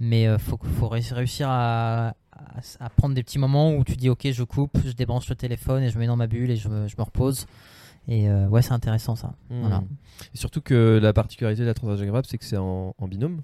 Mais 0.00 0.26
faut 0.38 0.58
faut 0.78 0.88
réussir 0.88 1.48
à, 1.50 2.14
à, 2.80 2.90
prendre 2.96 3.14
des 3.14 3.22
petits 3.22 3.38
moments 3.38 3.74
où 3.74 3.84
tu 3.84 3.96
dis 3.96 4.08
ok, 4.08 4.28
je 4.32 4.42
coupe, 4.44 4.78
je 4.82 4.92
débranche 4.92 5.28
le 5.28 5.36
téléphone 5.36 5.82
et 5.82 5.90
je 5.90 5.96
me 5.96 6.00
mets 6.00 6.06
dans 6.06 6.16
ma 6.16 6.26
bulle 6.26 6.50
et 6.50 6.56
je 6.56 6.68
me, 6.68 6.88
je 6.88 6.96
me 6.96 7.02
repose. 7.02 7.46
Et 8.08 8.28
euh, 8.28 8.48
ouais, 8.48 8.62
c'est 8.62 8.72
intéressant 8.72 9.16
ça. 9.16 9.34
Hmm. 9.50 9.60
Voilà. 9.60 9.82
Et 10.34 10.36
surtout 10.36 10.60
que 10.60 10.98
la 11.00 11.12
particularité 11.12 11.62
de 11.62 11.66
la 11.66 11.74
Transat 11.74 12.06
Grab, 12.06 12.24
c'est 12.26 12.38
que 12.38 12.44
c'est 12.44 12.56
en, 12.56 12.94
binôme. 13.08 13.42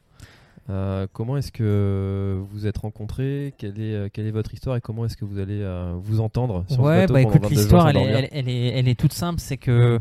Euh, 0.69 1.07
comment 1.13 1.37
est-ce 1.37 1.53
que 1.53 2.41
vous 2.51 2.67
êtes 2.67 2.79
rencontrés? 2.79 3.55
Quelle 3.59 3.81
est, 3.81 3.95
euh, 3.95 4.09
quelle 4.13 4.27
est 4.27 4.33
votre 4.33 4.53
histoire 4.53 4.77
et 4.77 4.81
comment 4.81 5.05
est-ce 5.05 5.17
que 5.17 5.25
vous 5.25 5.39
allez 5.39 5.65
vous 6.03 6.21
entendre 6.21 6.65
sur 6.69 6.81
ouais, 6.81 7.07
ce 7.07 7.13
bah 7.13 7.23
écoute, 7.23 7.49
l'histoire 7.49 7.89
elle, 7.89 7.97
elle, 7.97 8.29
elle, 8.33 8.49
est, 8.49 8.69
elle 8.79 8.89
est 8.89 8.99
toute 8.99 9.13
simple. 9.13 9.39
C'est 9.41 9.59
que, 9.59 10.01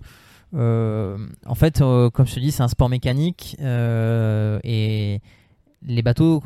en 0.53 1.55
fait, 1.55 1.79
comme 1.79 2.25
je 2.25 2.33
te 2.33 2.39
dis, 2.39 2.51
c'est 2.51 2.63
un 2.63 2.67
sport 2.67 2.89
mécanique 2.89 3.57
et 3.59 5.21
les 5.87 6.01
bateaux 6.01 6.41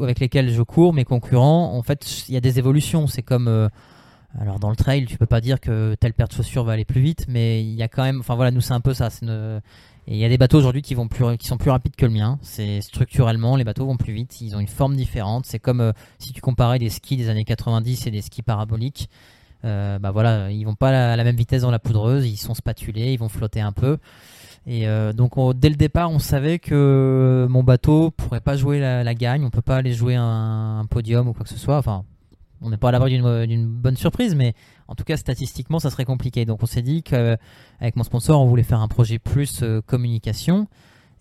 avec 0.00 0.20
lesquels 0.20 0.50
je 0.50 0.62
cours, 0.62 0.92
mes 0.92 1.04
concurrents, 1.04 1.76
en 1.76 1.82
fait, 1.82 2.28
il 2.28 2.34
y 2.34 2.36
a 2.36 2.40
des 2.40 2.60
évolutions. 2.60 3.08
C'est 3.08 3.22
comme 3.22 3.68
alors 4.40 4.58
dans 4.58 4.70
le 4.70 4.76
trail, 4.76 5.06
tu 5.06 5.16
peux 5.16 5.26
pas 5.26 5.40
dire 5.40 5.60
que 5.60 5.94
telle 5.94 6.12
paire 6.12 6.28
de 6.28 6.32
chaussures 6.32 6.64
va 6.64 6.72
aller 6.72 6.84
plus 6.84 7.00
vite, 7.00 7.26
mais 7.28 7.62
il 7.62 7.74
y 7.74 7.82
a 7.82 7.88
quand 7.88 8.02
même, 8.02 8.20
enfin 8.20 8.34
voilà, 8.34 8.50
nous 8.50 8.60
c'est 8.60 8.72
un 8.72 8.80
peu 8.80 8.92
ça. 8.92 9.08
il 9.22 10.16
y 10.16 10.24
a 10.24 10.28
des 10.28 10.38
bateaux 10.38 10.58
aujourd'hui 10.58 10.82
qui 10.82 10.94
vont 10.94 11.06
plus, 11.06 11.36
qui 11.36 11.46
sont 11.46 11.56
plus 11.56 11.70
rapides 11.70 11.94
que 11.94 12.04
le 12.04 12.12
mien. 12.12 12.38
C'est 12.42 12.80
structurellement, 12.80 13.56
les 13.56 13.64
bateaux 13.64 13.86
vont 13.86 13.96
plus 13.96 14.12
vite. 14.12 14.40
Ils 14.40 14.56
ont 14.56 14.60
une 14.60 14.68
forme 14.68 14.96
différente. 14.96 15.46
C'est 15.46 15.60
comme 15.60 15.80
euh, 15.80 15.92
si 16.18 16.32
tu 16.32 16.40
comparais 16.40 16.78
des 16.78 16.90
skis 16.90 17.16
des 17.16 17.28
années 17.28 17.44
90 17.44 18.06
et 18.06 18.10
des 18.10 18.22
skis 18.22 18.42
paraboliques. 18.42 19.08
Euh, 19.64 19.98
bah 19.98 20.10
voilà, 20.10 20.50
ils 20.50 20.64
vont 20.64 20.74
pas 20.74 21.12
à 21.12 21.16
la, 21.16 21.24
même 21.24 21.36
vitesse 21.36 21.62
dans 21.62 21.70
la 21.70 21.78
poudreuse. 21.78 22.26
Ils 22.26 22.36
sont 22.36 22.54
spatulés, 22.54 23.12
ils 23.12 23.18
vont 23.18 23.28
flotter 23.28 23.60
un 23.60 23.72
peu. 23.72 23.98
Et 24.66 24.88
euh, 24.88 25.12
donc 25.12 25.34
dès 25.56 25.68
le 25.68 25.76
départ, 25.76 26.10
on 26.10 26.18
savait 26.18 26.58
que 26.58 27.46
mon 27.48 27.62
bateau 27.62 28.10
pourrait 28.10 28.40
pas 28.40 28.56
jouer 28.56 28.80
la, 28.80 29.14
gagne. 29.14 29.44
On 29.44 29.50
peut 29.50 29.62
pas 29.62 29.76
aller 29.76 29.92
jouer 29.92 30.16
un, 30.16 30.80
un, 30.80 30.86
podium 30.86 31.28
ou 31.28 31.32
quoi 31.34 31.44
que 31.44 31.50
ce 31.50 31.58
soit. 31.58 31.82
On 32.60 32.70
n'est 32.70 32.76
pas 32.76 32.88
à 32.88 32.92
l'abri 32.92 33.18
d'une 33.18 33.66
bonne 33.66 33.96
surprise, 33.96 34.34
mais 34.34 34.54
en 34.88 34.94
tout 34.94 35.04
cas 35.04 35.16
statistiquement 35.16 35.78
ça 35.78 35.90
serait 35.90 36.04
compliqué. 36.04 36.44
Donc 36.44 36.62
on 36.62 36.66
s'est 36.66 36.82
dit 36.82 37.02
qu'avec 37.02 37.96
mon 37.96 38.02
sponsor 38.02 38.40
on 38.40 38.46
voulait 38.46 38.62
faire 38.62 38.80
un 38.80 38.88
projet 38.88 39.18
plus 39.18 39.62
euh, 39.62 39.80
communication 39.82 40.68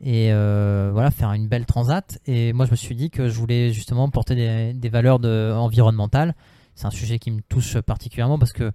et 0.01 0.31
euh, 0.31 0.89
voilà 0.93 1.11
faire 1.11 1.31
une 1.33 1.47
belle 1.47 1.65
transat. 1.65 2.19
Et 2.25 2.53
moi 2.53 2.65
je 2.65 2.71
me 2.71 2.75
suis 2.75 2.95
dit 2.95 3.09
que 3.09 3.29
je 3.29 3.37
voulais 3.37 3.71
justement 3.71 4.09
porter 4.09 4.73
des, 4.73 4.89
valeurs 4.89 5.19
de, 5.19 5.53
environnementales. 5.53 6.35
C'est 6.75 6.87
un 6.87 6.91
sujet 6.91 7.19
qui 7.19 7.31
me 7.31 7.41
touche 7.41 7.79
particulièrement 7.81 8.39
parce 8.39 8.53
que 8.53 8.71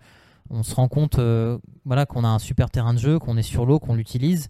on 0.50 0.62
se 0.62 0.74
rend 0.74 0.88
compte 0.88 1.18
euh, 1.18 1.58
voilà 1.84 2.06
qu'on 2.06 2.24
a 2.24 2.28
un 2.28 2.38
super 2.38 2.70
terrain 2.70 2.94
de 2.94 2.98
jeu, 2.98 3.18
qu'on 3.18 3.36
est 3.36 3.42
sur 3.42 3.66
l'eau, 3.66 3.78
qu'on 3.78 3.94
l'utilise. 3.94 4.48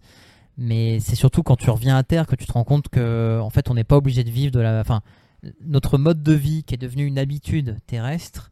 Mais 0.57 0.99
c'est 1.01 1.15
surtout 1.15 1.45
quand 1.45 1.57
tu 1.57 1.71
reviens 1.71 1.97
à 1.97 2.03
terre 2.03 2.27
que 2.27 2.35
tu 2.35 2.45
te 2.45 2.53
rends 2.53 2.65
compte 2.65 2.89
que 2.89 3.39
en 3.41 3.51
fait 3.51 3.71
on 3.71 3.75
n'est 3.75 3.85
pas 3.85 3.97
obligé 3.97 4.25
de 4.25 4.31
vivre 4.31 4.51
de 4.51 4.61
la. 4.61 4.83
Notre 5.61 5.99
mode 5.99 6.23
de 6.23 6.33
vie 6.33 6.65
qui 6.65 6.75
est 6.75 6.79
devenu 6.79 7.05
une 7.05 7.19
habitude 7.19 7.77
terrestre, 7.87 8.51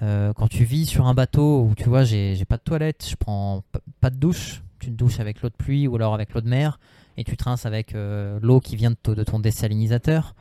euh, 0.00 0.32
quand 0.32 0.48
tu 0.48 0.64
vis 0.64 0.86
sur 0.86 1.06
un 1.06 1.14
bateau 1.14 1.62
où 1.62 1.74
tu 1.74 1.88
vois, 1.88 2.04
j'ai 2.04 2.44
pas 2.46 2.56
de 2.56 2.62
toilette, 2.62 3.06
je 3.08 3.16
prends 3.16 3.62
pas 4.00 4.10
de 4.10 4.16
douche, 4.16 4.62
tu 4.78 4.86
te 4.86 4.92
douches 4.92 5.20
avec 5.20 5.42
l'eau 5.42 5.50
de 5.50 5.54
pluie 5.54 5.86
ou 5.86 5.96
alors 5.96 6.14
avec 6.14 6.32
l'eau 6.32 6.40
de 6.40 6.48
mer, 6.48 6.80
et 7.16 7.24
tu 7.24 7.36
trinces 7.36 7.66
avec 7.66 7.94
euh, 7.94 8.38
l'eau 8.42 8.60
qui 8.60 8.76
vient 8.76 8.90
de, 8.90 9.24
ton 9.24 9.38
désalinisateur. 9.38 10.34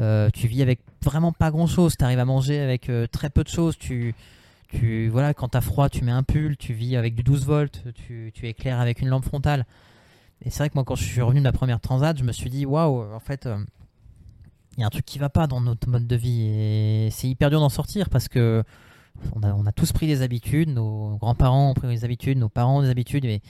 Euh, 0.00 0.30
tu 0.32 0.46
vis 0.46 0.62
avec 0.62 0.80
vraiment 1.02 1.32
pas 1.32 1.50
grand 1.50 1.66
chose, 1.66 1.96
tu 1.96 2.04
arrives 2.04 2.18
à 2.18 2.24
manger 2.24 2.60
avec 2.60 2.90
très 3.12 3.30
peu 3.30 3.44
de 3.44 3.48
choses. 3.48 3.76
Tu, 3.76 4.14
tu, 4.68 5.08
voilà, 5.08 5.34
quand 5.34 5.48
t'as 5.48 5.60
froid, 5.60 5.88
tu 5.88 6.04
mets 6.04 6.12
un 6.12 6.22
pull, 6.22 6.56
tu 6.56 6.72
vis 6.72 6.96
avec 6.96 7.14
du 7.14 7.22
12 7.22 7.44
volts, 7.44 7.84
tu, 7.94 8.30
tu 8.34 8.48
éclaires 8.48 8.80
avec 8.80 9.00
une 9.00 9.08
lampe 9.08 9.24
frontale. 9.24 9.66
Et 10.44 10.50
c'est 10.50 10.58
vrai 10.58 10.68
que 10.70 10.74
moi, 10.76 10.84
quand 10.84 10.94
je 10.94 11.04
suis 11.04 11.20
revenu 11.20 11.40
de 11.40 11.44
la 11.44 11.52
première 11.52 11.80
transat, 11.80 12.16
je 12.16 12.24
me 12.24 12.32
suis 12.32 12.48
dit, 12.48 12.64
waouh, 12.64 13.12
en 13.12 13.20
fait, 13.20 13.48
y 14.80 14.84
a 14.84 14.86
un 14.86 14.90
truc 14.90 15.04
qui 15.04 15.18
va 15.18 15.28
pas 15.28 15.46
dans 15.46 15.60
notre 15.60 15.88
mode 15.88 16.06
de 16.06 16.16
vie 16.16 16.42
et 16.42 17.08
c'est 17.10 17.28
hyper 17.28 17.50
dur 17.50 17.60
d'en 17.60 17.68
sortir 17.68 18.08
parce 18.10 18.28
que 18.28 18.64
on 19.34 19.66
a, 19.66 19.72
tous 19.72 19.92
pris 19.92 20.06
des 20.06 20.22
habitudes, 20.22 20.68
nos 20.68 21.16
grands-parents 21.16 21.70
ont 21.70 21.74
pris 21.74 21.88
des 21.88 22.04
habitudes, 22.04 22.38
nos 22.38 22.48
parents 22.48 22.78
ont 22.78 22.82
des 22.82 22.90
habitudes 22.90 23.24
et, 23.24 23.42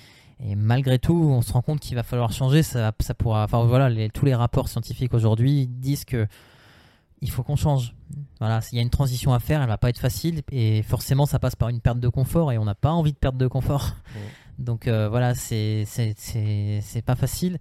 malgré 0.57 0.99
tout, 0.99 1.15
on 1.15 1.43
se 1.43 1.53
rend 1.53 1.63
compte 1.63 1.81
qu'il 1.81 1.95
va 1.95 2.03
falloir 2.03 2.33
changer. 2.33 2.63
Ça, 2.63 2.93
ça 3.01 3.15
pourra, 3.15 3.45
enfin 3.45 3.65
voilà, 3.65 4.09
tous 4.09 4.25
les 4.25 4.35
rapports 4.35 4.69
scientifiques 4.69 5.13
aujourd'hui 5.13 5.67
disent 5.67 6.05
que 6.05 6.27
il 7.21 7.31
faut 7.31 7.43
qu'on 7.43 7.57
change. 7.57 7.95
Voilà, 8.39 8.61
s'il 8.61 8.77
y 8.77 8.79
a 8.79 8.83
une 8.83 8.91
transition 8.91 9.35
à 9.35 9.41
faire, 9.41 9.61
elle 9.61 9.69
va 9.69 9.79
pas 9.79 9.91
être 9.91 9.99
facile 9.99 10.43
et 10.53 10.83
forcément 10.83 11.27
ça 11.27 11.39
passe 11.39 11.57
par 11.57 11.69
une 11.69 11.81
perte 11.81 11.99
de 12.01 12.09
confort 12.09 12.53
et 12.53 12.59
on 12.59 12.65
n'a 12.65 12.77
pas 12.77 12.93
envie 12.93 13.13
de 13.13 13.19
perdre 13.19 13.39
de 13.39 13.47
confort. 13.47 13.95
Donc 14.59 14.89
euh, 14.89 15.09
voilà, 15.09 15.35
c'est 15.35 15.85
c'est 15.87 17.03
pas 17.05 17.17
facile. 17.17 17.59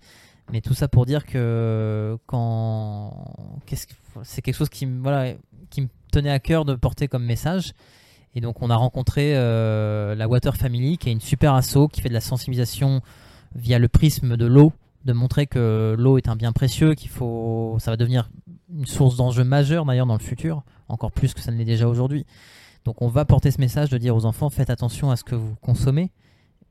Mais 0.51 0.62
tout 0.62 0.73
ça 0.73 0.88
pour 0.88 1.05
dire 1.05 1.25
que 1.25 2.17
quand 2.25 3.33
c'est 4.23 4.41
quelque 4.41 4.55
chose 4.55 4.69
qui 4.69 4.86
voilà 4.86 5.33
qui 5.69 5.81
me 5.81 5.88
tenait 6.12 6.31
à 6.31 6.39
cœur 6.39 6.65
de 6.65 6.75
porter 6.75 7.07
comme 7.07 7.23
message. 7.23 7.73
Et 8.36 8.41
donc 8.41 8.62
on 8.62 8.69
a 8.69 8.75
rencontré 8.75 9.36
euh, 9.36 10.15
la 10.15 10.27
Water 10.27 10.55
Family, 10.55 10.97
qui 10.97 11.10
est 11.10 11.12
une 11.12 11.21
super 11.21 11.53
asso 11.53 11.88
qui 11.91 12.01
fait 12.01 12.10
de 12.10 12.13
la 12.13 12.21
sensibilisation 12.21 13.01
via 13.55 13.79
le 13.79 13.88
prisme 13.88 14.38
de 14.38 14.45
l'eau, 14.45 14.73
de 15.05 15.13
montrer 15.13 15.47
que 15.47 15.95
l'eau 15.97 16.17
est 16.17 16.29
un 16.29 16.36
bien 16.36 16.51
précieux, 16.51 16.93
qu'il 16.93 17.10
faut, 17.10 17.77
ça 17.79 17.91
va 17.91 17.97
devenir 17.97 18.29
une 18.71 18.86
source 18.86 19.15
d'enjeux 19.15 19.43
majeurs 19.43 19.86
d'ailleurs 19.86 20.05
dans 20.05 20.13
le 20.13 20.21
futur, 20.21 20.63
encore 20.89 21.12
plus 21.12 21.33
que 21.33 21.41
ça 21.41 21.51
ne 21.51 21.57
l'est 21.57 21.65
déjà 21.65 21.88
aujourd'hui. 21.88 22.25
Donc 22.86 23.01
on 23.01 23.07
va 23.07 23.25
porter 23.25 23.51
ce 23.51 23.60
message 23.60 23.89
de 23.89 23.97
dire 23.97 24.15
aux 24.15 24.25
enfants 24.25 24.49
faites 24.49 24.69
attention 24.69 25.10
à 25.10 25.15
ce 25.15 25.23
que 25.23 25.36
vous 25.36 25.55
consommez, 25.62 26.12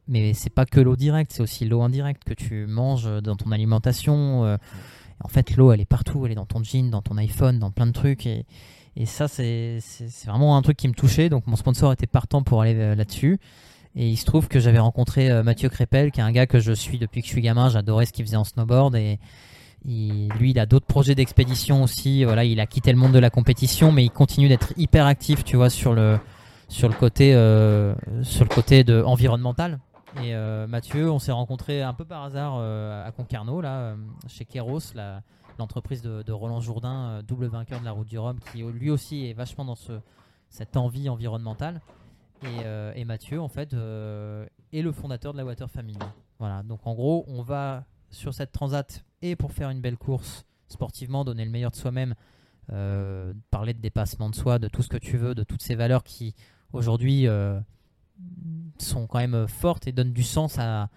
mais 0.09 0.35
c'est 0.35 0.51
pas 0.51 0.66
que 0.66 0.81
l'eau 0.81 0.97
directe, 0.97 1.33
c'est 1.33 1.42
aussi 1.42 1.64
l'eau 1.64 1.83
indirecte 1.83 2.25
que 2.25 2.35
tu 2.35 2.66
manges 2.66 3.09
dans 3.23 3.37
ton 3.37 3.51
alimentation. 3.51 4.45
Euh. 4.45 4.57
en 5.23 5.29
fait, 5.29 5.57
l'eau, 5.57 5.73
elle 5.73 5.81
est 5.81 5.85
partout. 5.85 6.25
Elle 6.27 6.33
est 6.33 6.37
dans 6.37 6.47
ton 6.47 6.62
jean, 6.62 6.90
dans 6.90 7.03
ton 7.03 7.16
iPhone, 7.16 7.59
dans 7.59 7.71
plein 7.71 7.87
de 7.87 7.92
trucs. 7.92 8.27
Et, 8.27 8.47
et 8.97 9.05
ça, 9.05 9.29
c'est 9.29 9.79
vraiment 10.27 10.57
un 10.57 10.62
truc 10.62 10.77
qui 10.77 10.88
me 10.88 10.95
touchait. 10.95 11.29
Donc, 11.29 11.47
mon 11.47 11.57
sponsor 11.57 11.92
était 11.92 12.07
partant 12.07 12.42
pour 12.42 12.62
aller 12.62 12.75
euh, 12.75 12.95
là-dessus. 12.95 13.38
Et 13.95 14.09
il 14.09 14.16
se 14.16 14.25
trouve 14.25 14.49
que 14.49 14.61
j'avais 14.61 14.79
rencontré 14.79 15.31
euh, 15.31 15.42
Mathieu 15.42 15.69
Crépel, 15.69 16.11
qui 16.12 16.21
est 16.21 16.23
un 16.23 16.33
gars 16.33 16.47
que 16.47 16.61
je 16.61 16.73
suis 16.73 16.99
depuis 16.99 17.21
que 17.21 17.27
je 17.27 17.33
suis 17.33 17.42
gamin. 17.42 17.69
J'adorais 17.69 18.07
ce 18.07 18.12
qu'il 18.12 18.25
faisait 18.25 18.37
en 18.37 18.45
snowboard. 18.45 18.95
Et 18.95 19.19
lui, 19.85 20.51
il 20.51 20.59
a 20.59 20.66
d'autres 20.66 20.87
projets 20.87 21.14
d'expédition 21.14 21.83
aussi. 21.83 22.25
Voilà, 22.25 22.45
il 22.45 22.59
a 22.59 22.66
quitté 22.66 22.90
le 22.90 22.99
monde 22.99 23.12
de 23.12 23.19
la 23.19 23.31
compétition, 23.31 23.92
mais 23.92 24.05
il 24.05 24.11
continue 24.11 24.49
d'être 24.49 24.73
hyper 24.77 25.07
actif, 25.07 25.45
tu 25.45 25.57
vois, 25.57 25.71
sur 25.71 25.95
le, 25.95 26.19
sur 26.69 26.88
le 26.88 26.95
côté, 26.95 27.33
sur 28.23 28.45
le 28.45 28.49
côté 28.49 28.83
de, 28.83 29.01
environnemental. 29.03 29.79
Et 30.22 30.35
euh, 30.35 30.66
Mathieu, 30.66 31.11
on 31.11 31.18
s'est 31.18 31.33
rencontré 31.33 31.83
un 31.83 31.92
peu 31.92 32.05
par 32.05 32.22
hasard 32.22 32.57
euh, 32.59 33.07
à 33.07 33.12
Concarneau, 33.12 33.61
là, 33.61 33.81
euh, 33.81 33.96
chez 34.29 34.46
Keros, 34.46 34.94
l'entreprise 35.59 36.00
de, 36.00 36.33
Roland 36.33 36.61
Jourdain, 36.61 37.22
double 37.22 37.46
vainqueur 37.46 37.81
de 37.81 37.85
la 37.85 37.92
Route 37.92 38.09
du 38.09 38.18
Rhum, 38.18 38.38
qui 38.52 38.62
lui 38.62 38.90
aussi 38.90 39.26
est 39.26 39.35
vachement 39.35 39.64
dans 39.64 39.74
ce, 39.74 40.00
cette 40.48 40.76
envie 40.76 41.09
environnementale. 41.09 41.81
Et, 42.94 43.05
Mathieu, 43.05 43.40
en 43.40 43.48
fait, 43.48 43.72
est 43.72 44.83
le 44.83 44.92
fondateur 44.92 45.33
de 45.33 45.38
la 45.38 45.44
Water 45.44 45.70
Family. 45.70 45.98
Voilà, 46.38 46.62
donc 46.62 46.87
en 46.87 46.94
gros, 46.94 47.24
on 47.29 47.42
va 47.42 47.85
sur 48.11 48.35
cette 48.35 48.52
transat 48.52 49.02
et 49.22 49.37
pour 49.37 49.52
faire 49.52 49.70
une 49.70 49.81
belle 49.81 49.96
course 49.96 50.44
sportivement, 50.68 51.24
donner 51.24 51.44
le 51.44 51.50
meilleur 51.50 51.70
de 51.70 51.76
soi-même, 51.76 52.14
parler 53.50 53.72
de 53.72 53.81
dépassement 53.81 54.29
de 54.29 54.35
soi, 54.35 54.59
de 54.59 54.68
tout 54.68 54.83
ce 54.83 54.88
que 54.88 54.98
tu 54.98 55.16
veux, 55.16 55.35
de 55.35 55.42
toutes 55.42 55.62
ces 55.62 55.74
valeurs 55.74 56.05
qui 56.05 56.35
aujourd'hui 56.72 57.26
sont 58.79 59.07
quand 59.07 59.18
même 59.18 59.46
fortes 59.48 59.87
et 59.87 59.92
donnent 59.92 60.12
du 60.12 60.22
sens 60.22 60.59
à, 60.59 60.88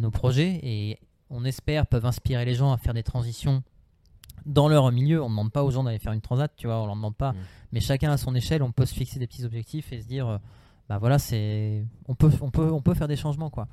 nos 0.00 0.10
projets 0.10 0.60
et 0.62 0.98
on 1.30 1.44
espère 1.44 1.86
peuvent 1.86 2.06
inspirer 2.06 2.44
les 2.44 2.54
gens 2.54 2.72
à 2.72 2.76
faire 2.76 2.94
des 2.94 3.02
transitions 3.02 3.62
dans 4.46 4.68
leur 4.68 4.90
milieu. 4.92 5.20
On 5.20 5.26
ne 5.26 5.30
demande 5.30 5.50
pas 5.52 5.64
aux 5.64 5.70
gens 5.70 5.82
d'aller 5.82 5.98
faire 5.98 6.12
une 6.12 6.20
transat, 6.20 6.52
tu 6.56 6.66
vois, 6.68 6.80
on 6.80 6.86
leur 6.86 6.94
demande 6.94 7.16
pas. 7.16 7.32
Mm. 7.32 7.36
Mais 7.72 7.80
chacun 7.80 8.12
à 8.12 8.16
son 8.16 8.34
échelle, 8.34 8.62
on 8.62 8.70
peut 8.72 8.86
se 8.86 8.94
fixer 8.94 9.18
des 9.18 9.26
petits 9.26 9.44
objectifs 9.44 9.92
et 9.92 10.00
se 10.00 10.06
dire, 10.06 10.28
euh, 10.28 10.38
bah 10.88 10.98
voilà, 10.98 11.18
c'est, 11.18 11.84
on 12.08 12.14
peut, 12.14 12.30
on 12.40 12.50
peut, 12.50 12.70
on 12.70 12.82
peut 12.82 12.94
faire 12.94 13.08
des 13.08 13.16
changements 13.16 13.50
quoi. 13.50 13.66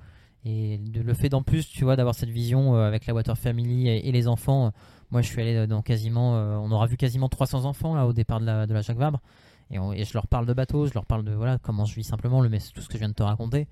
Et 0.45 0.77
de- 0.77 1.01
le 1.01 1.13
fait 1.13 1.29
d'en 1.29 1.43
plus, 1.43 1.67
tu 1.67 1.83
vois, 1.83 1.95
d'avoir 1.95 2.15
cette 2.15 2.29
vision 2.29 2.75
euh, 2.75 2.88
avec 2.88 3.05
la 3.05 3.13
Water 3.13 3.38
Family 3.38 3.89
et, 3.89 4.07
et 4.07 4.12
les 4.12 4.27
enfants. 4.27 4.67
euh, 4.67 4.69
moi, 5.12 5.21
je 5.21 5.27
suis 5.27 5.41
allé 5.41 5.67
dans 5.67 5.81
quasiment, 5.81 6.36
euh, 6.38 6.55
on 6.57 6.71
aura 6.71 6.86
vu 6.88 6.97
quasiment 6.97 7.29
300 7.29 7.65
enfants 7.65 7.95
là 7.95 8.05
au 8.07 8.13
départ 8.13 8.39
de 8.39 8.45
la, 8.45 8.65
de 8.67 8.73
la 8.73 8.81
Jacques 8.81 8.97
Vabre. 8.97 9.21
Et, 9.71 9.80
on- 9.80 9.93
et 9.93 10.06
je 10.06 10.13
leur 10.13 10.27
parle 10.27 10.45
de 10.45 10.53
bateau, 10.53 10.86
je 10.88 10.93
leur 10.93 11.06
parle 11.06 11.23
de 11.23 11.32
voilà 11.34 11.58
comment 11.58 11.86
je 11.86 11.95
vis 11.95 12.03
simplement, 12.03 12.41
le, 12.41 12.49
tout 12.49 12.82
ce 12.82 12.88
que 12.88 12.93
je 12.93 12.99
viens 12.99 13.10
de 13.10 13.13
te 13.13 13.23
raconter. 13.23 13.67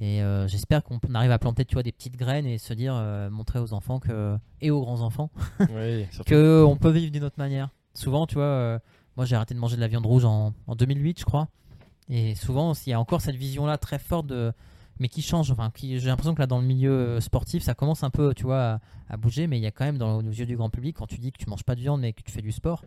Et 0.00 0.22
euh, 0.22 0.46
j'espère 0.46 0.84
qu'on 0.84 0.98
arrive 1.14 1.32
à 1.32 1.38
planter, 1.40 1.64
tu 1.64 1.74
vois, 1.74 1.82
des 1.82 1.90
petites 1.92 2.16
graines 2.16 2.46
et 2.46 2.58
se 2.58 2.72
dire, 2.72 2.94
euh, 2.94 3.30
montrer 3.30 3.58
aux 3.58 3.72
enfants 3.72 3.98
que 3.98 4.36
et 4.60 4.70
aux 4.70 4.80
grands 4.80 5.00
enfants 5.00 5.30
Oui, 5.60 6.06
surtout. 6.12 6.30
que 6.30 6.64
on 6.64 6.76
peut 6.76 6.90
vivre 6.90 7.10
d'une 7.10 7.24
autre 7.24 7.38
manière. 7.38 7.68
Souvent, 7.94 8.26
tu 8.26 8.34
vois, 8.36 8.44
euh, 8.44 8.78
moi 9.16 9.26
j'ai 9.26 9.34
arrêté 9.34 9.54
de 9.54 9.58
manger 9.58 9.74
de 9.76 9.80
la 9.80 9.88
viande 9.88 10.06
rouge 10.06 10.24
en, 10.24 10.54
en 10.68 10.76
2008, 10.76 11.18
je 11.20 11.24
crois. 11.24 11.48
Et 12.08 12.34
souvent, 12.36 12.72
il 12.86 12.90
y 12.90 12.92
a 12.92 13.00
encore 13.00 13.20
cette 13.20 13.34
vision-là 13.36 13.76
très 13.76 13.98
forte 13.98 14.26
de, 14.28 14.52
mais 15.00 15.08
qui 15.08 15.20
change. 15.20 15.50
Enfin, 15.50 15.70
qui, 15.74 15.98
j'ai 15.98 16.06
l'impression 16.08 16.34
que 16.34 16.40
là, 16.40 16.46
dans 16.46 16.58
le 16.60 16.64
milieu 16.66 17.20
sportif, 17.20 17.62
ça 17.64 17.74
commence 17.74 18.02
un 18.04 18.10
peu, 18.10 18.32
tu 18.34 18.44
vois, 18.44 18.62
à, 18.74 18.80
à 19.10 19.16
bouger. 19.16 19.46
Mais 19.48 19.58
il 19.58 19.62
y 19.62 19.66
a 19.66 19.70
quand 19.72 19.84
même, 19.84 19.98
dans, 19.98 20.18
aux 20.18 20.22
yeux 20.22 20.46
du 20.46 20.56
grand 20.56 20.70
public, 20.70 20.96
quand 20.96 21.06
tu 21.06 21.18
dis 21.18 21.32
que 21.32 21.38
tu 21.38 21.50
manges 21.50 21.64
pas 21.64 21.74
de 21.74 21.80
viande 21.80 22.00
mais 22.00 22.12
que 22.12 22.22
tu 22.22 22.30
fais 22.32 22.40
du 22.40 22.52
sport, 22.52 22.84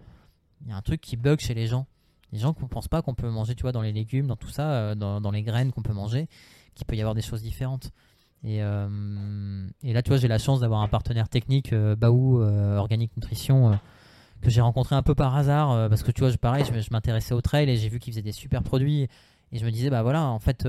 il 0.63 0.69
y 0.69 0.71
a 0.71 0.75
un 0.77 0.81
truc 0.81 1.01
qui 1.01 1.17
bug 1.17 1.39
chez 1.39 1.53
les 1.53 1.67
gens. 1.67 1.85
Les 2.31 2.39
gens 2.39 2.55
ne 2.59 2.67
pensent 2.67 2.87
pas 2.87 3.01
qu'on 3.01 3.13
peut 3.13 3.29
manger, 3.29 3.55
tu 3.55 3.63
vois, 3.63 3.71
dans 3.71 3.81
les 3.81 3.91
légumes, 3.91 4.27
dans 4.27 4.35
tout 4.35 4.49
ça, 4.49 4.71
euh, 4.71 4.95
dans, 4.95 5.19
dans 5.21 5.31
les 5.31 5.43
graines 5.43 5.71
qu'on 5.71 5.83
peut 5.83 5.93
manger, 5.93 6.27
qu'il 6.75 6.85
peut 6.85 6.95
y 6.95 7.01
avoir 7.01 7.15
des 7.15 7.21
choses 7.21 7.41
différentes. 7.41 7.91
Et, 8.43 8.63
euh, 8.63 9.67
et 9.83 9.93
là, 9.93 10.01
tu 10.01 10.09
vois, 10.09 10.17
j'ai 10.17 10.27
la 10.27 10.39
chance 10.39 10.61
d'avoir 10.61 10.81
un 10.81 10.87
partenaire 10.87 11.29
technique, 11.29 11.73
euh, 11.73 11.95
Baou 11.95 12.41
euh, 12.41 12.77
Organic 12.77 13.15
Nutrition, 13.15 13.77
que 14.41 14.49
j'ai 14.49 14.61
rencontré 14.61 14.95
un 14.95 15.03
peu 15.03 15.13
par 15.13 15.35
hasard, 15.35 15.89
parce 15.89 16.01
que 16.01 16.11
tu 16.11 16.21
vois, 16.21 16.31
je, 16.31 16.37
pareil, 16.37 16.65
je, 16.65 16.79
je 16.79 16.89
m'intéressais 16.91 17.33
au 17.33 17.41
trail 17.41 17.69
et 17.69 17.77
j'ai 17.77 17.89
vu 17.89 17.99
qu'ils 17.99 18.13
faisaient 18.13 18.23
des 18.23 18.31
super 18.31 18.63
produits. 18.63 19.07
Et 19.51 19.59
je 19.59 19.65
me 19.65 19.69
disais, 19.69 19.89
bah 19.89 20.01
voilà, 20.01 20.23
en 20.23 20.39
fait, 20.39 20.67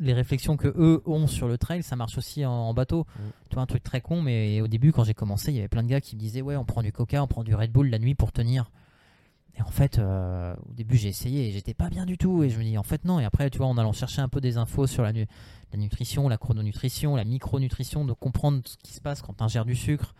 les 0.00 0.12
réflexions 0.14 0.56
que 0.56 0.68
eux 0.68 1.02
ont 1.04 1.26
sur 1.26 1.48
le 1.48 1.58
trail, 1.58 1.82
ça 1.82 1.96
marche 1.96 2.16
aussi 2.16 2.46
en, 2.46 2.52
en 2.52 2.72
bateau. 2.72 3.04
Tu 3.50 3.54
vois, 3.54 3.62
un 3.62 3.66
truc 3.66 3.82
très 3.82 4.00
con, 4.00 4.22
mais 4.22 4.62
au 4.62 4.68
début, 4.68 4.92
quand 4.92 5.04
j'ai 5.04 5.12
commencé, 5.12 5.50
il 5.50 5.56
y 5.56 5.58
avait 5.58 5.68
plein 5.68 5.82
de 5.82 5.88
gars 5.88 6.00
qui 6.00 6.16
me 6.16 6.20
disaient, 6.20 6.40
ouais, 6.40 6.56
on 6.56 6.64
prend 6.64 6.82
du 6.82 6.92
coca, 6.92 7.22
on 7.22 7.26
prend 7.26 7.44
du 7.44 7.54
Red 7.54 7.72
Bull 7.72 7.90
la 7.90 7.98
nuit 7.98 8.14
pour 8.14 8.32
tenir. 8.32 8.70
Et 9.58 9.62
en 9.62 9.70
fait, 9.70 9.98
euh, 9.98 10.54
au 10.68 10.72
début, 10.72 10.96
j'ai 10.96 11.08
essayé 11.08 11.48
et 11.48 11.52
j'étais 11.52 11.74
pas 11.74 11.90
bien 11.90 12.06
du 12.06 12.16
tout. 12.16 12.44
Et 12.44 12.50
je 12.50 12.58
me 12.58 12.64
dis, 12.64 12.78
en 12.78 12.84
fait, 12.84 13.04
non. 13.04 13.18
Et 13.18 13.24
après, 13.24 13.50
tu 13.50 13.58
vois, 13.58 13.66
en 13.66 13.76
allant 13.76 13.92
chercher 13.92 14.20
un 14.20 14.28
peu 14.28 14.40
des 14.40 14.56
infos 14.56 14.86
sur 14.86 15.02
la, 15.02 15.12
la 15.12 15.78
nutrition, 15.78 16.28
la 16.28 16.38
chrononutrition, 16.38 17.16
la 17.16 17.24
micronutrition, 17.24 18.04
de 18.04 18.12
comprendre 18.12 18.62
ce 18.64 18.76
qui 18.76 18.92
se 18.92 19.00
passe 19.00 19.20
quand 19.20 19.34
tu 19.34 19.42
ingères 19.42 19.64
du 19.64 19.74
sucre. 19.74 20.14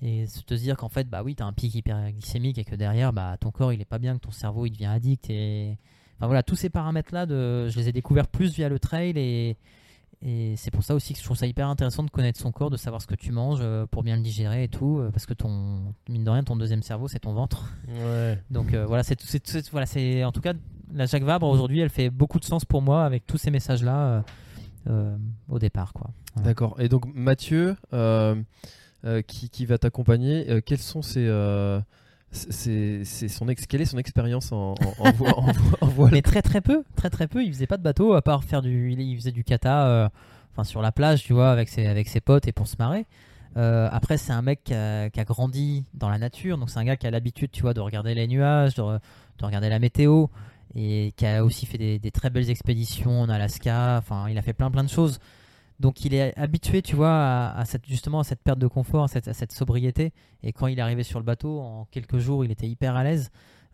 Et 0.00 0.24
te 0.46 0.54
dire 0.54 0.76
qu'en 0.76 0.88
fait, 0.88 1.08
bah 1.08 1.22
oui, 1.22 1.36
tu 1.36 1.42
as 1.42 1.46
un 1.46 1.52
pic 1.52 1.74
hyperglycémique 1.74 2.58
et 2.58 2.64
que 2.64 2.74
derrière, 2.74 3.12
bah, 3.12 3.36
ton 3.38 3.50
corps, 3.50 3.72
il 3.72 3.80
est 3.80 3.84
pas 3.84 3.98
bien, 3.98 4.14
que 4.14 4.24
ton 4.24 4.32
cerveau, 4.32 4.66
il 4.66 4.70
devient 4.70 4.86
addict. 4.86 5.28
Et... 5.28 5.76
Enfin 6.16 6.26
voilà, 6.26 6.42
tous 6.42 6.56
ces 6.56 6.70
paramètres-là, 6.70 7.26
de... 7.26 7.68
je 7.68 7.78
les 7.78 7.88
ai 7.90 7.92
découverts 7.92 8.26
plus 8.26 8.54
via 8.54 8.68
le 8.68 8.78
trail. 8.78 9.12
Et, 9.16 9.56
et 10.24 10.54
c'est 10.56 10.70
pour 10.70 10.84
ça 10.84 10.94
aussi 10.94 11.12
que 11.14 11.18
je 11.18 11.24
trouve 11.24 11.36
ça 11.36 11.46
hyper 11.46 11.66
intéressant 11.68 12.04
de 12.04 12.10
connaître 12.10 12.38
son 12.38 12.52
corps, 12.52 12.70
de 12.70 12.76
savoir 12.76 13.02
ce 13.02 13.08
que 13.08 13.14
tu 13.16 13.32
manges 13.32 13.58
euh, 13.60 13.86
pour 13.86 14.04
bien 14.04 14.16
le 14.16 14.22
digérer 14.22 14.64
et 14.64 14.68
tout. 14.68 14.98
euh, 15.00 15.10
Parce 15.10 15.26
que 15.26 15.34
ton, 15.34 15.94
mine 16.08 16.22
de 16.22 16.30
rien, 16.30 16.44
ton 16.44 16.54
deuxième 16.56 16.82
cerveau, 16.82 17.08
c'est 17.08 17.18
ton 17.18 17.32
ventre. 17.32 17.72
Ouais. 17.88 18.38
Donc 18.50 18.72
euh, 18.72 18.86
voilà, 18.86 19.02
c'est 19.02 19.18
voilà, 19.72 19.86
c'est 19.86 20.22
en 20.22 20.30
tout 20.30 20.40
cas 20.40 20.52
la 20.94 21.06
Jacques 21.06 21.24
Vabre 21.24 21.48
aujourd'hui, 21.48 21.80
elle 21.80 21.90
fait 21.90 22.10
beaucoup 22.10 22.38
de 22.38 22.44
sens 22.44 22.64
pour 22.64 22.82
moi 22.82 23.04
avec 23.04 23.26
tous 23.26 23.38
ces 23.38 23.50
messages 23.50 23.82
là 23.82 24.24
au 25.48 25.58
départ 25.58 25.92
quoi. 25.92 26.10
Voilà. 26.34 26.48
D'accord. 26.48 26.76
Et 26.80 26.88
donc 26.88 27.04
Mathieu, 27.14 27.76
qui, 29.26 29.50
qui 29.50 29.66
va 29.66 29.78
t'accompagner, 29.78 30.62
quelles 30.66 30.78
sont 30.78 31.02
ses, 31.02 31.26
ses- 32.32 33.04
son 33.04 33.46
quelle 33.68 33.82
est 33.82 33.86
son 33.86 33.98
expérience 33.98 34.52
en, 34.52 34.74
en, 34.98 36.06
Mais 36.10 36.22
très 36.22 36.42
très 36.42 36.60
peu, 36.60 36.82
très 36.96 37.10
très 37.10 37.28
peu. 37.28 37.44
Il 37.44 37.52
faisait 37.52 37.66
pas 37.66 37.76
de 37.76 37.82
bateau 37.82 38.14
à 38.14 38.22
part 38.22 38.44
faire 38.44 38.62
du, 38.62 38.92
il, 38.92 39.16
faisait 39.16 39.32
du 39.32 39.44
kata, 39.44 39.86
euh, 39.86 40.08
enfin 40.52 40.64
sur 40.64 40.82
la 40.82 40.92
plage, 40.92 41.22
tu 41.22 41.32
vois, 41.32 41.50
avec 41.50 41.68
ses 41.68 41.86
avec 41.86 42.08
ses 42.08 42.20
potes 42.20 42.48
et 42.48 42.52
pour 42.52 42.66
se 42.66 42.76
marrer. 42.78 43.06
Euh, 43.58 43.88
après, 43.92 44.16
c'est 44.16 44.32
un 44.32 44.40
mec 44.40 44.64
qui 44.64 44.74
a, 44.74 45.10
grandi 45.24 45.84
dans 45.92 46.08
la 46.08 46.18
nature, 46.18 46.56
donc 46.56 46.70
c'est 46.70 46.78
un 46.78 46.84
gars 46.84 46.96
qui 46.96 47.06
a 47.06 47.10
l'habitude, 47.10 47.50
tu 47.50 47.62
vois, 47.62 47.74
de 47.74 47.80
regarder 47.80 48.14
les 48.14 48.26
nuages, 48.26 48.74
de, 48.74 48.82
de 48.82 49.44
regarder 49.44 49.68
la 49.68 49.78
météo, 49.78 50.26
et 50.74 51.12
qui 51.16 51.26
a 51.26 51.44
aussi 51.44 51.66
fait 51.66 51.76
des, 51.76 51.98
des 51.98 52.10
très 52.10 52.30
belles 52.30 52.48
expéditions 52.48 53.20
en 53.20 53.28
Alaska. 53.28 53.98
Enfin, 53.98 54.28
il 54.30 54.38
a 54.38 54.42
fait 54.42 54.54
plein 54.54 54.70
plein 54.70 54.84
de 54.84 54.88
choses. 54.88 55.18
Donc, 55.82 56.04
il 56.04 56.14
est 56.14 56.32
habitué, 56.38 56.80
tu 56.80 56.94
vois, 56.96 57.10
à, 57.12 57.58
à 57.58 57.64
cette, 57.64 57.86
justement 57.86 58.20
à 58.20 58.24
cette 58.24 58.40
perte 58.40 58.58
de 58.60 58.68
confort, 58.68 59.04
à 59.04 59.08
cette, 59.08 59.26
à 59.28 59.34
cette 59.34 59.52
sobriété. 59.52 60.12
Et 60.44 60.52
quand 60.52 60.68
il 60.68 60.78
est 60.78 60.82
arrivé 60.82 61.02
sur 61.02 61.18
le 61.18 61.24
bateau, 61.24 61.60
en 61.60 61.86
quelques 61.90 62.18
jours, 62.18 62.44
il 62.44 62.50
était 62.52 62.68
hyper 62.68 62.94
à 62.96 63.02
l'aise. 63.02 63.30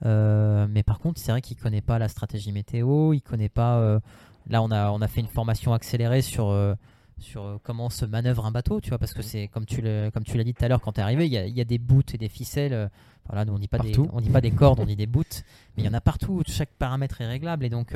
Euh, 0.07 0.67
mais 0.71 0.83
par 0.83 1.01
contre, 1.01 1.21
c'est 1.21 1.33
vrai 1.33 1.43
qu'il 1.43 1.57
connaît 1.57 1.83
pas 1.83 1.99
la 1.99 2.09
stratégie 2.09 2.53
météo, 2.53 3.13
il 3.13 3.21
connaît 3.21 3.49
pas. 3.51 3.77
euh, 3.79 4.01
là, 4.49 4.63
on 4.63 4.71
a 4.71 4.91
on 4.91 5.03
a 5.03 5.09
fait 5.09 5.21
une 5.21 5.27
formation 5.27 5.75
accélérée 5.75 6.23
sur 6.23 6.49
euh, 6.49 6.75
sur 7.19 7.59
comment 7.65 7.91
se 7.91 8.07
manœuvre 8.07 8.47
un 8.47 8.53
bateau, 8.53 8.81
tu 8.81 8.91
vois, 8.91 8.99
parce 8.99 9.13
que 9.13 9.23
c'est 9.23 9.49
comme 9.49 9.67
tu 9.67 9.83
l'as 9.83 10.45
dit 10.45 10.55
tout 10.55 10.65
à 10.65 10.69
l'heure 10.69 10.81
quand 10.81 10.93
tu 10.93 11.01
es 11.01 11.03
arrivé, 11.03 11.27
il 11.27 11.33
y 11.33 11.37
a, 11.37 11.47
y 11.47 11.61
a 11.61 11.65
des 11.65 11.79
bouts 11.79 12.15
et 12.15 12.17
des 12.17 12.29
ficelles. 12.29 12.89
voilà, 13.27 13.45
nous 13.45 13.55
on 13.55 13.59
dit 13.59 13.69
pas 13.69 13.79
des 13.81 13.93
on 13.99 14.21
dit 14.21 14.31
pas 14.31 14.41
des 14.41 14.53
cordes, 14.53 14.79
on 14.81 14.87
dit 14.87 14.97
des 14.97 15.09
bouts, 15.09 15.43
mais 15.77 15.83
il 15.83 15.85
y 15.85 15.89
en 15.89 15.95
a 15.95 16.01
partout. 16.01 16.43
Chaque 16.47 16.71
paramètre 16.79 17.21
est 17.21 17.27
réglable 17.27 17.65
et 17.67 17.71
donc. 17.71 17.93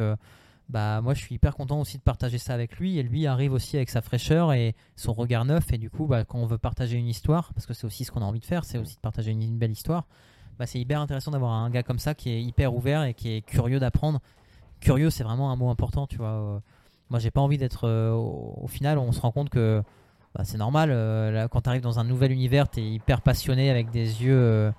Bah 0.72 1.02
moi 1.02 1.12
je 1.12 1.20
suis 1.20 1.34
hyper 1.34 1.54
content 1.54 1.78
aussi 1.80 1.98
de 1.98 2.02
partager 2.02 2.38
ça 2.38 2.54
avec 2.54 2.78
lui. 2.78 2.98
Et 2.98 3.02
lui 3.02 3.26
arrive 3.26 3.52
aussi 3.52 3.76
avec 3.76 3.90
sa 3.90 4.00
fraîcheur 4.00 4.54
et 4.54 4.74
son 4.96 5.12
regard 5.12 5.44
neuf. 5.44 5.70
Et 5.72 5.78
du 5.78 5.90
coup 5.90 6.06
bah, 6.06 6.24
quand 6.24 6.38
on 6.38 6.46
veut 6.46 6.58
partager 6.58 6.96
une 6.96 7.06
histoire 7.06 7.52
parce 7.52 7.66
que 7.66 7.74
c'est 7.74 7.84
aussi 7.84 8.04
ce 8.04 8.10
qu'on 8.10 8.22
a 8.22 8.24
envie 8.24 8.40
de 8.40 8.46
faire 8.46 8.64
c'est 8.64 8.78
aussi 8.78 8.96
de 8.96 9.00
partager 9.00 9.32
une, 9.32 9.58
belle 9.58 9.70
histoire 9.70 10.06
bah, 10.58 10.66
c'est 10.66 10.80
hyper 10.80 11.00
intéressant 11.00 11.30
d'avoir 11.30 11.52
un 11.52 11.68
gars 11.68 11.82
comme 11.82 11.98
ça 11.98 12.14
qui 12.14 12.30
est 12.30 12.42
hyper 12.42 12.74
ouvert 12.74 13.04
et 13.04 13.12
qui 13.12 13.32
est 13.32 13.42
curieux 13.42 13.80
d'apprendre. 13.80 14.20
Curieux 14.80 15.10
c'est 15.10 15.24
vraiment 15.24 15.52
un 15.52 15.56
mot 15.56 15.68
important 15.68 16.06
tu 16.06 16.16
vois. 16.16 16.62
Moi 17.10 17.18
j'ai 17.18 17.30
pas 17.30 17.42
envie 17.42 17.58
d'être 17.58 17.86
euh, 17.86 18.10
au, 18.12 18.66
final 18.66 18.96
on 18.96 19.12
se 19.12 19.20
rend 19.20 19.30
compte 19.30 19.50
que 19.50 19.82
bah, 20.34 20.44
c'est 20.44 20.56
normal 20.56 20.88
euh, 20.90 21.48
quand 21.48 21.60
tu 21.60 21.68
arrives 21.68 21.82
dans 21.82 21.98
un 21.98 22.04
nouvel 22.04 22.32
univers 22.32 22.70
tu 22.70 22.80
es 22.80 22.84
hyper 22.84 23.20
passionné 23.20 23.68
avec 23.68 23.90
des 23.90 24.24
yeux 24.24 24.40
euh, 24.40 24.72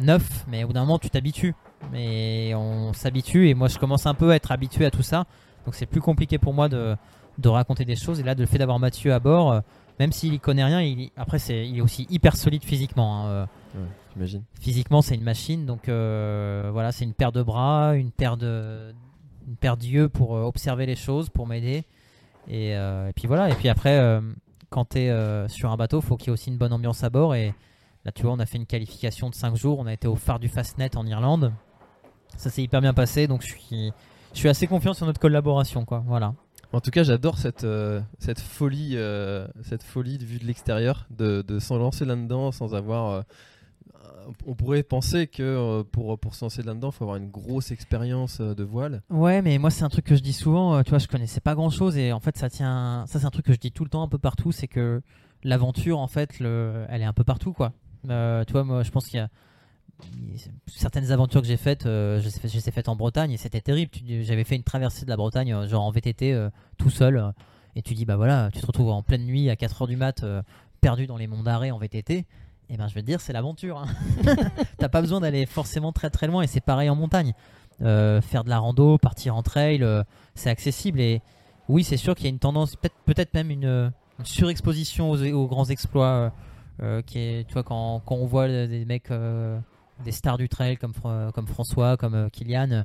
neufs. 0.00 0.44
Mais 0.48 0.64
au 0.64 0.66
bout 0.66 0.74
d'un 0.74 0.80
moment 0.80 0.98
tu 0.98 1.08
t'habitues 1.08 1.54
mais 1.92 2.54
on 2.54 2.92
s'habitue 2.92 3.48
et 3.48 3.54
moi 3.54 3.68
je 3.68 3.78
commence 3.78 4.06
un 4.06 4.14
peu 4.14 4.30
à 4.30 4.36
être 4.36 4.52
habitué 4.52 4.84
à 4.84 4.90
tout 4.90 5.02
ça. 5.02 5.24
Donc 5.64 5.74
c'est 5.74 5.86
plus 5.86 6.00
compliqué 6.00 6.38
pour 6.38 6.54
moi 6.54 6.68
de, 6.68 6.96
de 7.38 7.48
raconter 7.48 7.84
des 7.84 7.96
choses. 7.96 8.20
Et 8.20 8.22
là 8.22 8.34
de 8.34 8.40
le 8.40 8.46
fait 8.46 8.58
d'avoir 8.58 8.78
Mathieu 8.78 9.12
à 9.12 9.18
bord 9.18 9.52
euh, 9.52 9.60
même 9.98 10.12
s'il 10.12 10.32
y 10.32 10.40
connaît 10.40 10.64
rien 10.64 10.80
il, 10.80 11.10
après 11.16 11.38
c'est 11.38 11.68
il 11.68 11.78
est 11.78 11.82
aussi 11.82 12.06
hyper 12.10 12.36
solide 12.36 12.64
physiquement 12.64 13.24
hein, 13.24 13.28
euh, 13.28 13.46
Ouais, 14.18 14.26
physiquement 14.60 15.02
c'est 15.02 15.14
une 15.14 15.22
machine. 15.22 15.66
Donc 15.66 15.88
euh, 15.88 16.70
voilà 16.72 16.92
c'est 16.92 17.04
une 17.04 17.14
paire 17.14 17.32
de 17.32 17.42
bras 17.42 17.94
une 17.94 18.10
paire 18.10 18.36
de 18.36 18.92
une 19.46 19.56
paire 19.56 19.76
d'yeux 19.76 20.08
pour 20.08 20.32
observer 20.32 20.86
les 20.86 20.96
choses 20.96 21.30
pour 21.30 21.46
m'aider. 21.46 21.84
Et, 22.48 22.70
et 22.70 23.12
puis 23.14 23.26
voilà. 23.26 23.48
Et 23.48 23.54
puis 23.54 23.68
après 23.68 24.20
quand 24.68 24.90
tu 24.90 24.98
es 24.98 25.48
sur 25.48 25.70
un 25.70 25.76
bateau 25.76 26.00
faut 26.00 26.16
qu'il 26.16 26.28
y 26.28 26.30
ait 26.30 26.32
aussi 26.32 26.50
une 26.50 26.58
bonne 26.58 26.72
ambiance 26.72 27.04
à 27.04 27.10
bord. 27.10 27.34
Et 27.34 27.54
là 28.04 28.12
tu 28.12 28.22
vois 28.22 28.32
on 28.32 28.40
a 28.40 28.46
fait 28.46 28.58
une 28.58 28.66
qualification 28.66 29.30
de 29.30 29.34
5 29.34 29.54
jours. 29.54 29.78
On 29.78 29.86
a 29.86 29.92
été 29.92 30.08
au 30.08 30.16
phare 30.16 30.40
du 30.40 30.48
Fastnet 30.48 30.96
en 30.96 31.06
Irlande 31.06 31.52
ça 32.36 32.50
s'est 32.50 32.62
hyper 32.62 32.80
bien 32.80 32.94
passé 32.94 33.26
donc 33.26 33.42
je 33.42 33.48
suis 33.48 33.92
je 34.32 34.38
suis 34.38 34.48
assez 34.48 34.66
confiant 34.66 34.94
sur 34.94 35.06
notre 35.06 35.20
collaboration 35.20 35.84
quoi 35.84 36.02
voilà 36.06 36.34
En 36.72 36.80
tout 36.80 36.90
cas, 36.92 37.02
j'adore 37.02 37.36
cette, 37.36 37.64
euh, 37.64 38.00
cette 38.20 38.38
folie, 38.38 38.92
euh, 38.94 39.48
cette 39.62 39.82
folie 39.82 40.18
de 40.18 40.24
vue 40.24 40.38
de 40.38 40.46
l'extérieur, 40.46 41.06
de, 41.10 41.42
de 41.42 41.58
s'en 41.58 41.78
lancer 41.78 42.04
là-dedans 42.04 42.52
sans 42.52 42.74
avoir. 42.76 43.10
euh, 43.10 43.22
on 44.46 44.54
pourrait 44.54 44.84
penser 44.84 45.26
que 45.26 45.82
pour, 45.90 46.16
pour 46.18 46.34
se 46.36 46.44
lancer 46.44 46.62
là-dedans, 46.62 46.90
il 46.90 46.92
faut 46.92 47.02
avoir 47.04 47.16
une 47.16 47.28
grosse 47.30 47.72
expérience 47.72 48.40
de 48.40 48.62
voile. 48.62 49.02
Ouais, 49.10 49.42
mais 49.42 49.58
moi 49.58 49.70
c'est 49.70 49.82
un 49.82 49.88
truc 49.88 50.04
que 50.06 50.14
je 50.14 50.22
dis 50.22 50.32
souvent. 50.32 50.80
tu 50.84 50.90
vois, 50.90 51.00
je 51.00 51.08
connaissais 51.08 51.40
pas 51.40 51.54
grand 51.56 51.70
chose 51.70 51.96
et 51.96 52.12
en 52.12 52.20
fait 52.20 52.36
ça 52.38 52.48
tient. 52.48 53.04
Ça 53.08 53.18
c'est 53.18 53.26
un 53.26 53.30
truc 53.30 53.46
que 53.46 53.52
je 53.52 53.58
dis 53.58 53.72
tout 53.72 53.82
le 53.82 53.90
temps 53.90 54.02
un 54.04 54.08
peu 54.08 54.18
partout, 54.18 54.52
c'est 54.52 54.68
que 54.68 55.02
l'aventure 55.42 55.98
en 55.98 56.06
fait, 56.06 56.38
le... 56.38 56.84
elle 56.88 57.02
est 57.02 57.06
un 57.06 57.12
peu 57.12 57.24
partout 57.24 57.52
quoi. 57.52 57.72
Tu 58.04 58.52
vois, 58.52 58.62
moi 58.62 58.84
je 58.84 58.90
pense 58.92 59.06
qu'il 59.06 59.16
y 59.16 59.20
a 59.20 59.28
certaines 60.66 61.12
aventures 61.12 61.40
que 61.40 61.46
j'ai 61.46 61.56
faites, 61.56 61.86
euh, 61.86 62.20
je 62.20 62.42
les 62.42 62.68
ai 62.68 62.70
faites 62.70 62.88
en 62.88 62.96
Bretagne 62.96 63.32
et 63.32 63.36
c'était 63.36 63.60
terrible. 63.60 63.92
J'avais 64.22 64.44
fait 64.44 64.56
une 64.56 64.62
traversée 64.62 65.04
de 65.04 65.10
la 65.10 65.16
Bretagne, 65.16 65.52
euh, 65.52 65.68
genre 65.68 65.84
en 65.84 65.90
VTT, 65.90 66.32
euh, 66.32 66.50
tout 66.78 66.90
seul. 66.90 67.32
et 67.76 67.82
tu 67.82 67.94
dis, 67.94 68.04
bah 68.04 68.16
voilà, 68.16 68.50
tu 68.52 68.60
te 68.60 68.66
retrouves 68.66 68.90
en 68.90 69.02
pleine 69.02 69.24
nuit 69.24 69.50
à 69.50 69.54
4h 69.54 69.86
du 69.86 69.96
mat, 69.96 70.24
perdu 70.80 71.06
dans 71.06 71.16
les 71.16 71.26
monts 71.26 71.42
d'arrêt 71.42 71.70
en 71.70 71.78
VTT. 71.78 72.26
Et 72.72 72.76
ben 72.76 72.86
je 72.86 72.94
vais 72.94 73.00
te 73.02 73.06
dire, 73.06 73.20
c'est 73.20 73.32
l'aventure. 73.32 73.78
hein. 73.78 73.86
T'as 74.78 74.88
pas 74.88 75.00
besoin 75.00 75.20
d'aller 75.20 75.44
forcément 75.44 75.92
très 75.92 76.08
très 76.08 76.28
loin 76.28 76.42
et 76.42 76.46
c'est 76.46 76.60
pareil 76.60 76.88
en 76.88 76.94
montagne. 76.94 77.32
Faire 77.80 78.44
de 78.44 78.48
la 78.48 78.58
rando, 78.58 78.98
partir 78.98 79.36
en 79.36 79.42
trail, 79.42 79.84
c'est 80.34 80.50
accessible. 80.50 81.00
Et 81.00 81.22
oui, 81.68 81.82
c'est 81.82 81.96
sûr 81.96 82.14
qu'il 82.14 82.24
y 82.24 82.28
a 82.28 82.30
une 82.30 82.38
tendance, 82.38 82.76
peut-être 82.76 83.34
même 83.34 83.50
une, 83.50 83.92
surexposition 84.22 85.10
aux, 85.10 85.46
grands 85.46 85.64
exploits. 85.64 86.32
tu 86.78 87.44
vois, 87.52 87.62
quand, 87.62 88.02
on 88.06 88.26
voit 88.26 88.48
des 88.48 88.84
mecs, 88.84 89.10
des 90.04 90.12
stars 90.12 90.38
du 90.38 90.48
trail 90.48 90.76
comme, 90.76 90.92
comme 91.34 91.46
François, 91.46 91.96
comme 91.96 92.14
euh, 92.14 92.28
Kylian, 92.28 92.70
euh, 92.70 92.82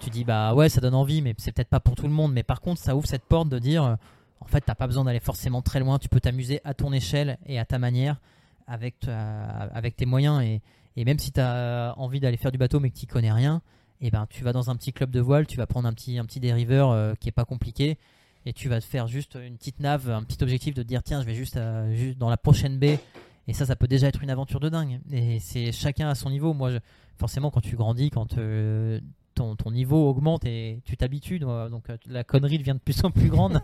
tu 0.00 0.10
dis 0.10 0.24
bah 0.24 0.54
ouais, 0.54 0.68
ça 0.68 0.80
donne 0.80 0.94
envie, 0.94 1.22
mais 1.22 1.34
c'est 1.38 1.52
peut-être 1.52 1.68
pas 1.68 1.80
pour 1.80 1.94
tout 1.94 2.06
le 2.06 2.12
monde. 2.12 2.32
Mais 2.32 2.42
par 2.42 2.60
contre, 2.60 2.80
ça 2.80 2.96
ouvre 2.96 3.06
cette 3.06 3.24
porte 3.24 3.48
de 3.48 3.58
dire, 3.58 3.84
euh, 3.84 3.94
en 4.40 4.46
fait, 4.46 4.60
t'as 4.60 4.74
pas 4.74 4.86
besoin 4.86 5.04
d'aller 5.04 5.20
forcément 5.20 5.62
très 5.62 5.80
loin. 5.80 5.98
Tu 5.98 6.08
peux 6.08 6.20
t'amuser 6.20 6.60
à 6.64 6.74
ton 6.74 6.92
échelle 6.92 7.38
et 7.46 7.58
à 7.58 7.64
ta 7.64 7.78
manière, 7.78 8.20
avec, 8.66 9.06
avec 9.08 9.96
tes 9.96 10.04
moyens. 10.04 10.42
Et, 10.42 10.60
et 10.96 11.04
même 11.04 11.18
si 11.18 11.32
tu 11.32 11.40
as 11.40 11.94
envie 11.96 12.20
d'aller 12.20 12.36
faire 12.36 12.52
du 12.52 12.58
bateau 12.58 12.80
mais 12.80 12.90
que 12.90 12.98
tu 12.98 13.06
connais 13.06 13.32
rien, 13.32 13.62
et 14.00 14.10
ben 14.10 14.26
tu 14.28 14.44
vas 14.44 14.52
dans 14.52 14.70
un 14.70 14.76
petit 14.76 14.92
club 14.92 15.10
de 15.10 15.20
voile, 15.20 15.46
tu 15.46 15.56
vas 15.56 15.66
prendre 15.66 15.88
un 15.88 15.94
petit, 15.94 16.18
un 16.18 16.26
petit 16.26 16.40
dériveur 16.40 17.16
qui 17.18 17.28
est 17.30 17.32
pas 17.32 17.46
compliqué. 17.46 17.96
et 18.44 18.52
tu 18.52 18.68
vas 18.68 18.80
te 18.80 18.84
faire 18.84 19.06
juste 19.06 19.38
une 19.42 19.56
petite 19.56 19.80
nave, 19.80 20.10
un 20.10 20.22
petit 20.22 20.42
objectif 20.42 20.74
de 20.74 20.82
dire 20.82 21.02
tiens, 21.02 21.22
je 21.22 21.26
vais 21.26 21.34
juste, 21.34 21.58
juste 21.92 22.18
dans 22.18 22.28
la 22.28 22.36
prochaine 22.36 22.78
baie. 22.78 22.98
Et 23.46 23.52
ça, 23.52 23.66
ça 23.66 23.76
peut 23.76 23.88
déjà 23.88 24.08
être 24.08 24.22
une 24.22 24.30
aventure 24.30 24.60
de 24.60 24.68
dingue. 24.68 25.00
Et 25.10 25.38
c'est 25.38 25.72
chacun 25.72 26.08
à 26.08 26.14
son 26.14 26.30
niveau. 26.30 26.54
Moi, 26.54 26.70
forcément, 27.16 27.50
quand 27.50 27.60
tu 27.60 27.76
grandis, 27.76 28.10
quand 28.10 28.38
euh, 28.38 29.00
ton, 29.34 29.56
niveau 29.70 30.08
augmente 30.08 30.44
et 30.44 30.80
tu 30.84 30.96
t'habitues, 30.96 31.38
donc 31.38 31.90
euh, 31.90 31.96
la 32.06 32.24
connerie 32.24 32.58
devient 32.58 32.74
de 32.74 32.78
plus 32.78 33.04
en 33.04 33.10
plus 33.10 33.28
grande. 33.28 33.60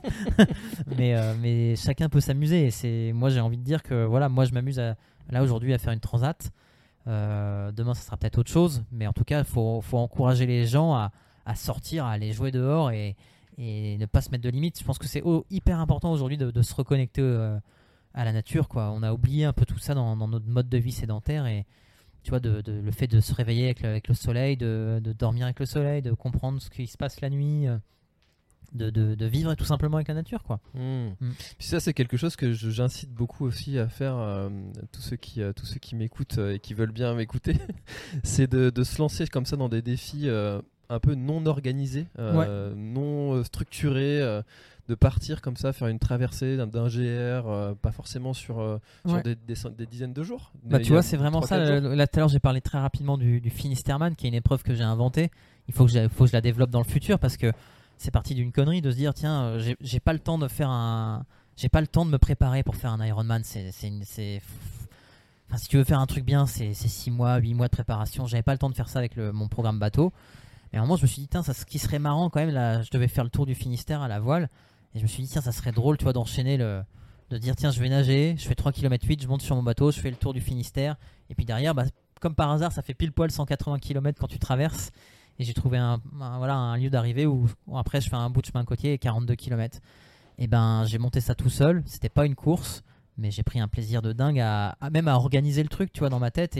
mais, 0.99 1.15
euh, 1.15 1.35
mais 1.41 1.77
chacun 1.77 2.09
peut 2.09 2.21
s'amuser. 2.21 2.71
Et 2.85 3.13
moi, 3.13 3.31
j'ai 3.31 3.41
envie 3.41 3.57
de 3.57 3.65
dire 3.65 3.83
que 3.83 4.05
voilà, 4.05 4.29
moi, 4.29 4.45
je 4.45 4.53
m'amuse 4.53 4.79
là 5.31 5.43
aujourd'hui 5.43 5.73
à 5.73 5.79
faire 5.79 5.93
une 5.93 6.01
transat. 6.01 6.51
Demain, 7.07 7.95
ça 7.95 8.03
sera 8.03 8.17
peut-être 8.19 8.39
autre 8.39 8.51
chose. 8.51 8.85
Mais 8.93 9.07
en 9.07 9.13
tout 9.13 9.25
cas, 9.25 9.39
il 9.39 9.45
faut, 9.45 9.83
encourager 9.93 10.47
les 10.47 10.67
gens 10.67 10.95
à, 10.95 11.11
sortir, 11.55 12.05
à 12.05 12.11
aller 12.11 12.33
jouer 12.33 12.51
dehors 12.51 12.91
et, 12.91 13.17
ne 13.59 14.07
pas 14.07 14.21
se 14.21 14.31
mettre 14.31 14.45
de 14.45 14.51
limites. 14.51 14.79
Je 14.79 14.85
pense 14.85 14.99
que 14.99 15.07
c'est 15.07 15.23
hyper 15.51 15.81
important 15.81 16.13
aujourd'hui 16.13 16.37
de, 16.37 16.51
de 16.51 16.63
se 16.63 16.75
reconnecter 16.75 17.23
à 18.15 18.25
la 18.25 18.33
nature. 18.33 18.69
Quoi. 18.69 18.91
On 18.91 19.03
a 19.03 19.13
oublié 19.13 19.45
un 19.45 19.53
peu 19.53 19.65
tout 19.65 19.79
ça 19.79 19.95
dans, 19.95 20.17
dans 20.17 20.29
notre 20.29 20.49
mode 20.49 20.69
de 20.69 20.79
vie 20.79 20.93
sédentaire 20.93 21.47
et 21.47 21.67
tu 22.23 22.31
vois, 22.31 22.41
de, 22.41 22.61
de- 22.61 22.81
le 22.81 22.91
fait 22.91 23.07
de 23.07 23.21
se 23.21 23.35
réveiller 23.35 23.65
avec 23.65 23.83
le, 23.83 23.89
avec 23.89 24.09
le 24.09 24.15
soleil, 24.15 24.57
de, 24.57 25.01
de 25.03 25.13
dormir 25.13 25.45
avec 25.45 25.59
le 25.59 25.67
soleil, 25.67 26.03
de 26.03 26.13
comprendre 26.13 26.61
ce 26.61 26.69
qui 26.69 26.87
se 26.87 26.99
passe 26.99 27.21
la 27.21 27.31
nuit, 27.31 27.67
euh, 27.67 27.79
de, 28.73 29.27
vivre 29.27 29.55
tout 29.55 29.65
simplement 29.65 29.97
avec 29.97 30.09
la 30.09 30.15
nature. 30.15 30.43
Quoi. 30.43 30.61
Hmm. 30.75 31.11
Mm. 31.21 31.33
Puis 31.59 31.67
ça, 31.67 31.81
c'est 31.81 31.95
quelque 31.95 32.17
chose 32.17 32.37
que 32.37 32.53
j'incite 32.53 33.13
beaucoup 33.13 33.45
aussi 33.45 33.79
à 33.79 33.89
faire 33.89 34.17
euh, 34.17 34.49
tous 34.93 35.01
ceux 35.01 35.17
qui, 35.17 35.43
euh, 35.43 35.53
tous 35.53 35.67
ceux 35.67 35.79
qui 35.79 35.97
m'écoutent 35.97 36.39
euh, 36.39 36.55
et 36.55 36.59
qui 36.59 36.75
veulent 36.75 36.93
bien 36.93 37.15
m'écouter, 37.15 37.57
c'est 38.23 38.51
de, 38.51 38.83
se 38.83 38.99
lancer 38.99 39.27
comme 39.27 39.47
ça 39.47 39.57
dans 39.57 39.69
des 39.69 39.83
défis 39.83 40.29
un 40.29 40.99
peu 41.01 41.15
non 41.15 41.47
organisés, 41.47 42.07
non 42.19 43.43
structurés, 43.45 44.43
de 44.91 44.95
partir 44.97 45.41
comme 45.41 45.57
ça, 45.57 45.73
faire 45.73 45.89
une 45.89 45.99
traversée 46.01 46.57
d'un 46.57 46.67
GR, 46.89 46.99
euh, 47.49 47.75
pas 47.81 47.93
forcément 47.93 48.35
sur, 48.35 48.59
euh, 48.61 48.79
sur 49.07 49.15
Ouais. 49.17 49.23
des, 49.23 49.35
des 49.37 49.55
cent- 49.55 49.71
des 49.71 49.87
dizaines 49.87 50.13
de 50.13 50.23
jours. 50.25 50.53
Bah, 50.65 50.81
tu 50.81 50.91
vois, 50.93 51.03
c'est 51.03 51.17
vraiment 51.17 51.41
ça. 51.43 51.57
3-4 51.59 51.67
jours. 51.81 51.91
le- 51.91 51.95
Là, 51.95 52.07
tout 52.07 52.19
à 52.19 52.21
l'heure, 52.21 52.29
j'ai 52.29 52.41
parlé 52.41 52.61
très 52.61 52.79
rapidement 52.79 53.17
du, 53.17 53.41
du 53.41 53.51
Finisterman, 53.51 54.17
qui 54.17 54.27
est 54.27 54.29
une 54.29 54.35
épreuve 54.35 54.63
que 54.63 54.75
j'ai 54.75 54.83
inventée. 54.83 55.31
Il 55.69 55.75
faut 55.75 55.87
que, 55.87 55.93
je, 55.93 56.09
faut 56.09 56.25
que 56.25 56.31
je 56.31 56.37
la 56.37 56.41
développe 56.41 56.71
dans 56.71 56.81
le 56.81 56.85
futur 56.85 57.19
parce 57.21 57.37
que 57.37 57.53
c'est 57.99 58.11
parti 58.11 58.35
d'une 58.35 58.51
connerie 58.51 58.83
de 58.83 58.91
se 58.91 58.97
dire 58.97 59.15
tiens, 59.15 59.43
euh, 59.45 59.75
j'ai- 59.81 60.01
pas 60.01 60.13
le 60.13 60.19
temps 60.19 60.39
de 60.39 60.49
faire 60.49 60.71
un. 60.71 61.25
J'ai 61.57 61.69
pas 61.69 61.81
le 61.81 61.87
temps 61.87 62.05
de 62.05 62.11
me 62.11 62.19
préparer 62.19 62.63
pour 62.63 62.75
faire 62.75 62.91
un 62.91 63.05
Ironman. 63.07 63.43
C'est- 63.45 63.71
Enfin, 65.49 65.57
si 65.59 65.69
tu 65.69 65.77
veux 65.77 65.85
faire 65.85 65.99
un 66.01 66.07
truc 66.07 66.25
bien, 66.25 66.47
c'est 66.47 66.75
6 66.75 67.11
mois, 67.11 67.37
8 67.39 67.55
mois 67.55 67.67
de 67.67 67.73
préparation. 67.73 68.27
J'avais 68.27 68.43
pas 68.43 68.53
le 68.53 68.59
temps 68.59 68.71
de 68.71 68.75
faire 68.75 68.89
ça 68.89 68.99
avec 69.01 69.17
le- 69.17 69.33
mon 69.33 69.49
programme 69.49 69.79
bateau. 69.79 70.13
Et 70.73 70.77
à 70.77 70.79
un 70.79 70.83
moment, 70.83 70.95
je 70.97 71.03
me 71.03 71.07
suis 71.09 71.23
dit, 71.23 71.29
tiens, 71.29 71.43
ça, 71.43 71.53
ce 71.53 71.67
qui 71.67 71.81
serait 71.81 71.99
marrant 71.99 72.31
quand 72.31 72.39
même, 72.39 72.51
là, 72.55 72.83
je 72.83 72.91
devais 72.93 73.09
faire 73.09 73.25
le 73.25 73.31
tour 73.31 73.47
du 73.47 73.57
Finistère 73.57 74.01
à 74.03 74.07
la 74.09 74.21
voile. 74.21 74.49
Et 74.95 74.99
je 74.99 75.03
me 75.03 75.09
suis 75.09 75.23
dit, 75.23 75.29
tiens, 75.29 75.41
ça 75.41 75.53
serait 75.53 75.73
drôle, 75.73 75.97
tu 75.97 76.05
vois, 76.05 76.13
d'enchaîner 76.13 76.57
le. 76.57 76.83
De 77.31 77.39
dire, 77.39 77.55
tiens, 77.55 77.71
je 77.71 77.81
vais 77.81 77.89
nager, 77.89 78.35
je 78.37 78.49
fais 78.49 78.57
3 78.57 78.73
km 78.73 79.07
8, 79.07 79.23
je 79.23 79.29
monte 79.29 79.43
sur 79.43 79.55
mon 79.55 79.63
bateau, 79.63 79.93
je 79.93 80.01
fais 80.01 80.11
le 80.11 80.17
tour 80.17 80.33
du 80.33 80.41
Finistère. 80.41 80.97
Et 81.29 81.37
puis 81.37 81.45
derrière, 81.45 81.77
bah, 81.77 81.85
comme 82.21 82.35
par 82.35 82.51
hasard, 82.51 82.73
ça 82.73 82.83
fait 82.83 82.93
pile 82.93 83.13
poil 83.13 83.31
180 83.31 83.79
km 83.79 84.19
quand 84.21 84.27
tu 84.27 84.41
traverses. 84.41 84.91
Et 85.39 85.45
j'ai 85.45 85.55
trouvé 85.55 85.79
un, 85.79 86.01
voilà, 86.13 86.57
un 86.57 86.77
lieu 86.77 86.91
d'arrivée 86.91 87.27
où, 87.27 87.47
après, 87.75 88.01
je 88.01 88.11
fais 88.11 88.17
un 88.17 88.29
bout 88.31 88.43
de 88.43 88.47
chemin 88.47 88.65
côtier 88.65 88.93
et 88.93 88.99
42 88.99 89.37
km. 89.37 89.79
Et 90.39 90.49
ben, 90.49 90.85
j'ai 90.87 90.99
monté 90.99 91.21
ça 91.21 91.37
tout 91.37 91.51
seul. 91.51 91.85
C'était 91.87 92.09
pas 92.09 92.27
une 92.27 92.35
course, 92.35 92.83
mais 93.17 93.31
j'ai 93.31 93.45
pris 93.45 93.61
un 93.61 93.69
plaisir 93.69 94.03
de 94.03 94.13
dingue 94.13 94.41
à, 94.41 94.71
à 94.81 94.91
même 94.91 95.07
à 95.07 95.15
organiser 95.15 95.63
le 95.63 95.69
truc, 95.69 95.93
tu 95.93 96.01
vois, 96.01 96.09
dans 96.09 96.19
ma 96.19 96.33
tête. 96.33 96.59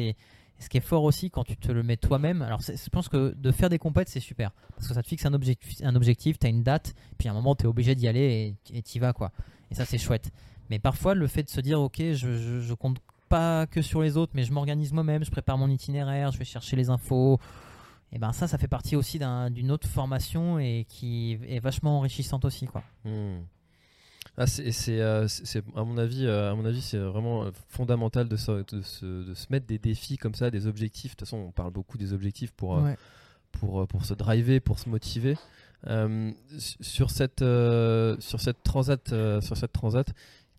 Ce 0.61 0.69
qui 0.69 0.77
est 0.77 0.83
fort 0.83 1.05
aussi 1.05 1.31
quand 1.31 1.43
tu 1.45 1.57
te 1.57 1.73
le 1.73 1.83
mets 1.83 1.97
toi-même. 1.97 2.43
Alors, 2.43 2.61
je 2.61 2.91
pense 2.91 3.09
que 3.09 3.35
de 3.37 3.51
faire 3.51 3.69
des 3.71 3.79
compètes, 3.79 4.09
c'est 4.09 4.21
super. 4.21 4.53
Parce 4.77 4.89
que 4.89 4.95
ça 4.95 5.03
te 5.03 5.09
fixe 5.09 5.27
un 5.27 5.35
objectif, 5.35 6.39
tu 6.39 6.47
as 6.47 6.51
une 6.51 6.63
date, 6.63 6.95
puis 7.19 7.29
à 7.29 7.33
un 7.33 7.35
moment, 7.35 7.55
tu 7.55 7.65
es 7.65 7.67
obligé 7.67 7.95
d'y 7.95 8.07
aller 8.07 8.57
et 8.73 8.83
tu 8.83 8.99
y 8.99 9.01
vas, 9.01 9.13
quoi. 9.13 9.33
Et 9.71 9.75
ça, 9.75 9.85
c'est 9.85 9.99
chouette. 9.99 10.31
Mais 10.69 10.79
parfois, 10.79 11.15
le 11.15 11.27
fait 11.27 11.43
de 11.43 11.49
se 11.49 11.61
dire, 11.61 11.81
ok, 11.81 11.97
je, 12.13 12.75
compte 12.75 12.99
pas 13.29 13.67
que 13.67 13.83
sur 13.83 14.03
les 14.03 14.17
autres, 14.17 14.33
mais 14.35 14.45
je 14.45 14.53
m'organise 14.53 14.93
moi-même, 14.93 15.25
je 15.25 15.31
prépare 15.31 15.59
mon 15.59 15.69
itinéraire, 15.69 16.31
je 16.33 16.39
vais 16.39 16.45
chercher 16.45 16.77
les 16.77 16.91
infos. 16.91 17.39
Et 18.13 18.19
ben 18.19 18.33
ça, 18.33 18.49
ça 18.49 18.59
fait 18.59 18.69
partie 18.69 18.97
aussi 18.97 19.19
d'un- 19.21 19.51
d'une 19.51 19.71
autre 19.71 19.89
formation 19.89 20.59
et 20.59 20.85
qui 20.89 21.39
est 21.47 21.61
vachement 21.61 21.99
enrichissante 21.99 22.45
aussi, 22.45 22.67
quoi. 22.67 22.83
Hmm. 23.05 23.41
Ah, 24.37 24.47
c'est, 24.47 24.71
euh, 25.01 25.29
c'est- 25.29 25.45
c'est- 25.45 25.65
à 25.77 25.85
mon 25.85 25.99
avis, 25.99 26.25
euh, 26.27 26.51
à 26.51 26.55
mon 26.55 26.65
avis, 26.65 26.81
c'est 26.81 26.99
vraiment 26.99 27.45
euh, 27.45 27.51
fondamental 27.69 28.29
de 28.29 28.37
se, 28.37 28.65
de, 28.75 28.81
se, 28.83 29.05
de 29.29 29.35
se 29.35 29.47
mettre 29.51 29.67
des 29.67 29.79
défis 29.79 30.17
comme 30.17 30.35
ça, 30.35 30.51
des 30.51 30.67
objectifs. 30.67 31.13
De 31.13 31.17
toute 31.17 31.27
façon, 31.29 31.37
on 31.39 31.51
parle 31.53 31.73
beaucoup 31.73 31.99
des 31.99 32.13
objectifs 32.13 32.53
pour, 32.53 32.83
Ouais. 32.83 32.97
pour, 33.53 33.87
pour 33.89 34.05
se 34.05 34.15
driver, 34.15 34.61
pour 34.61 34.79
se 34.79 34.89
motiver. 34.89 35.37
Euh, 35.87 36.31
sur 36.59 37.11
cette 37.11 37.41
sur 37.41 38.41
cette 38.41 38.63
transat, 38.63 39.09
sur 39.43 39.57
cette 39.57 39.73
transat, 39.73 40.07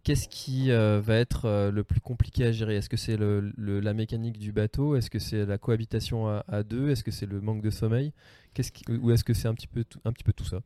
qu'est-ce 0.03 0.27
qui 0.27 0.69
va 0.71 1.15
être 1.15 1.69
le 1.73 1.83
plus 1.83 2.01
compliqué 2.01 2.45
à 2.45 2.51
gérer? 2.51 2.75
Est-ce 2.75 2.89
que 2.89 2.97
c'est 2.97 3.17
le, 3.17 3.51
le- 3.55 3.79
la 3.79 3.93
mécanique 3.93 4.37
du 4.39 4.51
bateau? 4.51 4.95
Est-ce 4.95 5.09
que 5.09 5.19
c'est 5.19 5.45
la 5.45 5.57
cohabitation 5.57 6.27
à, 6.27 6.43
à 6.47 6.63
deux? 6.63 6.89
Est-ce 6.89 7.03
que 7.03 7.11
c'est 7.11 7.27
le 7.27 7.39
manque 7.39 7.61
de 7.61 7.69
sommeil? 7.69 8.13
Qu'est-ce 8.53 8.71
qui, 8.71 8.83
ou 8.91 9.11
est-ce 9.11 9.23
que 9.23 9.33
c'est 9.33 9.47
un 9.47 9.53
petit 9.53 9.67
peu 9.67 9.83
tout, 9.83 9.99
un 10.05 10.11
petit 10.11 10.23
peu 10.23 10.33
tout 10.33 10.43
ça? 10.45 10.61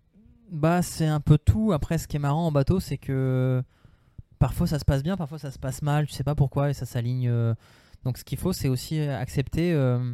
Bah, 0.52 0.82
c'est 0.82 1.08
un 1.08 1.20
peu 1.20 1.38
tout. 1.38 1.72
Après, 1.74 1.98
ce 1.98 2.08
qui 2.08 2.16
est 2.18 2.20
marrant 2.20 2.48
en 2.48 2.52
bateau, 2.52 2.80
c'est 2.80 2.98
que 2.98 3.64
parfois 4.39 4.68
ça 4.68 4.80
se 4.80 4.86
passe 4.86 5.04
bien, 5.04 5.18
parfois 5.18 5.39
ça 5.39 5.52
se 5.52 5.60
passe 5.60 5.82
mal. 5.82 6.08
Tu 6.08 6.14
sais 6.14 6.24
pas 6.24 6.36
pourquoi 6.36 6.70
et 6.70 6.74
ça 6.74 6.86
s'aligne. 6.86 7.28
euh. 7.30 7.54
Donc, 8.04 8.18
ce 8.18 8.24
qu'il 8.24 8.38
faut, 8.38 8.54
c'est 8.54 8.68
aussi 8.68 9.00
accepter. 9.02 9.74
euh, 9.74 10.14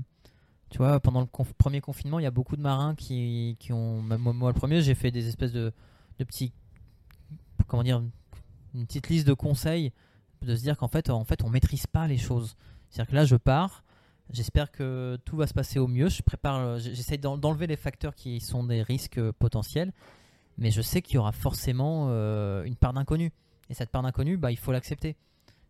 Tu 0.70 0.78
vois, 0.78 1.00
pendant 1.00 1.22
le 1.22 1.28
premier 1.58 1.82
confinement, 1.82 2.20
il 2.20 2.24
y 2.24 2.28
a 2.28 2.32
beaucoup 2.32 2.56
de 2.56 2.62
marins 2.62 2.96
qui, 2.96 3.58
qui 3.60 3.74
ont. 3.74 4.02
même 4.02 4.22
Moi, 4.22 4.50
le 4.52 4.58
premier, 4.58 4.82
j'ai 4.82 4.96
fait 4.96 5.12
des 5.12 5.28
espèces 5.28 5.52
de, 5.52 5.74
de 6.20 6.24
petits. 6.24 6.54
Comment 7.68 7.84
dire 7.84 8.02
Une 8.74 8.86
petite 8.86 9.10
liste 9.10 9.28
de 9.28 9.34
conseils 9.34 9.92
de 10.42 10.56
se 10.56 10.62
dire 10.64 10.76
qu'en 10.78 10.88
fait, 10.88 11.10
en 11.10 11.24
fait, 11.24 11.44
on 11.44 11.50
maîtrise 11.50 11.86
pas 11.88 12.08
les 12.08 12.18
choses. 12.18 12.56
C'est-à-dire 12.90 13.12
que 13.12 13.16
là, 13.16 13.26
je 13.26 13.36
pars. 13.36 13.84
J'espère 14.32 14.72
que 14.72 15.20
tout 15.26 15.36
va 15.36 15.46
se 15.46 15.54
passer 15.54 15.78
au 15.78 15.88
mieux. 15.88 16.08
Je 16.10 16.22
prépare, 16.24 16.56
euh, 16.58 16.80
j'essaie 16.80 17.18
d'en- 17.18 17.38
d'enlever 17.38 17.68
les 17.68 17.76
facteurs 17.76 18.16
qui 18.16 18.40
sont 18.40 18.64
des 18.64 18.82
risques 18.82 19.18
euh, 19.18 19.34
potentiels, 19.38 19.92
mais 20.58 20.72
je 20.72 20.82
sais 20.82 21.02
qu'il 21.02 21.16
y 21.16 21.18
aura 21.18 21.32
forcément 21.32 22.08
euh, 22.10 22.64
une 22.64 22.76
part 22.76 22.94
d'inconnu. 22.94 23.32
Et 23.70 23.74
cette 23.74 23.90
part 23.90 24.04
d'inconnu, 24.04 24.38
bah, 24.38 24.52
il 24.52 24.58
faut 24.58 24.72
l'accepter. 24.72 25.16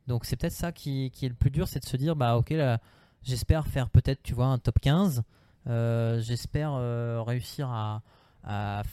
Donc 0.08 0.26
c'est 0.26 0.36
peut-être 0.36 0.54
ça 0.54 0.72
qui, 0.72 1.12
qui 1.12 1.26
est 1.26 1.30
le 1.30 1.36
plus 1.36 1.52
dur, 1.52 1.68
c'est 1.68 1.80
de 1.80 1.86
se 1.86 1.98
dire, 1.98 2.16
bah 2.16 2.38
ok, 2.38 2.50
là, 2.52 2.80
j'espère 3.22 3.68
faire 3.68 3.90
peut-être, 3.90 4.24
tu 4.24 4.34
vois, 4.34 4.48
un 4.48 4.58
top 4.58 4.80
15. 4.80 5.24
Euh, 5.68 6.20
j'espère 6.22 6.74
euh, 6.74 7.22
réussir 7.22 7.70
à, 7.70 8.02
à, 8.44 8.84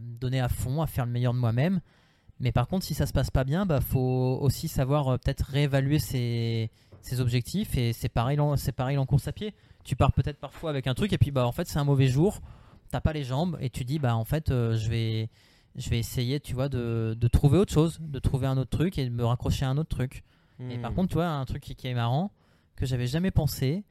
me 0.00 0.16
donner 0.18 0.40
à 0.40 0.48
fond, 0.48 0.80
à 0.80 0.86
faire 0.86 1.04
le 1.04 1.12
meilleur 1.12 1.34
de 1.34 1.38
moi-même. 1.38 1.80
Mais 2.38 2.52
par 2.52 2.68
contre, 2.68 2.84
si 2.84 2.94
ça 2.94 3.06
se 3.06 3.12
passe 3.12 3.30
pas 3.30 3.44
bien, 3.44 3.66
bah 3.66 3.80
faut 3.80 4.38
aussi 4.40 4.68
savoir 4.68 5.18
peut-être 5.18 5.42
réévaluer 5.42 5.98
ses, 5.98 6.70
ses 7.02 7.20
objectifs. 7.20 7.76
Et 7.76 7.92
c'est 7.92 8.08
pareil, 8.08 8.38
c'est 8.56 8.72
pareil 8.72 8.98
en 8.98 9.06
course 9.06 9.28
à 9.28 9.32
pied. 9.32 9.54
Tu 9.84 9.96
pars 9.96 10.12
peut-être 10.12 10.38
parfois 10.38 10.70
avec 10.70 10.86
un 10.86 10.94
truc 10.94 11.12
et 11.12 11.18
puis 11.18 11.30
bah 11.30 11.46
en 11.46 11.52
fait 11.52 11.68
c'est 11.68 11.78
un 11.78 11.84
mauvais 11.84 12.06
jour. 12.06 12.40
T'as 12.92 13.00
pas 13.00 13.12
les 13.12 13.24
jambes 13.24 13.58
et 13.60 13.70
tu 13.70 13.84
dis 13.84 13.98
bah 13.98 14.14
en 14.14 14.24
fait 14.24 14.50
euh, 14.50 14.76
je 14.76 14.88
vais 14.88 15.28
je 15.74 15.90
vais 15.90 15.98
essayer 15.98 16.38
tu 16.38 16.54
vois 16.54 16.68
de, 16.68 17.16
de 17.18 17.28
trouver 17.28 17.58
autre 17.58 17.72
chose, 17.72 17.98
de 18.00 18.18
trouver 18.20 18.46
un 18.46 18.56
autre 18.58 18.70
truc 18.70 18.98
et 18.98 19.04
de 19.04 19.10
me 19.10 19.24
raccrocher 19.24 19.64
à 19.64 19.70
un 19.70 19.78
autre 19.78 19.88
truc. 19.88 20.22
Et 20.70 20.76
Hmm. 20.76 20.82
par 20.82 20.94
contre, 20.94 21.08
tu 21.08 21.14
vois, 21.14 21.26
un 21.26 21.44
truc 21.44 21.62
qui, 21.62 21.74
qui 21.74 21.88
est 21.88 21.94
marrant, 21.94 22.30
que 22.76 22.86
j'avais 22.86 23.06
jamais 23.08 23.30
pensé, 23.32 23.82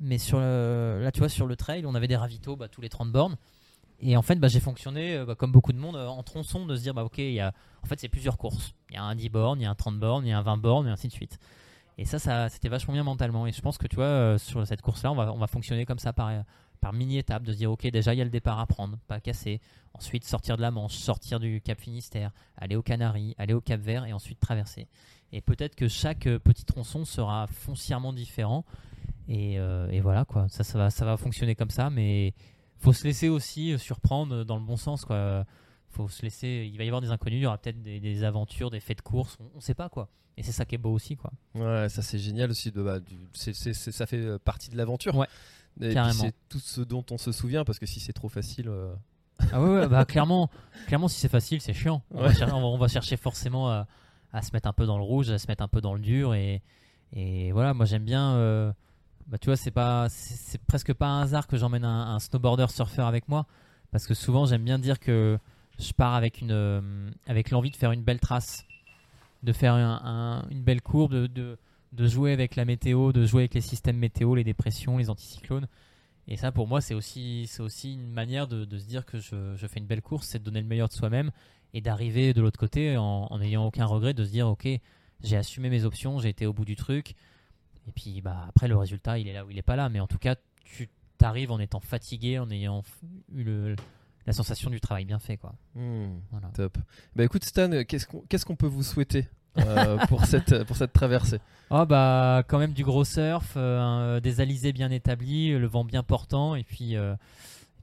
mais 0.00 0.18
sur 0.18 0.38
le, 0.40 1.00
là, 1.02 1.12
tu 1.12 1.20
vois, 1.20 1.28
sur 1.28 1.46
le 1.46 1.54
trail, 1.54 1.84
on 1.86 1.94
avait 1.94 2.08
des 2.08 2.16
ravitaux 2.16 2.56
bah, 2.56 2.68
tous 2.68 2.80
les 2.80 2.88
30 2.88 3.12
bornes. 3.12 3.36
Et 4.00 4.16
en 4.16 4.22
fait, 4.22 4.36
bah, 4.36 4.48
j'ai 4.48 4.58
fonctionné, 4.60 5.14
euh, 5.14 5.24
bah, 5.26 5.34
comme 5.34 5.52
beaucoup 5.52 5.72
de 5.72 5.78
monde, 5.78 5.94
euh, 5.94 6.06
en 6.06 6.22
tronçon, 6.22 6.66
de 6.66 6.74
se 6.74 6.82
dire, 6.82 6.94
bah, 6.94 7.04
ok, 7.04 7.18
il 7.18 7.32
y 7.32 7.40
a, 7.40 7.52
en 7.82 7.86
fait, 7.86 8.00
c'est 8.00 8.08
plusieurs 8.08 8.38
courses. 8.38 8.74
Il 8.90 8.94
y 8.94 8.98
a 8.98 9.04
un 9.04 9.14
10 9.14 9.28
bornes, 9.28 9.60
il 9.60 9.64
y 9.64 9.66
a 9.66 9.70
un 9.70 9.74
30 9.74 10.00
bornes, 10.00 10.24
il 10.26 10.30
y 10.30 10.32
a 10.32 10.38
un 10.38 10.42
20 10.42 10.56
bornes, 10.56 10.88
et 10.88 10.90
ainsi 10.90 11.06
de 11.06 11.12
suite. 11.12 11.38
Et 11.98 12.04
ça, 12.06 12.18
ça 12.18 12.48
c'était 12.48 12.68
vachement 12.68 12.94
bien 12.94 13.04
mentalement. 13.04 13.46
Et 13.46 13.52
je 13.52 13.60
pense 13.60 13.78
que, 13.78 13.86
tu 13.86 13.96
vois, 13.96 14.04
euh, 14.06 14.38
sur 14.38 14.66
cette 14.66 14.82
course-là, 14.82 15.12
on 15.12 15.16
va, 15.16 15.32
on 15.32 15.38
va 15.38 15.46
fonctionner 15.46 15.86
comme 15.86 15.98
ça 15.98 16.12
par, 16.12 16.30
par 16.80 16.92
mini-étapes, 16.92 17.42
de 17.42 17.52
se 17.52 17.56
dire, 17.58 17.70
ok, 17.70 17.86
déjà, 17.88 18.14
il 18.14 18.18
y 18.18 18.20
a 18.20 18.24
le 18.24 18.30
départ 18.30 18.58
à 18.60 18.66
prendre, 18.66 18.98
pas 19.08 19.20
casser. 19.20 19.60
Ensuite, 19.94 20.24
sortir 20.24 20.56
de 20.56 20.62
la 20.62 20.70
Manche, 20.70 20.94
sortir 20.94 21.40
du 21.40 21.60
Cap 21.62 21.80
Finistère, 21.80 22.30
aller 22.56 22.76
aux 22.76 22.82
Canaries, 22.82 23.34
aller 23.38 23.54
au 23.54 23.60
Cap 23.60 23.80
Vert, 23.80 24.04
et 24.04 24.12
ensuite 24.12 24.38
traverser. 24.38 24.88
Et 25.32 25.40
peut-être 25.40 25.74
que 25.74 25.88
chaque 25.88 26.26
euh, 26.26 26.38
petit 26.38 26.64
tronçon 26.64 27.04
sera 27.04 27.46
foncièrement 27.46 28.12
différent. 28.12 28.64
Et, 29.28 29.58
euh, 29.58 29.88
et 29.90 30.00
voilà, 30.00 30.24
quoi. 30.24 30.48
Ça, 30.48 30.64
ça, 30.64 30.78
va, 30.78 30.90
ça 30.90 31.04
va 31.04 31.16
fonctionner 31.16 31.54
comme 31.54 31.70
ça, 31.70 31.90
mais 31.90 32.34
faut 32.78 32.92
se 32.92 33.04
laisser 33.04 33.28
aussi 33.28 33.72
euh, 33.72 33.78
surprendre 33.78 34.44
dans 34.44 34.56
le 34.56 34.64
bon 34.64 34.76
sens, 34.76 35.04
quoi. 35.04 35.44
Faut 35.88 36.08
se 36.08 36.22
laisser. 36.22 36.68
Il 36.70 36.76
va 36.76 36.84
y 36.84 36.88
avoir 36.88 37.00
des 37.00 37.10
inconnus, 37.10 37.38
il 37.38 37.42
y 37.42 37.46
aura 37.46 37.56
peut-être 37.58 37.80
des, 37.80 37.98
des 37.98 38.22
aventures, 38.22 38.70
des 38.70 38.80
faits 38.80 38.98
de 38.98 39.02
course, 39.02 39.38
on, 39.40 39.50
on 39.56 39.60
sait 39.60 39.74
pas, 39.74 39.88
quoi. 39.88 40.08
Et 40.36 40.42
c'est 40.42 40.52
ça 40.52 40.66
qui 40.66 40.74
est 40.74 40.78
beau 40.78 40.92
aussi, 40.92 41.16
quoi. 41.16 41.32
Ouais, 41.54 41.88
ça 41.88 42.02
c'est 42.02 42.18
génial 42.18 42.50
aussi. 42.50 42.70
De, 42.70 42.82
bah, 42.82 43.00
du- 43.00 43.16
ça 43.32 44.06
fait 44.06 44.38
partie 44.40 44.68
de 44.68 44.76
l'aventure. 44.76 45.14
Ouais, 45.16 45.26
Et 45.80 45.86
puis, 45.86 45.94
carrément. 45.94 46.24
c'est 46.24 46.34
tout 46.48 46.58
ce 46.58 46.80
dont 46.80 47.04
on 47.10 47.18
se 47.18 47.32
souvient 47.32 47.64
parce 47.64 47.78
que 47.78 47.86
si 47.86 48.00
c'est 48.00 48.12
trop 48.12 48.28
facile. 48.28 48.68
euh, 48.68 48.94
Ah 49.52 49.60
ouais, 49.62 49.68
ouais, 49.68 49.88
bah 49.88 50.04
clairement, 50.08 50.48
clairement, 50.86 51.08
si 51.08 51.20
c'est 51.20 51.28
facile, 51.28 51.60
c'est 51.60 51.74
chiant. 51.74 52.02
On, 52.12 52.20
va 52.22 52.28
Ouais. 52.28 52.34
cher- 52.34 52.48
on 52.56 52.60
va- 52.60 52.66
on 52.66 52.78
va 52.78 52.88
chercher 52.88 53.16
forcément 53.16 53.68
à, 53.70 53.86
à 54.32 54.42
se 54.42 54.52
mettre 54.52 54.68
un 54.68 54.72
peu 54.72 54.86
dans 54.86 54.96
le 54.96 55.04
rouge, 55.04 55.30
à 55.30 55.38
se 55.38 55.46
mettre 55.48 55.62
un 55.62 55.68
peu 55.68 55.80
dans 55.80 55.94
le 55.94 56.00
dur. 56.00 56.34
Et, 56.34 56.62
et 57.12 57.52
voilà, 57.52 57.74
moi 57.74 57.84
j'aime 57.86 58.04
bien. 58.04 58.32
euh, 58.34 58.72
bah, 59.26 59.38
tu 59.38 59.46
vois, 59.46 59.56
c'est 59.56 59.70
pas, 59.72 60.08
c'est 60.08 60.60
presque 60.66 60.94
pas 60.94 61.06
un 61.08 61.22
hasard 61.22 61.46
que 61.48 61.56
j'emmène 61.56 61.84
un, 61.84 62.14
un 62.14 62.18
snowboarder 62.20 62.66
surfeur 62.68 63.06
avec 63.06 63.28
moi, 63.28 63.44
parce 63.90 64.06
que 64.06 64.14
souvent 64.14 64.46
j'aime 64.46 64.62
bien 64.62 64.78
dire 64.78 65.00
que 65.00 65.38
je 65.80 65.92
pars 65.92 66.14
avec, 66.14 66.40
une, 66.40 67.12
avec 67.26 67.50
l'envie 67.50 67.70
de 67.70 67.76
faire 67.76 67.90
une 67.92 68.02
belle 68.02 68.20
trace, 68.20 68.64
de 69.42 69.52
faire 69.52 69.74
une 69.74 70.62
belle 70.62 70.80
courbe, 70.80 71.12
de, 71.12 71.26
de, 71.26 71.58
jouer 72.04 72.32
avec 72.32 72.56
la 72.56 72.64
météo, 72.64 73.12
de 73.12 73.24
jouer 73.24 73.42
avec 73.42 73.54
les 73.54 73.60
systèmes 73.60 73.96
météo, 73.96 74.34
les 74.34 74.44
dépressions, 74.44 74.98
les 74.98 75.08
anticyclones. 75.08 75.68
Et 76.28 76.36
ça, 76.36 76.50
pour 76.50 76.66
moi, 76.66 76.80
c'est 76.80 76.94
aussi, 76.94 77.46
c'est 77.48 77.62
aussi 77.62 77.94
une 77.94 78.10
manière 78.10 78.48
de, 78.48 78.64
de 78.64 78.78
se 78.78 78.86
dire 78.86 79.06
que 79.06 79.20
je, 79.20 79.54
je, 79.56 79.66
fais 79.66 79.78
une 79.78 79.86
belle 79.86 80.02
course, 80.02 80.26
c'est 80.26 80.40
de 80.40 80.44
donner 80.44 80.60
le 80.60 80.66
meilleur 80.66 80.88
de 80.88 80.92
soi-même 80.92 81.30
et 81.72 81.80
d'arriver 81.80 82.34
de 82.34 82.42
l'autre 82.42 82.58
côté 82.58 82.96
en 82.96 83.38
n'ayant 83.38 83.64
aucun 83.64 83.86
regret, 83.86 84.12
de 84.12 84.24
se 84.24 84.30
dire, 84.30 84.48
ok, 84.48 84.68
j'ai 85.22 85.36
assumé 85.36 85.70
mes 85.70 85.84
options, 85.84 86.18
j'ai 86.18 86.28
été 86.28 86.46
au 86.46 86.52
bout 86.52 86.64
du 86.64 86.76
truc. 86.76 87.14
Et 87.88 87.92
puis 87.92 88.20
bah, 88.20 88.46
après, 88.48 88.68
le 88.68 88.76
résultat, 88.76 89.18
il 89.18 89.28
est 89.28 89.32
là 89.32 89.44
ou 89.44 89.50
il 89.50 89.58
est 89.58 89.62
pas 89.62 89.76
là. 89.76 89.88
Mais 89.88 90.00
en 90.00 90.06
tout 90.06 90.18
cas, 90.18 90.36
tu 90.64 90.88
t'arrives 91.18 91.52
en 91.52 91.58
étant 91.58 91.80
fatigué, 91.80 92.38
en 92.38 92.50
ayant 92.50 92.82
eu 93.32 93.44
le, 93.44 93.76
la 94.26 94.32
sensation 94.32 94.70
du 94.70 94.80
travail 94.80 95.04
bien 95.04 95.18
fait. 95.18 95.36
Quoi. 95.36 95.54
Hmm, 95.74 96.18
top. 96.54 96.78
Bah 97.14 97.24
écoute 97.24 97.44
Stan, 97.44 97.70
qu'est-ce 97.84 98.44
qu'on 98.44 98.56
peut 98.56 98.66
vous 98.66 98.82
souhaiter? 98.82 99.28
Euh, 99.58 99.98
pour, 100.08 100.24
cette, 100.24 100.64
pour 100.64 100.76
cette 100.76 100.92
traversée 100.92 101.38
oh, 101.70 101.84
bah 101.86 102.42
quand 102.46 102.58
même 102.58 102.72
du 102.72 102.84
gros 102.84 103.04
surf, 103.04 103.54
euh, 103.56 104.20
des 104.20 104.40
alizés 104.40 104.72
bien 104.72 104.90
établis, 104.90 105.50
le 105.50 105.66
vent 105.66 105.84
bien 105.84 106.02
portant 106.02 106.54
et 106.54 106.64
puis, 106.64 106.96
euh, 106.96 107.14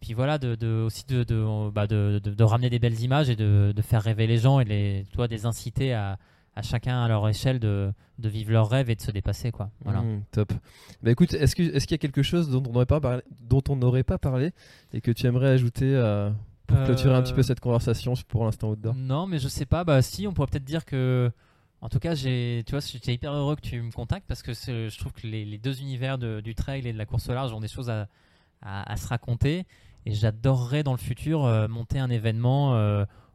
puis 0.02 0.14
voilà 0.14 0.38
de, 0.38 0.56
de 0.56 0.84
aussi 0.84 1.06
de, 1.08 1.24
de, 1.24 1.70
bah 1.72 1.88
de, 1.88 2.20
de, 2.24 2.44
ramener 2.44 2.70
des 2.70 2.80
belles 2.80 3.00
images 3.02 3.30
et 3.30 3.36
de, 3.36 3.74
faire 3.82 4.02
rêver 4.02 4.28
les 4.28 4.38
gens 4.38 4.60
et 4.60 4.66
les, 4.66 5.06
toi, 5.14 5.28
des 5.28 5.46
inciter 5.46 5.94
à, 5.94 6.18
à 6.56 6.62
chacun 6.62 7.04
à 7.04 7.08
leur 7.08 7.28
échelle 7.28 7.60
de, 7.60 7.92
de, 8.20 8.30
vivre 8.30 8.52
leur 8.52 8.70
rêve 8.70 8.90
et 8.90 8.96
de 8.96 9.02
se 9.02 9.12
dépasser 9.12 9.52
quoi. 9.52 9.70
Voilà. 9.84 10.02
Mmh, 10.02 10.24
top. 10.32 10.54
Bah 11.02 11.12
écoute, 11.12 11.34
est-ce 11.34 11.56
qu'il 11.56 11.76
est 11.76 11.92
y 11.92 11.94
a 11.94 11.98
quelque 11.98 12.24
chose 12.24 12.50
dont 12.50 12.64
on 12.68 12.72
n'aurait 12.72 12.86
pas 12.86 13.00
parlé, 13.00 13.22
dont 13.42 13.64
on 13.70 13.76
n'aurait 13.76 14.04
pas 14.04 14.18
parlé 14.18 14.52
et 14.94 15.02
que 15.02 15.12
tu 15.12 15.26
aimerais 15.26 15.50
ajouter 15.50 15.86
euh, 15.96 16.30
pour 16.68 16.84
clôturer 16.84 17.16
un 17.16 17.22
petit 17.22 17.34
peu 17.34 17.40
euh, 17.40 17.44
cette 17.44 17.60
conversation 17.60 18.14
pour 18.28 18.46
l'instant 18.46 18.70
outdoor 18.70 18.96
Non, 18.96 19.28
mais 19.28 19.40
je 19.40 19.48
sais 19.48 19.66
pas. 19.66 19.84
Bah 19.84 20.02
si, 20.02 20.28
on 20.28 20.34
pourrait 20.34 20.48
peut-être 20.48 20.64
dire 20.64 20.86
que 20.86 21.32
en 21.84 21.90
tout 21.90 22.00
cas, 22.00 22.16
j'ai, 22.16 22.64
tu 22.66 22.72
vois, 22.72 22.80
j'étais 22.80 23.14
hyper 23.14 23.34
heureux 23.34 23.58
que 23.58 23.62
tu 23.62 23.82
me 23.82 23.92
contactes 23.92 24.26
parce 24.28 24.42
que 24.42 24.54
je 24.54 24.98
trouve 24.98 25.12
que 25.12 25.28
les, 25.28 25.58
deux 25.58 25.82
univers 25.82 26.18
du 26.18 26.56
trail 26.56 26.88
et 26.88 26.94
de 26.94 26.98
la 26.98 27.06
course 27.06 27.28
au 27.28 27.34
large 27.34 27.54
ont 27.54 27.60
des 27.60 27.68
choses 27.68 27.90
à, 27.90 28.08
se 28.96 29.08
raconter. 29.08 29.66
Et 30.06 30.14
j'adorerais 30.14 30.84
dans 30.84 30.94
le 30.94 30.98
futur 30.98 31.46
euh, 31.46 31.68
monter 31.68 32.00
un 32.00 32.10
événement 32.10 32.74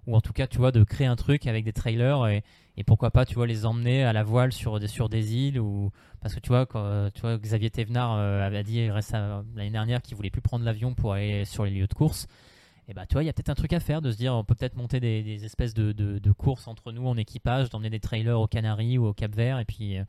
ou 0.06 0.16
en 0.16 0.20
tout 0.22 0.32
cas, 0.32 0.46
tu 0.46 0.56
vois, 0.56 0.72
de 0.72 0.82
créer 0.82 1.06
un 1.06 1.16
truc 1.16 1.46
avec 1.46 1.64
des 1.64 1.74
trailers 1.74 2.26
et, 2.26 2.42
et 2.78 2.84
pourquoi 2.84 3.10
pas, 3.10 3.26
tu 3.26 3.34
vois, 3.34 3.46
les 3.46 3.66
emmener 3.66 4.04
à 4.04 4.12
la 4.12 4.22
voile 4.22 4.52
sur 4.52 4.80
des, 4.80 4.86
sur 4.86 5.08
des 5.08 5.34
îles 5.34 5.60
ou 5.60 5.90
parce 6.20 6.34
que 6.34 6.40
tu 6.40 6.48
vois, 6.48 6.64
quand, 6.64 7.10
tu 7.12 7.20
vois, 7.20 7.36
Xavier 7.36 7.70
Thévenard 7.70 8.14
euh, 8.14 8.40
avait 8.40 8.64
dit 8.64 8.88
l'année 8.88 9.70
dernière 9.70 10.00
qu'il 10.00 10.16
voulait 10.16 10.30
plus 10.30 10.40
prendre 10.40 10.64
l'avion 10.64 10.94
pour 10.94 11.12
aller 11.12 11.44
sur 11.44 11.64
les 11.64 11.70
lieux 11.70 11.86
de 11.86 11.94
course. 11.94 12.28
Et 12.88 12.94
bah, 12.94 13.04
tu 13.06 13.14
vois, 13.14 13.22
il 13.22 13.26
y 13.26 13.28
a 13.28 13.32
peut-être 13.34 13.50
un 13.50 13.54
truc 13.54 13.72
à 13.74 13.80
faire 13.80 14.00
de 14.00 14.10
se 14.10 14.16
dire, 14.16 14.34
on 14.34 14.44
peut 14.44 14.54
peut-être 14.54 14.76
monter 14.76 14.98
des, 14.98 15.44
espèces 15.44 15.74
de, 15.74 15.92
de, 15.92 16.32
courses 16.32 16.66
entre 16.68 16.90
nous 16.90 17.06
en 17.06 17.16
équipage, 17.18 17.68
d'emmener 17.68 17.90
des 17.90 18.00
trailers 18.00 18.40
aux 18.40 18.46
Canaries 18.46 18.96
ou 18.96 19.06
au 19.06 19.12
Cap 19.12 19.34
Vert 19.34 19.58
et 19.58 19.66
puis 19.66 19.98
euh, 19.98 20.04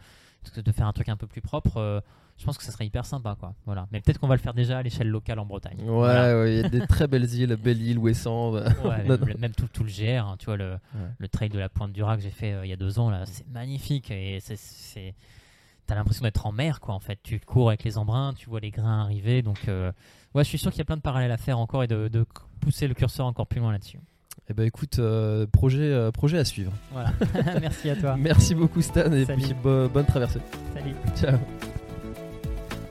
de 0.55 0.71
faire 0.71 0.87
un 0.87 0.93
truc 0.93 1.09
un 1.09 1.17
peu 1.17 1.27
plus 1.27 1.41
propre. 1.41 1.77
Euh, 1.77 1.99
je 2.37 2.45
pense 2.45 2.57
que 2.57 2.63
ça 2.63 2.71
serait 2.71 2.85
hyper 2.85 3.05
sympa 3.05 3.35
quoi. 3.37 3.53
Voilà. 3.65 3.87
Mais 3.91 3.99
peut-être 3.99 4.17
qu'on 4.17 4.29
va 4.29 4.35
le 4.35 4.41
faire 4.41 4.53
déjà 4.53 4.77
à 4.77 4.81
l'échelle 4.81 5.09
locale 5.09 5.39
en 5.39 5.45
Bretagne. 5.45 5.81
Ouais, 5.89 6.53
il 6.53 6.61
y 6.61 6.65
a 6.65 6.69
des 6.69 6.87
très 6.87 7.07
belles 7.07 7.29
îles, 7.33 7.57
Belle-Île, 7.57 7.97
Ouessant. 7.99 8.53
ouais, 8.53 8.63
même, 9.37 9.51
tout, 9.51 9.67
tout, 9.67 9.83
le 9.83 9.89
GR, 9.89 10.25
hein, 10.25 10.37
tu 10.39 10.45
vois, 10.45 10.55
le, 10.55 10.77
le, 11.17 11.27
trail 11.27 11.49
de 11.49 11.59
la 11.59 11.67
Pointe 11.67 11.91
du 11.91 12.01
Rat 12.01 12.15
que 12.15 12.23
j'ai 12.23 12.29
fait 12.29 12.53
euh, 12.53 12.65
il 12.65 12.69
y 12.69 12.73
a 12.73 12.77
deux 12.77 12.97
ans, 12.97 13.09
là, 13.09 13.25
c'est 13.25 13.45
magnifique. 13.49 14.09
Et 14.09 14.39
c'est, 14.39 15.13
t'as 15.89 15.95
l'impression 15.95 16.23
d'être 16.23 16.45
en 16.45 16.51
mer 16.51 16.79
quoi 16.79 16.93
en 16.93 16.99
fait. 16.99 17.19
Tu 17.23 17.39
cours 17.39 17.69
avec 17.69 17.83
les 17.83 17.97
embruns, 17.97 18.33
tu 18.33 18.49
vois 18.49 18.59
les 18.59 18.69
grains 18.69 19.01
arriver. 19.01 19.41
Donc, 19.41 19.67
euh, 19.67 19.91
ouais, 20.35 20.43
je 20.43 20.49
suis 20.49 20.59
sûr 20.59 20.71
qu'il 20.71 20.77
y 20.77 20.81
a 20.81 20.85
plein 20.85 20.97
de 20.97 21.01
parallèles 21.01 21.31
à 21.31 21.37
faire 21.37 21.57
encore 21.59 21.83
et 21.83 21.87
de, 21.87 22.07
de 22.07 22.25
pousser 22.61 22.87
le 22.87 22.93
curseur 22.93 23.25
encore 23.25 23.47
plus 23.47 23.59
loin 23.59 23.71
là-dessus. 23.71 23.99
Eh 24.51 24.53
ben 24.53 24.65
écoute, 24.65 24.97
euh, 24.97 25.45
projet, 25.47 26.11
projet 26.11 26.37
à 26.39 26.45
suivre. 26.45 26.71
Voilà. 26.91 27.11
Merci 27.61 27.89
à 27.89 27.95
toi. 27.95 28.15
Merci 28.17 28.55
beaucoup 28.55 28.81
Stan 28.81 29.11
et 29.11 29.25
puis 29.25 29.53
bonne 29.63 30.05
traversée. 30.05 30.39
Salut. 30.73 30.95
Ciao. 31.15 31.37